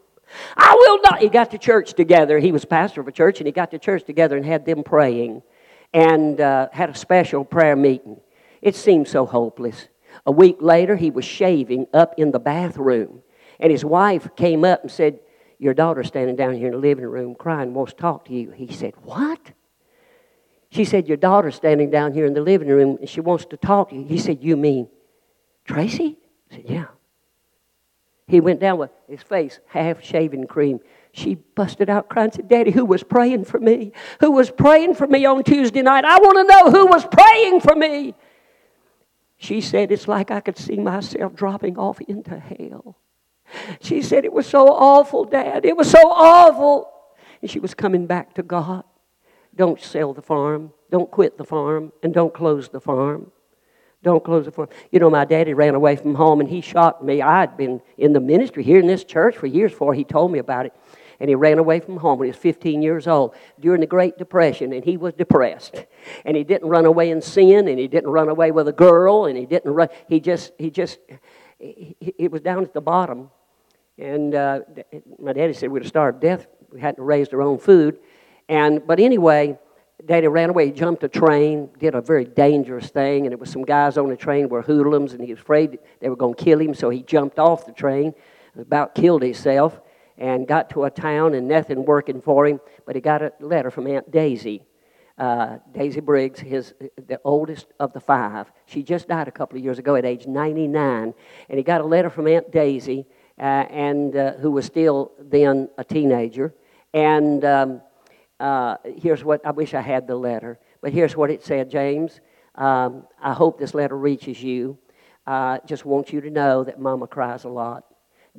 I 0.56 0.76
will 0.76 1.00
not. 1.04 1.20
He 1.20 1.30
got 1.30 1.52
to 1.52 1.58
church 1.58 1.94
together. 1.94 2.38
He 2.38 2.52
was 2.52 2.64
pastor 2.64 3.02
of 3.02 3.08
a 3.08 3.12
church, 3.12 3.40
and 3.40 3.48
he 3.48 3.52
got 3.52 3.72
to 3.72 3.80
church 3.80 4.04
together 4.04 4.38
and 4.38 4.46
had 4.46 4.66
them 4.66 4.84
praying 4.84 5.42
and 5.94 6.40
uh, 6.40 6.70
had 6.72 6.90
a 6.90 6.96
special 6.96 7.44
prayer 7.44 7.76
meeting. 7.76 8.20
It 8.62 8.76
seemed 8.76 9.08
so 9.08 9.26
hopeless. 9.26 9.88
A 10.26 10.32
week 10.32 10.58
later, 10.60 10.96
he 10.96 11.12
was 11.12 11.26
shaving 11.26 11.88
up 11.94 12.16
in 12.18 12.32
the 12.32 12.40
bathroom, 12.40 13.22
and 13.60 13.72
his 13.72 13.86
wife 13.86 14.30
came 14.36 14.66
up 14.66 14.82
and 14.82 14.92
said, 14.92 15.20
Your 15.58 15.74
daughter's 15.74 16.08
standing 16.08 16.36
down 16.36 16.56
here 16.56 16.68
in 16.68 16.74
the 16.74 16.80
living 16.80 17.06
room 17.06 17.36
crying, 17.36 17.74
wants 17.74 17.94
to 17.94 18.00
talk 18.00 18.26
to 18.26 18.34
you. 18.34 18.52
He 18.52 18.72
said, 18.72 18.94
What? 19.04 19.54
She 20.72 20.86
said, 20.86 21.08
Your 21.08 21.18
daughter's 21.18 21.56
standing 21.56 21.90
down 21.90 22.14
here 22.14 22.26
in 22.26 22.34
the 22.34 22.42
living 22.42 22.68
room 22.68 22.98
and 23.00 23.10
she 23.10 23.22
wants 23.22 23.46
to 23.46 23.58
talk 23.58 23.90
to 23.90 23.96
you. 23.96 24.06
He 24.06 24.20
said, 24.20 24.44
You 24.44 24.56
mean 24.56 24.88
Tracy? 25.66 26.18
I 26.52 26.56
said, 26.56 26.66
Yeah. 26.68 26.86
He 28.28 28.40
went 28.40 28.60
down 28.60 28.78
with 28.78 28.92
his 29.08 29.24
face 29.24 29.60
half 29.66 30.04
shaven 30.04 30.46
cream. 30.46 30.80
She 31.12 31.36
busted 31.36 31.90
out 31.90 32.10
crying 32.10 32.32
said, 32.32 32.48
Daddy, 32.48 32.72
who 32.72 32.86
was 32.86 33.04
praying 33.04 33.46
for 33.46 33.60
me? 33.60 33.92
Who 34.20 34.32
was 34.32 34.52
praying 34.52 34.96
for 34.96 35.08
me 35.08 35.26
on 35.26 35.44
Tuesday 35.44 35.82
night? 35.82 36.06
I 36.06 36.18
want 36.18 36.38
to 36.38 36.54
know 36.54 36.72
who 36.72 36.88
was 36.88 37.06
praying 37.06 37.62
for 37.62 37.76
me. 37.76 38.14
She 39.38 39.62
said, 39.62 39.92
It's 39.92 40.08
like 40.08 40.32
I 40.32 40.40
could 40.40 40.58
see 40.58 40.78
myself 40.78 41.34
dropping 41.34 41.78
off 41.78 42.00
into 42.02 42.38
hell. 42.38 42.98
She 43.82 44.02
said, 44.02 44.26
It 44.26 44.34
was 44.34 44.46
so 44.46 44.68
awful, 44.68 45.26
Dad. 45.26 45.66
It 45.66 45.76
was 45.76 45.90
so 45.90 46.00
awful. 46.10 46.92
And 47.42 47.50
she 47.50 47.60
was 47.60 47.74
coming 47.74 48.06
back 48.06 48.36
to 48.36 48.44
God. 48.44 48.84
Don't 49.56 49.82
sell 49.82 50.14
the 50.14 50.22
farm. 50.22 50.74
Don't 50.92 51.10
quit 51.10 51.38
the 51.38 51.44
farm. 51.44 51.92
And 52.04 52.14
don't 52.14 52.34
close 52.34 52.70
the 52.70 52.82
farm. 52.82 53.32
Don't 54.02 54.24
close 54.24 54.46
the 54.46 54.52
farm. 54.52 54.70
You 54.92 55.00
know, 55.00 55.10
my 55.10 55.26
daddy 55.26 55.54
ran 55.54 55.76
away 55.76 55.96
from 55.96 56.16
home 56.16 56.40
and 56.40 56.50
he 56.50 56.62
shot 56.62 57.04
me. 57.04 57.22
I'd 57.22 57.58
been 57.58 57.82
in 57.98 58.14
the 58.14 58.20
ministry 58.20 58.64
here 58.64 58.80
in 58.80 58.88
this 58.88 59.04
church 59.04 59.36
for 59.36 59.48
years 59.48 59.72
before 59.72 59.94
he 59.94 60.06
told 60.06 60.32
me 60.32 60.40
about 60.40 60.66
it 60.66 60.74
and 61.20 61.30
he 61.30 61.36
ran 61.36 61.60
away 61.60 61.80
from 61.80 61.98
home 61.98 62.20
when 62.20 62.28
he 62.28 62.32
was 62.32 62.38
15 62.38 62.82
years 62.82 63.08
old 63.08 63.36
during 63.60 63.82
the 63.82 63.88
Great 63.88 64.18
Depression, 64.18 64.72
and 64.72 64.86
he 64.86 64.96
was 64.98 65.14
depressed. 65.14 65.86
And 66.24 66.38
he 66.38 66.44
didn't 66.44 66.70
run 66.70 66.86
away 66.86 67.10
in 67.10 67.22
sin, 67.22 67.68
and 67.68 67.78
he 67.78 67.88
didn't 67.88 68.10
run 68.10 68.30
away 68.30 68.52
with 68.52 68.68
a 68.68 68.74
girl, 68.74 69.26
and 69.26 69.38
he 69.38 69.46
didn't 69.46 69.72
run. 69.72 69.90
He 70.08 70.20
just, 70.20 70.54
he 70.58 70.70
just, 70.70 71.00
he, 71.60 71.96
he 72.18 72.28
was 72.30 72.42
down 72.42 72.64
at 72.64 72.74
the 72.74 72.82
bottom. 72.82 73.30
And 73.98 74.34
uh, 74.34 74.62
my 75.20 75.34
daddy 75.34 75.54
said 75.54 75.70
we'd 75.70 75.84
have 75.84 75.90
starved 75.90 76.22
to 76.22 76.28
death. 76.28 76.48
We 76.72 76.80
hadn't 76.80 77.04
raised 77.04 77.34
our 77.34 77.42
own 77.42 77.58
food. 77.58 78.00
And, 78.48 78.86
but 78.88 79.00
anyway, 79.00 79.60
Daddy 80.06 80.28
ran 80.28 80.50
away. 80.50 80.68
He 80.68 80.72
jumped 80.72 81.04
a 81.04 81.10
train, 81.10 81.70
did 81.78 81.96
a 81.96 82.02
very 82.02 82.24
dangerous 82.24 82.90
thing, 82.90 83.26
and 83.26 83.34
it 83.34 83.40
was 83.40 83.50
some 83.50 83.66
guys 83.66 83.98
on 83.98 84.08
the 84.08 84.16
train 84.16 84.48
were 84.48 84.62
hoodlums, 84.62 85.12
and 85.12 85.22
he 85.22 85.32
was 85.32 85.42
afraid 85.42 85.80
they 86.00 86.08
were 86.08 86.16
going 86.16 86.36
to 86.36 86.44
kill 86.44 86.62
him, 86.62 86.74
so 86.74 86.90
he 86.90 87.04
jumped 87.04 87.38
off 87.38 87.66
the 87.66 87.74
train, 87.74 88.14
about 88.58 88.96
killed 88.96 89.22
himself 89.22 89.82
and 90.20 90.48
got 90.48 90.70
to 90.72 90.84
a 90.84 90.92
town 90.92 91.34
and 91.34 91.48
nothing 91.48 91.86
working 91.86 92.22
for 92.22 92.46
him, 92.46 92.60
but 92.86 92.96
he 92.96 93.02
got 93.02 93.22
a 93.22 93.32
letter 93.40 93.72
from 93.72 93.88
Aunt 93.88 94.12
Daisy. 94.12 94.64
Uh, 95.18 95.58
Daisy 95.74 96.00
Briggs, 96.00 96.40
his 96.40 96.74
the 97.08 97.20
oldest 97.26 97.68
of 97.80 97.92
the 97.94 98.00
five. 98.00 98.52
She 98.66 98.84
just 98.84 99.08
died 99.08 99.28
a 99.28 99.32
couple 99.32 99.58
of 99.58 99.64
years 99.64 99.80
ago 99.80 99.96
at 99.96 100.06
age 100.06 100.28
99, 100.28 101.14
and 101.50 101.58
he 101.58 101.64
got 101.64 101.82
a 101.82 101.86
letter 101.86 102.10
from 102.10 102.28
Aunt 102.28 102.52
Daisy, 102.52 103.06
uh, 103.38 103.42
and 103.42 104.16
uh, 104.16 104.34
who 104.34 104.52
was 104.52 104.66
still 104.66 105.12
then 105.20 105.70
a 105.78 105.84
teenager. 105.84 106.54
And 106.94 107.44
um, 107.44 107.82
uh, 108.40 108.78
here's 108.98 109.24
what 109.24 109.46
I 109.46 109.52
wish 109.52 109.74
I 109.74 109.82
had 109.82 110.08
the 110.08 110.16
letter, 110.16 110.60
but 110.82 110.94
here's 110.94 111.16
what 111.16 111.30
it 111.30 111.44
said, 111.44 111.70
James. 111.70 112.22
Um, 112.56 113.06
I 113.22 113.34
hope 113.34 113.60
this 113.60 113.74
letter 113.74 113.98
reaches 113.98 114.42
you. 114.42 114.78
Uh, 115.28 115.60
just 115.66 115.86
want 115.86 116.12
you 116.12 116.22
to 116.22 116.30
know 116.30 116.64
that 116.64 116.80
Mama 116.80 117.08
cries 117.08 117.44
a 117.44 117.50
lot. 117.50 117.89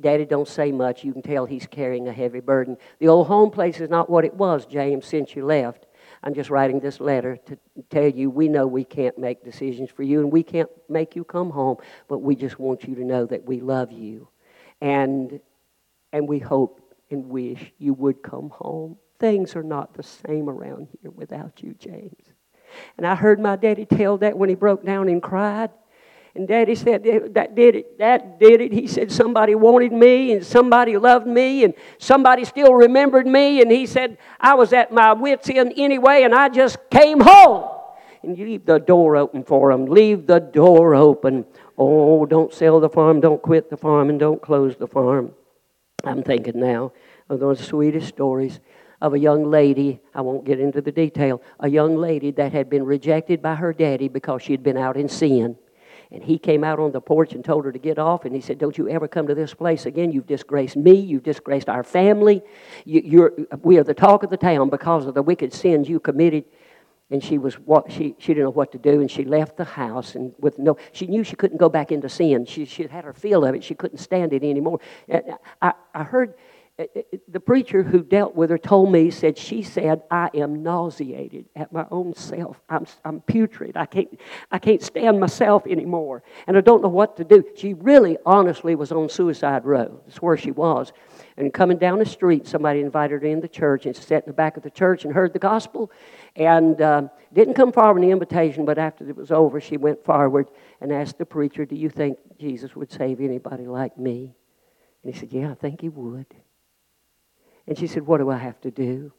Daddy 0.01 0.25
don't 0.25 0.47
say 0.47 0.71
much. 0.71 1.03
You 1.03 1.13
can 1.13 1.21
tell 1.21 1.45
he's 1.45 1.67
carrying 1.67 2.07
a 2.07 2.13
heavy 2.13 2.39
burden. 2.39 2.77
The 2.99 3.07
old 3.07 3.27
home 3.27 3.51
place 3.51 3.79
is 3.79 3.89
not 3.89 4.09
what 4.09 4.25
it 4.25 4.33
was, 4.33 4.65
James, 4.65 5.05
since 5.05 5.35
you 5.35 5.45
left. 5.45 5.87
I'm 6.23 6.33
just 6.33 6.49
writing 6.49 6.79
this 6.79 6.99
letter 6.99 7.37
to 7.47 7.57
tell 7.89 8.07
you 8.07 8.29
we 8.29 8.47
know 8.47 8.67
we 8.67 8.83
can't 8.83 9.17
make 9.17 9.43
decisions 9.43 9.89
for 9.89 10.03
you 10.03 10.19
and 10.19 10.31
we 10.31 10.43
can't 10.43 10.69
make 10.89 11.15
you 11.15 11.23
come 11.23 11.49
home, 11.49 11.77
but 12.07 12.19
we 12.19 12.35
just 12.35 12.59
want 12.59 12.83
you 12.83 12.95
to 12.95 13.03
know 13.03 13.25
that 13.25 13.45
we 13.45 13.59
love 13.59 13.91
you. 13.91 14.27
And, 14.81 15.39
and 16.11 16.27
we 16.27 16.39
hope 16.39 16.81
and 17.09 17.29
wish 17.29 17.71
you 17.77 17.93
would 17.93 18.21
come 18.21 18.49
home. 18.49 18.97
Things 19.19 19.55
are 19.55 19.63
not 19.63 19.93
the 19.93 20.03
same 20.03 20.49
around 20.49 20.87
here 21.01 21.11
without 21.11 21.61
you, 21.61 21.75
James. 21.77 22.33
And 22.97 23.05
I 23.05 23.15
heard 23.15 23.39
my 23.39 23.55
daddy 23.55 23.85
tell 23.85 24.17
that 24.19 24.37
when 24.37 24.49
he 24.49 24.55
broke 24.55 24.83
down 24.85 25.09
and 25.09 25.21
cried. 25.21 25.69
And 26.33 26.47
Daddy 26.47 26.75
said, 26.75 27.03
That 27.33 27.55
did 27.55 27.75
it. 27.75 27.97
That 27.99 28.39
did 28.39 28.61
it. 28.61 28.71
He 28.71 28.87
said, 28.87 29.11
Somebody 29.11 29.55
wanted 29.55 29.91
me 29.91 30.31
and 30.31 30.45
somebody 30.45 30.97
loved 30.97 31.27
me 31.27 31.63
and 31.63 31.73
somebody 31.97 32.45
still 32.45 32.73
remembered 32.73 33.27
me. 33.27 33.61
And 33.61 33.71
he 33.71 33.85
said, 33.85 34.17
I 34.39 34.55
was 34.55 34.71
at 34.71 34.93
my 34.93 35.13
wits' 35.13 35.49
end 35.49 35.73
anyway 35.75 36.23
and 36.23 36.33
I 36.33 36.49
just 36.49 36.77
came 36.89 37.19
home. 37.19 37.69
And 38.23 38.37
you 38.37 38.45
leave 38.45 38.65
the 38.65 38.79
door 38.79 39.17
open 39.17 39.43
for 39.43 39.71
them. 39.71 39.87
Leave 39.87 40.27
the 40.27 40.39
door 40.39 40.95
open. 40.95 41.45
Oh, 41.77 42.25
don't 42.25 42.53
sell 42.53 42.79
the 42.79 42.89
farm, 42.89 43.19
don't 43.19 43.41
quit 43.41 43.69
the 43.69 43.77
farm, 43.77 44.09
and 44.09 44.19
don't 44.19 44.41
close 44.41 44.75
the 44.75 44.87
farm. 44.87 45.33
I'm 46.03 46.21
thinking 46.21 46.59
now 46.59 46.93
of 47.29 47.39
those 47.39 47.59
sweetest 47.59 48.07
stories 48.07 48.59
of 49.01 49.15
a 49.15 49.19
young 49.19 49.49
lady, 49.49 49.99
I 50.13 50.21
won't 50.21 50.45
get 50.45 50.59
into 50.59 50.79
the 50.79 50.91
detail, 50.91 51.41
a 51.59 51.67
young 51.67 51.97
lady 51.97 52.29
that 52.31 52.51
had 52.51 52.69
been 52.69 52.85
rejected 52.85 53.41
by 53.41 53.55
her 53.55 53.73
daddy 53.73 54.07
because 54.07 54.43
she 54.43 54.51
had 54.51 54.61
been 54.61 54.77
out 54.77 54.95
in 54.95 55.09
sin. 55.09 55.57
And 56.11 56.21
he 56.21 56.37
came 56.37 56.63
out 56.63 56.79
on 56.79 56.91
the 56.91 56.99
porch 56.99 57.31
and 57.33 57.43
told 57.43 57.63
her 57.63 57.71
to 57.71 57.79
get 57.79 57.97
off. 57.97 58.25
And 58.25 58.35
he 58.35 58.41
said, 58.41 58.57
Don't 58.57 58.77
you 58.77 58.89
ever 58.89 59.07
come 59.07 59.27
to 59.27 59.35
this 59.35 59.53
place 59.53 59.85
again. 59.85 60.11
You've 60.11 60.27
disgraced 60.27 60.75
me. 60.75 60.93
You've 60.93 61.23
disgraced 61.23 61.69
our 61.69 61.83
family. 61.83 62.41
You, 62.83 63.47
we 63.61 63.77
are 63.77 63.83
the 63.83 63.93
talk 63.93 64.23
of 64.23 64.29
the 64.29 64.37
town 64.37 64.69
because 64.69 65.05
of 65.05 65.13
the 65.13 65.23
wicked 65.23 65.53
sins 65.53 65.87
you 65.87 65.99
committed. 66.01 66.43
And 67.11 67.23
she 67.23 67.37
was 67.37 67.55
what 67.55 67.91
she, 67.91 68.15
she 68.19 68.33
didn't 68.33 68.45
know 68.45 68.51
what 68.51 68.71
to 68.71 68.77
do, 68.77 69.01
and 69.01 69.11
she 69.11 69.25
left 69.25 69.57
the 69.57 69.65
house. 69.65 70.15
And 70.15 70.33
with 70.39 70.57
no, 70.57 70.77
she 70.93 71.07
knew 71.07 71.25
she 71.25 71.35
couldn't 71.35 71.57
go 71.57 71.67
back 71.67 71.91
into 71.91 72.07
sin. 72.07 72.45
She, 72.45 72.63
she 72.63 72.87
had 72.87 73.03
her 73.03 73.13
feel 73.13 73.43
of 73.43 73.53
it. 73.53 73.63
She 73.63 73.75
couldn't 73.75 73.97
stand 73.97 74.31
it 74.31 74.43
anymore. 74.43 74.79
I, 75.61 75.73
I 75.93 76.03
heard 76.03 76.35
Eh, 76.81 76.87
eh, 76.95 77.01
eh, 77.13 77.17
the 77.27 77.39
preacher 77.39 77.83
who 77.83 78.01
dealt 78.01 78.35
with 78.35 78.49
her 78.49 78.57
told 78.57 78.91
me, 78.91 79.11
said, 79.11 79.37
she 79.37 79.61
said, 79.61 80.01
I 80.09 80.31
am 80.33 80.63
nauseated 80.63 81.45
at 81.55 81.71
my 81.71 81.85
own 81.91 82.15
self. 82.15 82.59
I'm, 82.69 82.87
I'm 83.05 83.21
putrid. 83.21 83.77
I 83.77 83.85
can't, 83.85 84.19
I 84.51 84.57
can't 84.57 84.81
stand 84.81 85.19
myself 85.19 85.67
anymore. 85.67 86.23
And 86.47 86.57
I 86.57 86.61
don't 86.61 86.81
know 86.81 86.89
what 86.89 87.17
to 87.17 87.23
do. 87.23 87.43
She 87.55 87.75
really, 87.75 88.17
honestly, 88.25 88.73
was 88.73 88.91
on 88.91 89.09
suicide 89.09 89.63
row. 89.63 90.01
That's 90.07 90.23
where 90.23 90.37
she 90.37 90.49
was. 90.49 90.91
And 91.37 91.53
coming 91.53 91.77
down 91.77 91.99
the 91.99 92.05
street, 92.05 92.47
somebody 92.47 92.79
invited 92.79 93.21
her 93.21 93.27
in 93.27 93.41
the 93.41 93.47
church 93.47 93.85
and 93.85 93.95
she 93.95 94.01
sat 94.01 94.23
in 94.23 94.29
the 94.29 94.33
back 94.33 94.57
of 94.57 94.63
the 94.63 94.71
church 94.71 95.05
and 95.05 95.13
heard 95.13 95.33
the 95.33 95.39
gospel. 95.39 95.91
And 96.35 96.81
uh, 96.81 97.03
didn't 97.31 97.53
come 97.53 97.71
forward 97.71 98.01
in 98.01 98.07
the 98.07 98.11
invitation, 98.11 98.65
but 98.65 98.79
after 98.79 99.07
it 99.07 99.15
was 99.15 99.31
over, 99.31 99.61
she 99.61 99.77
went 99.77 100.03
forward 100.03 100.49
and 100.79 100.91
asked 100.91 101.19
the 101.19 101.25
preacher, 101.27 101.63
Do 101.63 101.75
you 101.75 101.89
think 101.89 102.17
Jesus 102.39 102.75
would 102.75 102.91
save 102.91 103.21
anybody 103.21 103.67
like 103.67 103.99
me? 103.99 104.33
And 105.03 105.13
he 105.13 105.19
said, 105.19 105.31
Yeah, 105.31 105.51
I 105.51 105.55
think 105.55 105.81
he 105.81 105.89
would. 105.89 106.25
And 107.67 107.77
she 107.77 107.87
said, 107.87 108.05
What 108.05 108.17
do 108.17 108.29
I 108.29 108.37
have 108.37 108.59
to 108.61 108.71
do? 108.71 109.11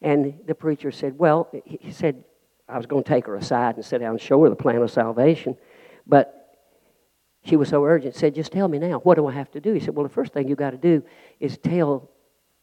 And 0.00 0.34
the 0.46 0.54
preacher 0.54 0.90
said, 0.90 1.18
Well, 1.18 1.48
he 1.64 1.92
said, 1.92 2.24
I 2.68 2.76
was 2.76 2.86
going 2.86 3.04
to 3.04 3.08
take 3.08 3.26
her 3.26 3.36
aside 3.36 3.76
and 3.76 3.84
sit 3.84 3.98
down 3.98 4.12
and 4.12 4.20
show 4.20 4.42
her 4.42 4.48
the 4.48 4.56
plan 4.56 4.76
of 4.76 4.90
salvation. 4.90 5.56
But 6.06 6.56
she 7.44 7.56
was 7.56 7.68
so 7.68 7.84
urgent, 7.84 8.14
said, 8.14 8.34
Just 8.34 8.52
tell 8.52 8.68
me 8.68 8.78
now, 8.78 8.98
what 9.00 9.16
do 9.16 9.26
I 9.26 9.32
have 9.32 9.50
to 9.52 9.60
do? 9.60 9.72
He 9.72 9.80
said, 9.80 9.94
Well, 9.94 10.04
the 10.04 10.12
first 10.12 10.32
thing 10.32 10.48
you 10.48 10.56
got 10.56 10.70
to 10.70 10.76
do 10.76 11.02
is 11.40 11.58
tell 11.58 12.10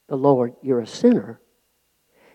the 0.08 0.18
Lord 0.18 0.54
you're 0.62 0.82
a 0.82 0.88
sinner. 0.88 1.40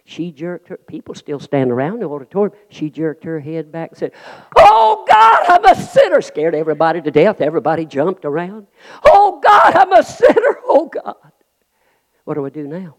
She 0.06 0.32
jerked 0.32 0.68
her, 0.68 0.76
people 0.76 1.14
still 1.14 1.40
stand 1.40 1.70
around 1.70 2.00
the 2.00 2.06
auditorium. 2.08 2.54
She 2.68 2.90
jerked 2.90 3.24
her 3.24 3.40
head 3.40 3.72
back 3.72 3.90
and 3.90 3.98
said, 3.98 4.12
Oh 4.54 5.04
God, 5.08 5.44
I'm 5.48 5.64
a 5.64 5.74
sinner. 5.74 6.20
Scared 6.20 6.54
everybody 6.54 7.00
to 7.00 7.10
death. 7.10 7.40
Everybody 7.40 7.86
jumped 7.86 8.26
around. 8.26 8.66
Oh 9.04 9.40
God, 9.42 9.74
I'm 9.74 9.92
a 9.92 10.02
sinner. 10.02 10.58
Oh 10.66 10.86
God. 10.86 11.14
What 12.24 12.34
do 12.34 12.44
I 12.44 12.50
do 12.50 12.66
now? 12.66 12.96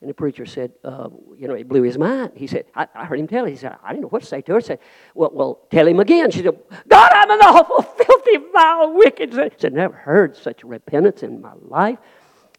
And 0.00 0.10
the 0.10 0.14
preacher 0.14 0.44
said, 0.44 0.72
uh, 0.84 1.08
you 1.36 1.48
know, 1.48 1.54
it 1.54 1.68
blew 1.68 1.82
his 1.82 1.96
mind. 1.96 2.32
He 2.36 2.46
said, 2.46 2.66
I, 2.74 2.86
I, 2.94 3.06
heard 3.06 3.18
him 3.18 3.26
tell. 3.26 3.46
He 3.46 3.56
said, 3.56 3.76
I 3.82 3.90
didn't 3.90 4.02
know 4.02 4.08
what 4.08 4.22
to 4.22 4.28
say 4.28 4.42
to 4.42 4.52
her. 4.52 4.58
He 4.58 4.64
said, 4.64 4.78
well, 5.14 5.30
well, 5.32 5.60
tell 5.70 5.88
him 5.88 6.00
again. 6.00 6.30
She 6.30 6.42
said, 6.42 6.58
God, 6.86 7.10
I'm 7.14 7.30
an 7.30 7.40
awful, 7.40 7.80
filthy, 7.82 8.36
vile, 8.52 8.92
wicked. 8.92 9.32
He 9.32 9.50
said, 9.56 9.72
never 9.72 9.94
heard 9.94 10.36
such 10.36 10.62
repentance 10.64 11.22
in 11.22 11.40
my 11.40 11.54
life. 11.62 11.98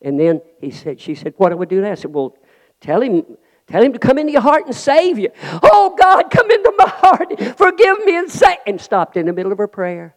And 0.01 0.19
then 0.19 0.41
he 0.59 0.71
said, 0.71 0.99
she 0.99 1.13
said, 1.13 1.35
what 1.37 1.49
do 1.49 1.61
I 1.61 1.65
do 1.65 1.79
now? 1.79 1.91
I 1.91 1.95
said, 1.95 2.11
well, 2.11 2.35
tell 2.81 3.01
him, 3.01 3.23
tell 3.67 3.83
him 3.83 3.93
to 3.93 3.99
come 3.99 4.17
into 4.17 4.31
your 4.31 4.41
heart 4.41 4.65
and 4.65 4.75
save 4.75 5.19
you. 5.19 5.29
Oh, 5.61 5.95
God, 5.97 6.31
come 6.31 6.49
into 6.49 6.73
my 6.75 6.89
heart. 6.89 7.39
Forgive 7.57 8.03
me 8.03 8.17
and 8.17 8.31
save. 8.31 8.57
And 8.65 8.81
stopped 8.81 9.15
in 9.15 9.27
the 9.27 9.33
middle 9.33 9.51
of 9.51 9.59
her 9.59 9.67
prayer. 9.67 10.15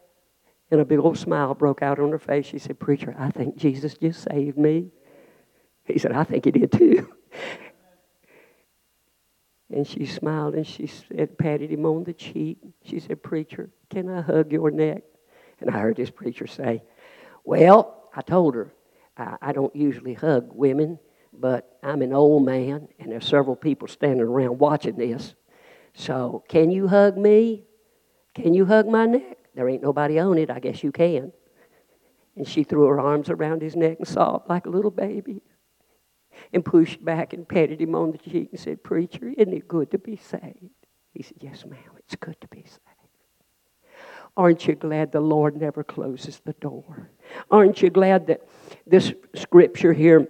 And 0.71 0.81
a 0.81 0.85
big 0.85 0.99
old 0.99 1.17
smile 1.17 1.53
broke 1.53 1.83
out 1.83 1.99
on 1.99 2.11
her 2.11 2.19
face. 2.19 2.47
She 2.47 2.57
said, 2.57 2.79
Preacher, 2.79 3.15
I 3.19 3.29
think 3.29 3.57
Jesus 3.57 3.95
just 3.95 4.23
saved 4.23 4.57
me. 4.57 4.91
He 5.93 5.99
said, 5.99 6.11
I 6.11 6.23
think 6.23 6.45
he 6.45 6.51
did 6.51 6.71
too. 6.71 7.11
And 9.73 9.87
she 9.87 10.05
smiled 10.05 10.55
and 10.55 10.67
she 10.67 10.87
said, 10.87 11.37
patted 11.37 11.71
him 11.71 11.85
on 11.85 12.03
the 12.03 12.13
cheek. 12.13 12.57
She 12.83 12.99
said, 12.99 13.23
Preacher, 13.23 13.69
can 13.89 14.09
I 14.09 14.21
hug 14.21 14.51
your 14.51 14.69
neck? 14.69 15.03
And 15.61 15.69
I 15.69 15.79
heard 15.79 15.95
this 15.95 16.09
preacher 16.09 16.45
say, 16.45 16.83
Well, 17.45 18.09
I 18.13 18.21
told 18.21 18.55
her, 18.55 18.73
I, 19.15 19.37
I 19.41 19.51
don't 19.53 19.73
usually 19.75 20.13
hug 20.13 20.49
women, 20.51 20.99
but 21.31 21.77
I'm 21.81 22.01
an 22.01 22.11
old 22.11 22.43
man 22.45 22.89
and 22.99 23.11
there's 23.11 23.25
several 23.25 23.55
people 23.55 23.87
standing 23.87 24.21
around 24.21 24.59
watching 24.59 24.97
this. 24.97 25.35
So, 25.93 26.43
can 26.49 26.71
you 26.71 26.87
hug 26.87 27.17
me? 27.17 27.63
Can 28.33 28.53
you 28.53 28.65
hug 28.65 28.87
my 28.87 29.05
neck? 29.05 29.37
There 29.55 29.69
ain't 29.69 29.83
nobody 29.83 30.19
on 30.19 30.37
it. 30.37 30.49
I 30.49 30.59
guess 30.59 30.83
you 30.83 30.91
can. 30.91 31.31
And 32.35 32.47
she 32.47 32.63
threw 32.63 32.87
her 32.87 32.99
arms 32.99 33.29
around 33.29 33.61
his 33.61 33.75
neck 33.75 33.97
and 33.99 34.07
sobbed 34.07 34.49
like 34.49 34.65
a 34.65 34.69
little 34.69 34.91
baby 34.91 35.41
and 36.53 36.63
pushed 36.63 37.03
back 37.03 37.33
and 37.33 37.47
patted 37.47 37.81
him 37.81 37.95
on 37.95 38.11
the 38.11 38.17
cheek 38.17 38.49
and 38.51 38.59
said, 38.59 38.83
Preacher, 38.83 39.33
isn't 39.37 39.53
it 39.53 39.67
good 39.67 39.91
to 39.91 39.97
be 39.97 40.17
saved? 40.17 40.71
He 41.13 41.23
said, 41.23 41.37
Yes, 41.39 41.65
ma'am, 41.65 41.79
it's 41.97 42.15
good 42.15 42.39
to 42.41 42.47
be 42.47 42.61
saved. 42.61 42.79
Aren't 44.37 44.67
you 44.67 44.75
glad 44.75 45.11
the 45.11 45.21
Lord 45.21 45.57
never 45.57 45.83
closes 45.83 46.39
the 46.39 46.53
door? 46.53 47.09
Aren't 47.49 47.81
you 47.81 47.89
glad 47.89 48.27
that 48.27 48.47
this 48.87 49.13
scripture 49.35 49.93
here 49.93 50.27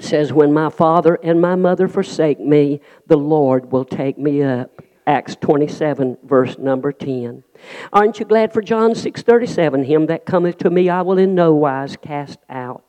says, 0.00 0.32
When 0.32 0.52
my 0.52 0.70
father 0.70 1.18
and 1.22 1.40
my 1.40 1.54
mother 1.54 1.86
forsake 1.86 2.40
me, 2.40 2.80
the 3.06 3.18
Lord 3.18 3.72
will 3.72 3.84
take 3.84 4.18
me 4.18 4.42
up? 4.42 4.82
Acts 5.06 5.36
27, 5.36 6.18
verse 6.24 6.58
number 6.58 6.90
10. 6.90 7.44
Aren't 7.92 8.18
you 8.18 8.24
glad 8.24 8.52
for 8.52 8.60
John 8.60 8.94
6 8.94 9.22
37? 9.22 9.84
Him 9.84 10.06
that 10.06 10.26
cometh 10.26 10.58
to 10.58 10.70
me 10.70 10.88
I 10.88 11.02
will 11.02 11.18
in 11.18 11.34
no 11.34 11.54
wise 11.54 11.96
cast 11.96 12.40
out. 12.48 12.85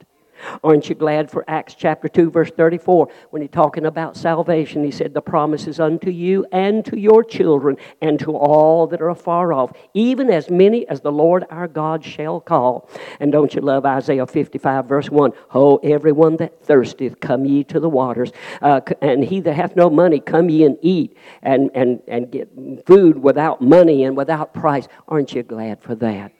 Aren't 0.63 0.89
you 0.89 0.95
glad 0.95 1.29
for 1.29 1.43
Acts 1.47 1.75
chapter 1.75 2.07
2, 2.07 2.31
verse 2.31 2.51
34, 2.51 3.09
when 3.29 3.41
he's 3.41 3.51
talking 3.51 3.85
about 3.85 4.15
salvation? 4.15 4.83
He 4.83 4.91
said, 4.91 5.13
The 5.13 5.21
promise 5.21 5.67
is 5.67 5.79
unto 5.79 6.09
you 6.09 6.45
and 6.51 6.85
to 6.85 6.97
your 6.97 7.23
children 7.23 7.77
and 8.01 8.19
to 8.19 8.35
all 8.35 8.87
that 8.87 9.01
are 9.01 9.09
afar 9.09 9.53
off, 9.53 9.71
even 9.93 10.29
as 10.29 10.49
many 10.49 10.87
as 10.87 11.01
the 11.01 11.11
Lord 11.11 11.45
our 11.49 11.67
God 11.67 12.03
shall 12.03 12.39
call. 12.39 12.89
And 13.19 13.31
don't 13.31 13.53
you 13.53 13.61
love 13.61 13.85
Isaiah 13.85 14.25
55, 14.25 14.85
verse 14.85 15.09
1? 15.09 15.33
Oh, 15.53 15.77
everyone 15.77 16.37
that 16.37 16.63
thirsteth, 16.63 17.19
come 17.19 17.45
ye 17.45 17.63
to 17.65 17.79
the 17.79 17.89
waters. 17.89 18.31
Uh, 18.61 18.81
and 19.01 19.23
he 19.23 19.39
that 19.41 19.53
hath 19.53 19.75
no 19.75 19.89
money, 19.89 20.19
come 20.19 20.49
ye 20.49 20.63
and 20.63 20.77
eat 20.81 21.17
and, 21.41 21.71
and, 21.73 22.01
and 22.07 22.31
get 22.31 22.49
food 22.85 23.17
without 23.17 23.61
money 23.61 24.03
and 24.03 24.15
without 24.15 24.53
price. 24.53 24.87
Aren't 25.07 25.33
you 25.33 25.43
glad 25.43 25.81
for 25.81 25.95
that? 25.95 26.31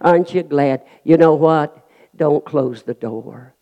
Aren't 0.00 0.34
you 0.34 0.42
glad? 0.42 0.84
You 1.04 1.16
know 1.16 1.34
what? 1.34 1.87
Don't 2.18 2.44
close 2.44 2.82
the 2.82 2.94
door. 2.94 3.54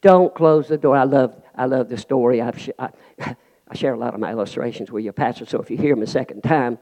Don't 0.00 0.34
close 0.34 0.68
the 0.68 0.78
door. 0.78 0.96
I 0.96 1.04
love, 1.04 1.42
I 1.54 1.66
love 1.66 1.88
the 1.88 1.98
story. 1.98 2.40
I've, 2.40 2.70
I, 2.78 2.88
I 3.68 3.74
share 3.74 3.92
a 3.92 3.98
lot 3.98 4.14
of 4.14 4.20
my 4.20 4.30
illustrations 4.30 4.90
with 4.90 5.04
your 5.04 5.12
pastor, 5.12 5.46
so 5.46 5.60
if 5.60 5.70
you 5.70 5.76
hear 5.76 5.94
them 5.94 6.02
a 6.02 6.06
second 6.06 6.42
time, 6.42 6.78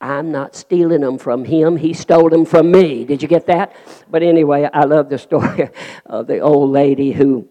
I'm 0.00 0.30
not 0.32 0.54
stealing 0.54 1.02
them 1.02 1.18
from 1.18 1.44
him. 1.44 1.76
He 1.76 1.92
stole 1.92 2.30
them 2.30 2.44
from 2.44 2.70
me. 2.70 3.04
Did 3.04 3.20
you 3.20 3.28
get 3.28 3.46
that? 3.46 3.74
But 4.08 4.22
anyway, 4.22 4.68
I 4.72 4.84
love 4.84 5.08
the 5.08 5.18
story 5.18 5.70
of 6.06 6.26
the 6.26 6.38
old 6.38 6.70
lady 6.70 7.12
who 7.12 7.48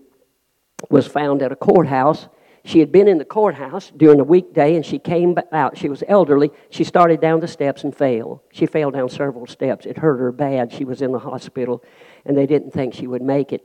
was 0.89 1.05
found 1.05 1.41
at 1.41 1.51
a 1.51 1.55
courthouse. 1.55 2.27
She 2.67 2.79
had 2.79 2.91
been 2.91 3.07
in 3.07 3.17
the 3.17 3.23
courthouse 3.23 3.93
during 3.95 4.19
a 4.19 4.25
weekday 4.25 4.75
and 4.75 4.85
she 4.85 4.99
came 4.99 5.37
out. 5.53 5.77
She 5.77 5.87
was 5.87 6.03
elderly. 6.05 6.51
She 6.69 6.83
started 6.83 7.21
down 7.21 7.39
the 7.39 7.47
steps 7.47 7.85
and 7.85 7.95
fell. 7.95 8.43
She 8.51 8.65
fell 8.65 8.91
down 8.91 9.07
several 9.07 9.47
steps. 9.47 9.85
It 9.85 9.97
hurt 9.97 10.17
her 10.17 10.33
bad. 10.33 10.73
She 10.73 10.83
was 10.83 11.01
in 11.01 11.13
the 11.13 11.19
hospital 11.19 11.81
and 12.25 12.37
they 12.37 12.45
didn't 12.45 12.71
think 12.71 12.93
she 12.93 13.07
would 13.07 13.21
make 13.21 13.53
it. 13.53 13.63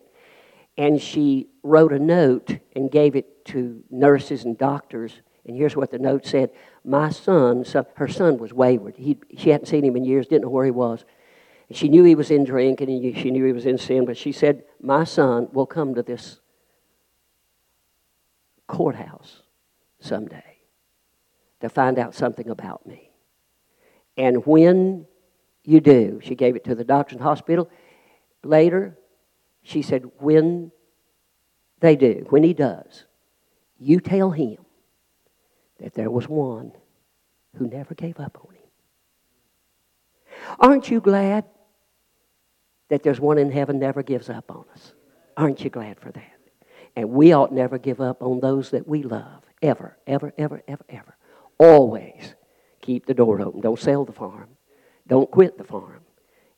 And 0.79 1.03
she 1.03 1.49
wrote 1.65 1.93
a 1.93 1.99
note 1.99 2.57
and 2.77 2.93
gave 2.93 3.17
it 3.17 3.45
to 3.47 3.83
nurses 3.91 4.45
and 4.45 4.57
doctors. 4.57 5.21
And 5.47 5.57
here's 5.57 5.75
what 5.75 5.91
the 5.91 5.99
note 5.99 6.25
said 6.25 6.51
My 6.85 7.11
son, 7.11 7.65
so 7.65 7.85
her 7.97 8.07
son 8.07 8.39
was 8.39 8.53
wayward. 8.53 8.95
He, 8.97 9.19
she 9.37 9.51
hadn't 9.51 9.67
seen 9.67 9.85
him 9.85 9.97
in 9.97 10.05
years, 10.05 10.29
didn't 10.29 10.43
know 10.43 10.51
where 10.51 10.65
he 10.65 10.71
was. 10.71 11.05
She 11.73 11.89
knew 11.89 12.05
he 12.05 12.15
was 12.15 12.31
in 12.31 12.45
drink 12.45 12.81
and 12.81 12.89
she 13.19 13.33
knew 13.33 13.47
he 13.47 13.53
was 13.53 13.67
in 13.67 13.79
sin, 13.79 14.05
but 14.05 14.17
she 14.17 14.31
said, 14.31 14.63
My 14.81 15.03
son 15.03 15.49
will 15.53 15.67
come 15.67 15.97
to 15.97 16.05
this 16.05 16.39
courthouse 18.73 19.43
someday 20.01 20.57
to 21.61 21.69
find 21.69 21.99
out 21.99 22.15
something 22.15 22.49
about 22.49 22.87
me. 22.87 23.11
And 24.17 24.45
when 24.47 25.07
you 25.63 25.81
do, 25.81 26.21
she 26.25 26.35
gave 26.35 26.57
it 26.57 26.65
to 26.65 26.75
the 26.75 26.83
doctor 26.83 27.15
in 27.15 27.23
hospital. 27.23 27.71
Later, 28.43 28.99
she 29.63 29.83
said, 29.83 30.11
when 30.19 30.73
they 31.81 31.97
do, 31.97 32.27
when 32.31 32.43
he 32.43 32.55
does, 32.55 33.05
you 33.79 34.01
tell 34.01 34.31
him 34.31 34.57
that 35.79 35.93
there 35.93 36.11
was 36.11 36.27
one 36.27 36.73
who 37.57 37.67
never 37.67 37.95
gave 37.95 38.19
up 38.19 38.39
on 38.43 38.55
him. 38.55 38.63
Aren't 40.59 40.91
you 40.91 41.01
glad 41.01 41.45
that 42.89 43.03
there's 43.03 43.21
one 43.21 43.37
in 43.37 43.51
heaven 43.51 43.79
never 43.79 44.03
gives 44.03 44.31
up 44.31 44.51
on 44.51 44.65
us? 44.73 44.95
Aren't 45.37 45.63
you 45.63 45.69
glad 45.69 46.01
for 46.01 46.11
that? 46.13 46.32
And 46.95 47.11
we 47.11 47.33
ought 47.33 47.53
never 47.53 47.79
give 47.79 48.01
up 48.01 48.23
on 48.23 48.41
those 48.41 48.71
that 48.71 48.87
we 48.87 49.03
love. 49.03 49.43
Ever, 49.63 49.97
ever, 50.07 50.33
ever, 50.37 50.63
ever, 50.69 50.85
ever. 50.89 51.17
Always 51.59 52.35
keep 52.81 53.07
the 53.07 53.15
door 53.15 53.41
open. 53.41 53.61
Don't 53.61 53.79
sell 53.79 54.05
the 54.05 54.13
farm. 54.13 54.49
Don't 55.07 55.31
quit 55.31 55.57
the 55.57 55.65
farm 55.65 56.01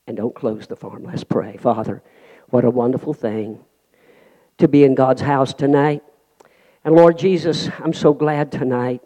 and 0.07 0.16
don't 0.16 0.35
close 0.35 0.66
the 0.66 0.76
farm. 0.76 1.05
Let's 1.05 1.24
pray. 1.24 1.57
Father, 1.57 2.03
what 2.49 2.64
a 2.64 2.70
wonderful 2.70 3.14
thing 3.14 3.61
to 4.59 4.68
be 4.68 4.85
in 4.85 4.95
God's 4.95 5.22
house 5.22 5.55
tonight. 5.55 6.03
And 6.85 6.95
Lord 6.95 7.18
Jesus, 7.18 7.68
I'm 7.78 7.93
so 7.93 8.12
glad 8.12 8.53
tonight 8.53 9.03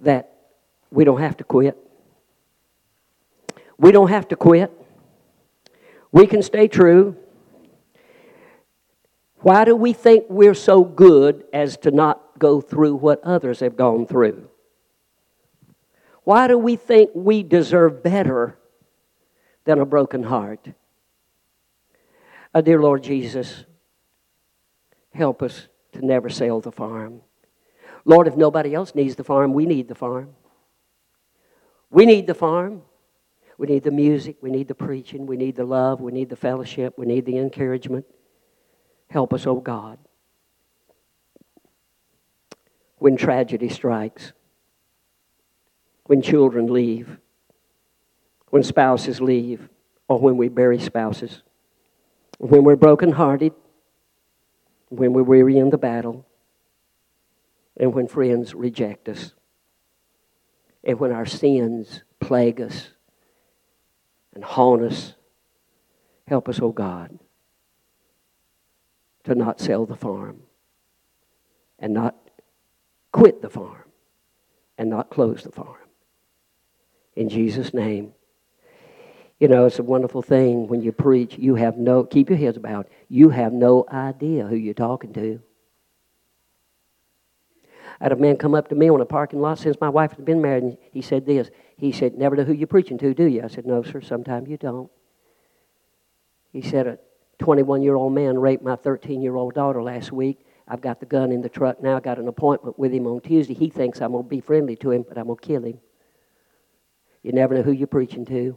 that 0.00 0.32
we 0.90 1.04
don't 1.04 1.20
have 1.20 1.36
to 1.38 1.44
quit. 1.44 1.76
We 3.78 3.92
don't 3.92 4.08
have 4.08 4.28
to 4.28 4.36
quit. 4.36 4.70
We 6.10 6.26
can 6.26 6.42
stay 6.42 6.68
true. 6.68 7.16
Why 9.42 9.64
do 9.64 9.76
we 9.76 9.92
think 9.92 10.24
we're 10.28 10.54
so 10.54 10.84
good 10.84 11.44
as 11.52 11.76
to 11.78 11.90
not 11.90 12.38
go 12.38 12.60
through 12.60 12.96
what 12.96 13.22
others 13.24 13.60
have 13.60 13.76
gone 13.76 14.06
through? 14.06 14.48
Why 16.24 16.46
do 16.46 16.56
we 16.56 16.76
think 16.76 17.10
we 17.14 17.42
deserve 17.42 18.02
better 18.02 18.58
than 19.64 19.78
a 19.78 19.86
broken 19.86 20.24
heart. 20.24 20.68
Uh, 22.54 22.60
dear 22.60 22.80
Lord 22.80 23.02
Jesus, 23.02 23.64
help 25.14 25.42
us 25.42 25.68
to 25.92 26.04
never 26.04 26.28
sell 26.28 26.60
the 26.60 26.72
farm. 26.72 27.20
Lord, 28.04 28.26
if 28.26 28.36
nobody 28.36 28.74
else 28.74 28.94
needs 28.94 29.14
the 29.16 29.24
farm, 29.24 29.52
we 29.52 29.66
need 29.66 29.88
the 29.88 29.94
farm. 29.94 30.30
We 31.90 32.06
need 32.06 32.26
the 32.26 32.34
farm. 32.34 32.82
We 33.58 33.66
need 33.68 33.84
the 33.84 33.90
music. 33.90 34.36
We 34.40 34.50
need 34.50 34.68
the 34.68 34.74
preaching. 34.74 35.26
We 35.26 35.36
need 35.36 35.56
the 35.56 35.64
love. 35.64 36.00
We 36.00 36.10
need 36.10 36.30
the 36.30 36.36
fellowship. 36.36 36.94
We 36.96 37.06
need 37.06 37.26
the 37.26 37.38
encouragement. 37.38 38.06
Help 39.12 39.34
us, 39.34 39.46
O 39.46 39.50
oh 39.50 39.60
God. 39.60 39.98
When 42.96 43.18
tragedy 43.18 43.68
strikes, 43.68 44.32
when 46.06 46.22
children 46.22 46.72
leave, 46.72 47.18
when 48.48 48.62
spouses 48.62 49.20
leave, 49.20 49.68
or 50.08 50.18
when 50.18 50.38
we 50.38 50.48
bury 50.48 50.78
spouses, 50.78 51.42
when 52.38 52.64
we're 52.64 52.76
brokenhearted, 52.76 53.52
when 54.88 55.12
we're 55.12 55.22
weary 55.22 55.58
in 55.58 55.68
the 55.68 55.76
battle, 55.76 56.24
and 57.76 57.92
when 57.92 58.08
friends 58.08 58.54
reject 58.54 59.10
us, 59.10 59.34
and 60.84 60.98
when 60.98 61.12
our 61.12 61.26
sins 61.26 62.02
plague 62.18 62.62
us 62.62 62.88
and 64.34 64.42
haunt 64.42 64.82
us. 64.82 65.16
Help 66.26 66.48
us, 66.48 66.60
O 66.60 66.68
oh 66.68 66.72
God, 66.72 67.18
to 69.24 69.34
not 69.34 69.60
sell 69.60 69.86
the 69.86 69.96
farm 69.96 70.42
and 71.78 71.92
not 71.92 72.16
quit 73.12 73.42
the 73.42 73.50
farm 73.50 73.84
and 74.78 74.90
not 74.90 75.10
close 75.10 75.44
the 75.44 75.52
farm. 75.52 75.76
In 77.14 77.28
Jesus' 77.28 77.74
name. 77.74 78.12
You 79.38 79.48
know, 79.48 79.66
it's 79.66 79.80
a 79.80 79.82
wonderful 79.82 80.22
thing 80.22 80.68
when 80.68 80.82
you 80.82 80.92
preach, 80.92 81.36
you 81.36 81.56
have 81.56 81.76
no, 81.76 82.04
keep 82.04 82.30
your 82.30 82.38
heads 82.38 82.58
bowed, 82.58 82.86
you 83.08 83.30
have 83.30 83.52
no 83.52 83.84
idea 83.90 84.46
who 84.46 84.54
you're 84.54 84.72
talking 84.72 85.12
to. 85.14 85.42
I 88.00 88.04
had 88.04 88.12
a 88.12 88.16
man 88.16 88.36
come 88.36 88.54
up 88.54 88.68
to 88.68 88.74
me 88.74 88.88
on 88.88 89.00
a 89.00 89.04
parking 89.04 89.40
lot 89.40 89.58
since 89.58 89.76
my 89.80 89.88
wife 89.88 90.12
had 90.12 90.24
been 90.24 90.40
married, 90.40 90.62
and 90.62 90.78
he 90.92 91.02
said 91.02 91.26
this. 91.26 91.50
He 91.76 91.92
said, 91.92 92.16
Never 92.16 92.36
know 92.36 92.44
who 92.44 92.52
you're 92.52 92.66
preaching 92.66 92.98
to, 92.98 93.14
do 93.14 93.26
you? 93.26 93.42
I 93.42 93.48
said, 93.48 93.66
No, 93.66 93.82
sir, 93.82 94.00
sometimes 94.00 94.48
you 94.48 94.56
don't. 94.56 94.90
He 96.52 96.62
said, 96.62 96.98
21 97.38 97.82
year 97.82 97.94
old 97.94 98.12
man 98.12 98.38
raped 98.38 98.62
my 98.62 98.76
13 98.76 99.22
year 99.22 99.36
old 99.36 99.54
daughter 99.54 99.82
last 99.82 100.12
week. 100.12 100.46
I've 100.68 100.80
got 100.80 101.00
the 101.00 101.06
gun 101.06 101.32
in 101.32 101.42
the 101.42 101.48
truck 101.48 101.82
now. 101.82 101.96
I 101.96 102.00
got 102.00 102.18
an 102.18 102.28
appointment 102.28 102.78
with 102.78 102.92
him 102.92 103.06
on 103.06 103.20
Tuesday. 103.20 103.54
He 103.54 103.68
thinks 103.68 104.00
I'm 104.00 104.12
going 104.12 104.24
to 104.24 104.28
be 104.28 104.40
friendly 104.40 104.76
to 104.76 104.90
him, 104.90 105.04
but 105.06 105.18
I'm 105.18 105.26
going 105.26 105.38
to 105.38 105.46
kill 105.46 105.64
him. 105.64 105.78
You 107.22 107.32
never 107.32 107.54
know 107.54 107.62
who 107.62 107.72
you're 107.72 107.86
preaching 107.86 108.24
to. 108.26 108.56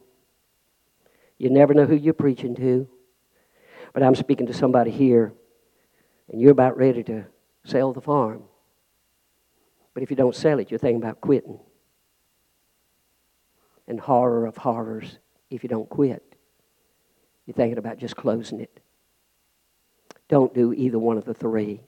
You 1.37 1.49
never 1.49 1.73
know 1.73 1.85
who 1.85 1.95
you're 1.95 2.13
preaching 2.13 2.55
to. 2.55 2.87
But 3.93 4.03
I'm 4.03 4.15
speaking 4.15 4.47
to 4.47 4.53
somebody 4.53 4.91
here, 4.91 5.33
and 6.31 6.41
you're 6.41 6.51
about 6.51 6.77
ready 6.77 7.03
to 7.03 7.25
sell 7.65 7.93
the 7.93 8.01
farm. 8.01 8.43
But 9.93 10.03
if 10.03 10.09
you 10.09 10.15
don't 10.15 10.35
sell 10.35 10.59
it, 10.59 10.69
you're 10.69 10.77
thinking 10.77 11.01
about 11.01 11.21
quitting 11.21 11.59
and 13.87 13.99
horror 13.99 14.45
of 14.45 14.57
horrors 14.57 15.19
if 15.49 15.63
you 15.63 15.69
don't 15.69 15.89
quit. 15.89 16.34
You're 17.45 17.55
thinking 17.55 17.77
about 17.77 17.97
just 17.97 18.15
closing 18.15 18.59
it. 18.59 18.79
Don't 20.27 20.53
do 20.53 20.73
either 20.73 20.97
one 20.97 21.17
of 21.17 21.25
the 21.25 21.33
three. 21.33 21.81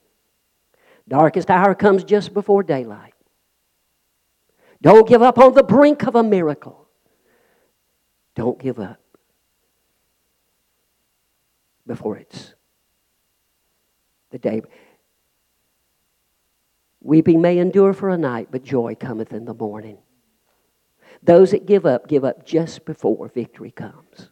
Darkest 1.08 1.50
hour 1.50 1.74
comes 1.74 2.04
just 2.04 2.32
before 2.32 2.62
daylight. 2.62 3.14
Don't 4.80 5.08
give 5.08 5.22
up 5.22 5.38
on 5.38 5.54
the 5.54 5.62
brink 5.62 6.04
of 6.04 6.14
a 6.14 6.22
miracle. 6.22 6.86
Don't 8.34 8.60
give 8.60 8.78
up 8.78 9.00
before 11.86 12.16
it's 12.18 12.54
the 14.30 14.38
day. 14.38 14.62
Weeping 17.00 17.40
may 17.40 17.58
endure 17.58 17.92
for 17.92 18.10
a 18.10 18.18
night, 18.18 18.48
but 18.50 18.62
joy 18.62 18.94
cometh 18.94 19.32
in 19.32 19.44
the 19.44 19.54
morning. 19.54 19.98
Those 21.22 21.50
that 21.50 21.66
give 21.66 21.86
up, 21.86 22.06
give 22.06 22.24
up 22.24 22.46
just 22.46 22.84
before 22.84 23.28
victory 23.28 23.70
comes. 23.70 24.30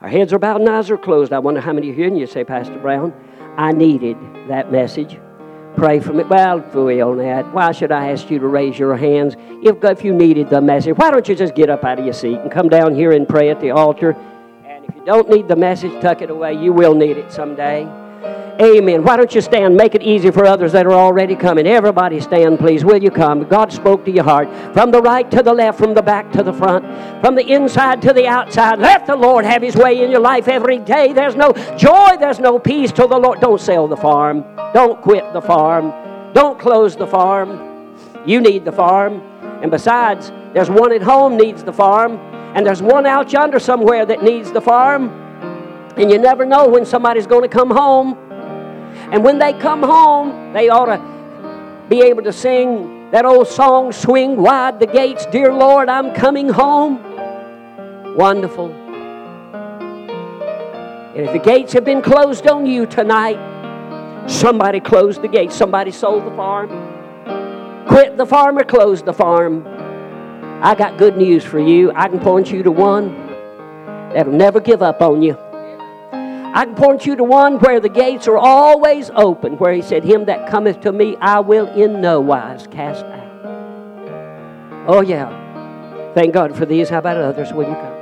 Our 0.00 0.08
heads 0.08 0.32
are 0.32 0.38
bowed 0.38 0.60
and 0.60 0.70
eyes 0.70 0.90
are 0.90 0.96
closed. 0.96 1.32
I 1.32 1.40
wonder 1.40 1.60
how 1.60 1.72
many 1.72 1.90
are 1.90 1.94
here, 1.94 2.06
and 2.06 2.16
you 2.16 2.26
say, 2.26 2.44
Pastor 2.44 2.78
Brown, 2.78 3.12
I 3.56 3.72
needed 3.72 4.16
that 4.48 4.70
message. 4.70 5.18
Pray 5.76 5.98
for 5.98 6.12
me. 6.12 6.22
Well, 6.22 6.60
fooey 6.60 7.04
on 7.04 7.18
that. 7.18 7.52
Why 7.52 7.72
should 7.72 7.90
I 7.90 8.12
ask 8.12 8.30
you 8.30 8.38
to 8.38 8.46
raise 8.46 8.78
your 8.78 8.96
hands 8.96 9.34
if, 9.62 9.82
if 9.82 10.04
you 10.04 10.12
needed 10.12 10.50
the 10.50 10.60
message? 10.60 10.96
Why 10.96 11.10
don't 11.10 11.28
you 11.28 11.34
just 11.34 11.56
get 11.56 11.68
up 11.68 11.84
out 11.84 11.98
of 11.98 12.04
your 12.04 12.14
seat 12.14 12.38
and 12.38 12.50
come 12.50 12.68
down 12.68 12.94
here 12.94 13.10
and 13.10 13.28
pray 13.28 13.50
at 13.50 13.60
the 13.60 13.72
altar? 13.72 14.12
And 14.64 14.84
if 14.84 14.94
you 14.94 15.04
don't 15.04 15.28
need 15.28 15.48
the 15.48 15.56
message, 15.56 16.00
tuck 16.00 16.22
it 16.22 16.30
away. 16.30 16.54
You 16.54 16.72
will 16.72 16.94
need 16.94 17.16
it 17.16 17.32
someday. 17.32 17.88
Amen. 18.60 19.04
Why 19.04 19.16
don't 19.16 19.32
you 19.32 19.40
stand? 19.40 19.76
Make 19.76 19.94
it 19.94 20.02
easy 20.02 20.32
for 20.32 20.44
others 20.44 20.72
that 20.72 20.84
are 20.84 20.92
already 20.92 21.36
coming. 21.36 21.64
Everybody 21.64 22.18
stand, 22.18 22.58
please. 22.58 22.84
Will 22.84 23.00
you 23.00 23.10
come? 23.12 23.44
God 23.44 23.72
spoke 23.72 24.04
to 24.06 24.10
your 24.10 24.24
heart. 24.24 24.48
From 24.74 24.90
the 24.90 25.00
right 25.00 25.30
to 25.30 25.44
the 25.44 25.52
left, 25.52 25.78
from 25.78 25.94
the 25.94 26.02
back 26.02 26.32
to 26.32 26.42
the 26.42 26.52
front, 26.52 26.84
from 27.20 27.36
the 27.36 27.52
inside 27.52 28.02
to 28.02 28.12
the 28.12 28.26
outside. 28.26 28.80
Let 28.80 29.06
the 29.06 29.14
Lord 29.14 29.44
have 29.44 29.62
His 29.62 29.76
way 29.76 30.02
in 30.02 30.10
your 30.10 30.20
life 30.20 30.48
every 30.48 30.80
day. 30.80 31.12
There's 31.12 31.36
no 31.36 31.52
joy, 31.76 32.16
there's 32.18 32.40
no 32.40 32.58
peace 32.58 32.90
till 32.90 33.06
the 33.06 33.16
Lord. 33.16 33.40
Don't 33.40 33.60
sell 33.60 33.86
the 33.86 33.96
farm. 33.96 34.44
Don't 34.74 35.00
quit 35.02 35.32
the 35.32 35.40
farm. 35.40 35.92
Don't 36.34 36.58
close 36.58 36.96
the 36.96 37.06
farm. 37.06 37.94
You 38.26 38.40
need 38.40 38.64
the 38.64 38.72
farm. 38.72 39.20
And 39.62 39.70
besides, 39.70 40.32
there's 40.52 40.68
one 40.68 40.92
at 40.92 41.02
home 41.02 41.36
needs 41.36 41.62
the 41.62 41.72
farm, 41.72 42.16
and 42.56 42.66
there's 42.66 42.82
one 42.82 43.06
out 43.06 43.32
yonder 43.32 43.60
somewhere 43.60 44.04
that 44.04 44.24
needs 44.24 44.50
the 44.50 44.60
farm. 44.60 45.10
And 45.96 46.10
you 46.10 46.18
never 46.18 46.44
know 46.44 46.66
when 46.66 46.84
somebody's 46.84 47.28
going 47.28 47.42
to 47.42 47.48
come 47.48 47.70
home. 47.70 48.18
And 49.12 49.24
when 49.24 49.38
they 49.38 49.52
come 49.52 49.82
home, 49.82 50.52
they 50.52 50.68
ought 50.68 50.86
to 50.86 51.86
be 51.88 52.02
able 52.02 52.22
to 52.22 52.32
sing 52.32 53.10
that 53.10 53.24
old 53.24 53.48
song, 53.48 53.92
Swing 53.92 54.36
Wide 54.36 54.80
the 54.80 54.86
Gates, 54.86 55.24
Dear 55.26 55.52
Lord, 55.52 55.88
I'm 55.88 56.14
Coming 56.14 56.48
Home. 56.48 57.02
Wonderful. 58.16 58.70
And 61.14 61.26
if 61.26 61.32
the 61.32 61.38
gates 61.38 61.72
have 61.72 61.84
been 61.84 62.02
closed 62.02 62.46
on 62.46 62.66
you 62.66 62.84
tonight, 62.86 63.38
somebody 64.28 64.78
closed 64.78 65.22
the 65.22 65.28
gates. 65.28 65.54
Somebody 65.56 65.90
sold 65.90 66.26
the 66.26 66.36
farm, 66.36 66.68
quit 67.86 68.16
the 68.16 68.26
farm, 68.26 68.58
or 68.58 68.64
closed 68.64 69.06
the 69.06 69.14
farm. 69.14 69.66
I 70.62 70.74
got 70.74 70.98
good 70.98 71.16
news 71.16 71.44
for 71.44 71.58
you. 71.58 71.92
I 71.92 72.08
can 72.08 72.20
point 72.20 72.50
you 72.50 72.62
to 72.62 72.70
one 72.70 73.14
that'll 74.12 74.32
never 74.32 74.60
give 74.60 74.82
up 74.82 75.00
on 75.00 75.22
you. 75.22 75.38
I 76.58 76.64
can 76.64 76.74
point 76.74 77.06
you 77.06 77.14
to 77.14 77.22
one 77.22 77.60
where 77.60 77.78
the 77.78 77.88
gates 77.88 78.26
are 78.26 78.36
always 78.36 79.10
open, 79.14 79.58
where 79.58 79.72
he 79.72 79.80
said, 79.80 80.02
Him 80.02 80.24
that 80.24 80.50
cometh 80.50 80.80
to 80.80 80.90
me, 80.90 81.14
I 81.20 81.38
will 81.38 81.68
in 81.68 82.00
no 82.00 82.20
wise 82.20 82.66
cast 82.66 83.04
out. 83.04 84.88
Oh, 84.88 85.00
yeah. 85.00 86.12
Thank 86.14 86.34
God 86.34 86.56
for 86.56 86.66
these. 86.66 86.88
How 86.88 86.98
about 86.98 87.16
others? 87.16 87.52
Will 87.52 87.68
you 87.68 87.76
come? 87.76 87.94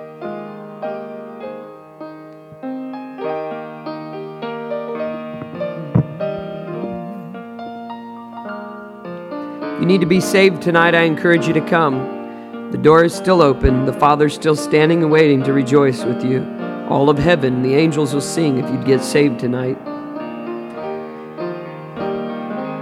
You 9.82 9.86
need 9.86 10.00
to 10.00 10.06
be 10.06 10.22
saved 10.22 10.62
tonight. 10.62 10.94
I 10.94 11.02
encourage 11.02 11.46
you 11.46 11.52
to 11.52 11.68
come. 11.68 12.70
The 12.72 12.78
door 12.78 13.04
is 13.04 13.14
still 13.14 13.42
open. 13.42 13.84
The 13.84 13.92
Father's 13.92 14.32
still 14.32 14.56
standing 14.56 15.02
and 15.02 15.12
waiting 15.12 15.42
to 15.42 15.52
rejoice 15.52 16.04
with 16.04 16.24
you. 16.24 16.65
All 16.88 17.10
of 17.10 17.18
heaven, 17.18 17.62
the 17.62 17.74
angels 17.74 18.14
will 18.14 18.20
sing 18.20 18.58
if 18.58 18.70
you'd 18.70 18.84
get 18.84 19.02
saved 19.02 19.40
tonight. 19.40 19.76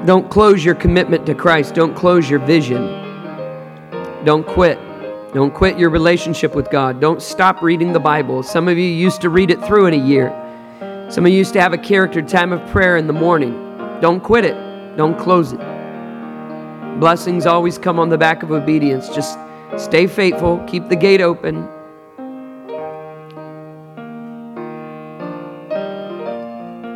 Don't 0.06 0.30
close 0.30 0.62
your 0.62 0.74
commitment 0.74 1.24
to 1.24 1.34
Christ. 1.34 1.74
Don't 1.74 1.94
close 1.94 2.28
your 2.28 2.40
vision. 2.40 2.82
Don't 4.26 4.46
quit. 4.46 4.78
Don't 5.32 5.54
quit 5.54 5.78
your 5.78 5.88
relationship 5.88 6.54
with 6.54 6.70
God. 6.70 7.00
Don't 7.00 7.22
stop 7.22 7.62
reading 7.62 7.94
the 7.94 8.00
Bible. 8.00 8.42
Some 8.42 8.68
of 8.68 8.76
you 8.76 8.84
used 8.84 9.22
to 9.22 9.30
read 9.30 9.50
it 9.50 9.64
through 9.64 9.86
in 9.86 9.94
a 9.94 10.06
year. 10.06 10.28
Some 11.08 11.24
of 11.24 11.32
you 11.32 11.38
used 11.38 11.54
to 11.54 11.60
have 11.62 11.72
a 11.72 11.78
character 11.78 12.20
time 12.20 12.52
of 12.52 12.64
prayer 12.70 12.98
in 12.98 13.06
the 13.06 13.14
morning. 13.14 13.52
Don't 14.02 14.22
quit 14.22 14.44
it. 14.44 14.54
Don't 14.98 15.18
close 15.18 15.52
it. 15.52 15.60
Blessings 17.00 17.46
always 17.46 17.78
come 17.78 17.98
on 17.98 18.10
the 18.10 18.18
back 18.18 18.42
of 18.42 18.52
obedience. 18.52 19.08
Just 19.08 19.38
stay 19.78 20.06
faithful, 20.06 20.62
keep 20.66 20.88
the 20.88 20.96
gate 20.96 21.22
open, 21.22 21.66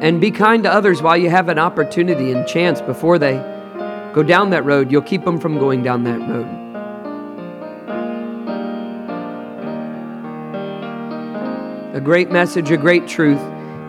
And 0.00 0.20
be 0.20 0.30
kind 0.30 0.62
to 0.62 0.72
others 0.72 1.02
while 1.02 1.16
you 1.16 1.28
have 1.28 1.48
an 1.48 1.58
opportunity 1.58 2.30
and 2.32 2.46
chance 2.46 2.80
before 2.80 3.18
they 3.18 3.36
go 4.14 4.22
down 4.22 4.50
that 4.50 4.64
road. 4.64 4.92
You'll 4.92 5.02
keep 5.02 5.24
them 5.24 5.40
from 5.40 5.58
going 5.58 5.82
down 5.82 6.04
that 6.04 6.20
road. 6.20 6.46
A 11.94 12.00
great 12.00 12.30
message, 12.30 12.70
a 12.70 12.76
great 12.76 13.08
truth. 13.08 13.40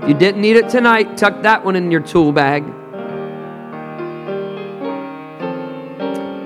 If 0.02 0.10
you 0.10 0.16
didn't 0.16 0.42
need 0.42 0.56
it 0.56 0.68
tonight, 0.68 1.16
tuck 1.16 1.44
that 1.44 1.64
one 1.64 1.76
in 1.76 1.92
your 1.92 2.02
tool 2.02 2.32
bag. 2.32 2.66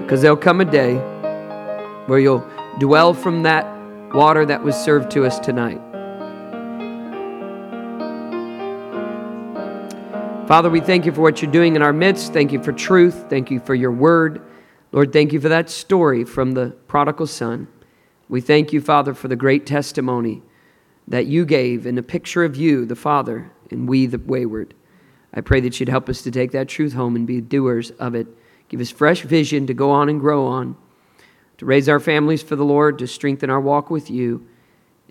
Because 0.02 0.22
there'll 0.22 0.36
come 0.36 0.60
a 0.60 0.66
day 0.66 0.96
where 2.08 2.20
you'll 2.20 2.46
dwell 2.80 3.14
from 3.14 3.44
that 3.44 3.66
water 4.14 4.46
that 4.46 4.62
was 4.62 4.76
served 4.76 5.10
to 5.12 5.26
us 5.26 5.40
tonight. 5.40 5.80
Father, 10.54 10.70
we 10.70 10.82
thank 10.82 11.08
you 11.08 11.12
for 11.12 11.22
what 11.22 11.42
you're 11.42 11.52
doing 11.52 11.76
in 11.76 11.82
our 11.82 11.92
midst. 11.92 12.32
Thank 12.32 12.52
you 12.52 12.62
for 12.62 12.72
truth. 12.72 13.26
Thank 13.28 13.50
you 13.50 13.60
for 13.60 13.74
your 13.74 13.92
word. 13.92 14.40
Lord, 14.92 15.12
thank 15.12 15.34
you 15.34 15.42
for 15.42 15.50
that 15.50 15.68
story 15.68 16.24
from 16.26 16.52
the 16.52 16.76
prodigal 16.88 17.26
son. 17.26 17.68
We 18.30 18.40
thank 18.40 18.72
you, 18.72 18.80
Father, 18.80 19.16
for 19.16 19.28
the 19.28 19.36
great 19.36 19.66
testimony 19.66 20.44
that 21.08 21.26
you 21.26 21.44
gave 21.44 21.88
in 21.88 21.98
a 21.98 22.04
picture 22.04 22.44
of 22.44 22.56
you, 22.56 22.86
the 22.86 22.96
Father, 22.96 23.52
and 23.72 23.90
we, 23.90 24.06
the 24.06 24.20
wayward. 24.20 24.76
I 25.34 25.42
pray 25.42 25.60
that 25.60 25.80
you'd 25.80 25.90
help 25.90 26.08
us 26.08 26.22
to 26.22 26.30
take 26.30 26.52
that 26.52 26.68
truth 26.68 26.94
home 26.94 27.16
and 27.16 27.26
be 27.26 27.42
doers 27.42 27.90
of 27.90 28.14
it. 28.14 28.28
Give 28.70 28.80
us 28.80 28.92
fresh 28.92 29.22
vision 29.22 29.66
to 29.66 29.74
go 29.74 29.90
on 29.90 30.08
and 30.08 30.20
grow 30.20 30.46
on, 30.46 30.78
to 31.58 31.66
raise 31.66 31.90
our 31.90 32.00
families 32.00 32.44
for 32.44 32.56
the 32.56 32.64
Lord, 32.64 33.00
to 33.00 33.08
strengthen 33.08 33.50
our 33.50 33.60
walk 33.60 33.90
with 33.90 34.12
you, 34.12 34.46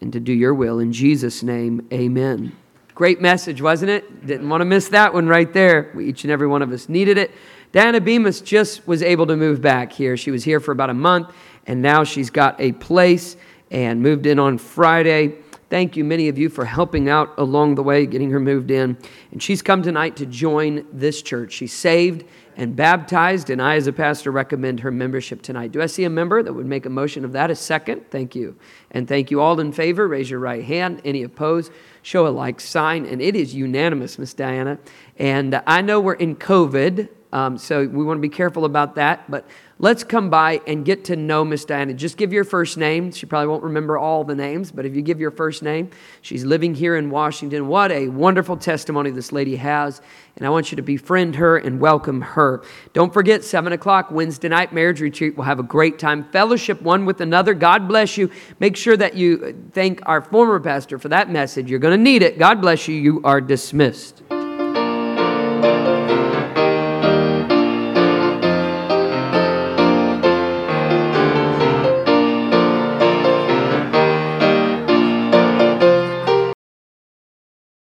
and 0.00 0.12
to 0.12 0.20
do 0.20 0.32
your 0.32 0.54
will. 0.54 0.78
In 0.78 0.92
Jesus' 0.92 1.42
name, 1.42 1.88
amen. 1.92 2.56
Great 2.94 3.22
message, 3.22 3.62
wasn't 3.62 3.90
it? 3.90 4.26
Didn't 4.26 4.48
want 4.48 4.60
to 4.60 4.66
miss 4.66 4.88
that 4.88 5.14
one 5.14 5.26
right 5.26 5.50
there. 5.50 5.90
We, 5.94 6.08
each 6.08 6.24
and 6.24 6.30
every 6.30 6.46
one 6.46 6.60
of 6.60 6.70
us 6.72 6.90
needed 6.90 7.16
it. 7.16 7.30
Diana 7.72 8.02
Bemis 8.02 8.42
just 8.42 8.86
was 8.86 9.02
able 9.02 9.26
to 9.28 9.36
move 9.36 9.62
back 9.62 9.92
here. 9.92 10.14
She 10.18 10.30
was 10.30 10.44
here 10.44 10.60
for 10.60 10.72
about 10.72 10.90
a 10.90 10.94
month, 10.94 11.32
and 11.66 11.80
now 11.80 12.04
she's 12.04 12.28
got 12.28 12.60
a 12.60 12.72
place 12.72 13.36
and 13.70 14.02
moved 14.02 14.26
in 14.26 14.38
on 14.38 14.58
Friday. 14.58 15.36
Thank 15.70 15.96
you, 15.96 16.04
many 16.04 16.28
of 16.28 16.36
you, 16.36 16.50
for 16.50 16.66
helping 16.66 17.08
out 17.08 17.32
along 17.38 17.76
the 17.76 17.82
way, 17.82 18.04
getting 18.04 18.30
her 18.30 18.40
moved 18.40 18.70
in. 18.70 18.98
And 19.30 19.42
she's 19.42 19.62
come 19.62 19.80
tonight 19.80 20.16
to 20.16 20.26
join 20.26 20.86
this 20.92 21.22
church. 21.22 21.52
She's 21.52 21.72
saved 21.72 22.26
and 22.58 22.76
baptized, 22.76 23.48
and 23.48 23.62
I, 23.62 23.76
as 23.76 23.86
a 23.86 23.92
pastor, 23.94 24.30
recommend 24.30 24.80
her 24.80 24.90
membership 24.90 25.40
tonight. 25.40 25.72
Do 25.72 25.80
I 25.80 25.86
see 25.86 26.04
a 26.04 26.10
member 26.10 26.42
that 26.42 26.52
would 26.52 26.66
make 26.66 26.84
a 26.84 26.90
motion 26.90 27.24
of 27.24 27.32
that? 27.32 27.50
A 27.50 27.54
second? 27.54 28.10
Thank 28.10 28.34
you. 28.34 28.54
And 28.90 29.08
thank 29.08 29.30
you 29.30 29.40
all 29.40 29.58
in 29.60 29.72
favor. 29.72 30.06
Raise 30.06 30.28
your 30.28 30.40
right 30.40 30.62
hand. 30.62 31.00
Any 31.06 31.22
opposed? 31.22 31.72
Show 32.02 32.26
a 32.26 32.30
like 32.30 32.60
sign. 32.60 33.06
And 33.06 33.22
it 33.22 33.34
is 33.36 33.54
unanimous, 33.54 34.18
Miss 34.18 34.34
Diana. 34.34 34.78
And 35.18 35.62
I 35.66 35.80
know 35.80 36.00
we're 36.00 36.14
in 36.14 36.36
COVID. 36.36 37.08
Um, 37.32 37.56
so 37.56 37.86
we 37.86 38.04
want 38.04 38.18
to 38.18 38.20
be 38.20 38.28
careful 38.28 38.64
about 38.66 38.96
that. 38.96 39.30
But 39.30 39.46
let's 39.78 40.04
come 40.04 40.28
by 40.28 40.60
and 40.66 40.84
get 40.84 41.04
to 41.06 41.16
know 41.16 41.44
Miss 41.44 41.64
Diana. 41.64 41.94
Just 41.94 42.16
give 42.16 42.32
your 42.32 42.44
first 42.44 42.76
name. 42.76 43.10
She 43.10 43.24
probably 43.24 43.48
won't 43.48 43.62
remember 43.62 43.96
all 43.96 44.22
the 44.22 44.34
names, 44.34 44.70
but 44.70 44.84
if 44.84 44.94
you 44.94 45.00
give 45.00 45.18
your 45.18 45.30
first 45.30 45.62
name, 45.62 45.90
she's 46.20 46.44
living 46.44 46.74
here 46.74 46.94
in 46.94 47.08
Washington. 47.08 47.68
What 47.68 47.90
a 47.90 48.08
wonderful 48.08 48.58
testimony 48.58 49.10
this 49.10 49.32
lady 49.32 49.56
has. 49.56 50.02
And 50.36 50.46
I 50.46 50.50
want 50.50 50.72
you 50.72 50.76
to 50.76 50.82
befriend 50.82 51.36
her 51.36 51.56
and 51.58 51.78
welcome 51.78 52.22
her. 52.22 52.62
Don't 52.92 53.12
forget, 53.12 53.44
7 53.44 53.72
o'clock 53.72 54.10
Wednesday 54.10 54.48
night 54.48 54.72
marriage 54.72 55.00
retreat. 55.00 55.36
We'll 55.36 55.44
have 55.44 55.58
a 55.58 55.64
great 55.64 55.98
time. 55.98 56.24
Fellowship 56.30 56.80
one 56.80 57.04
with 57.04 57.20
another. 57.20 57.54
God 57.54 57.86
bless 57.86 58.16
you. 58.16 58.30
Make 58.58 58.76
sure 58.76 58.96
that 58.96 59.14
you 59.14 59.68
thank 59.72 60.00
our 60.06 60.22
former 60.22 60.58
pastor 60.58 60.98
for 60.98 61.08
that 61.08 61.30
message. 61.30 61.70
You're 61.70 61.78
going 61.78 61.96
to 61.96 62.02
need 62.02 62.22
it. 62.22 62.38
God 62.38 62.60
bless 62.60 62.88
you. 62.88 62.94
You 62.96 63.20
are 63.24 63.40
dismissed. 63.40 64.22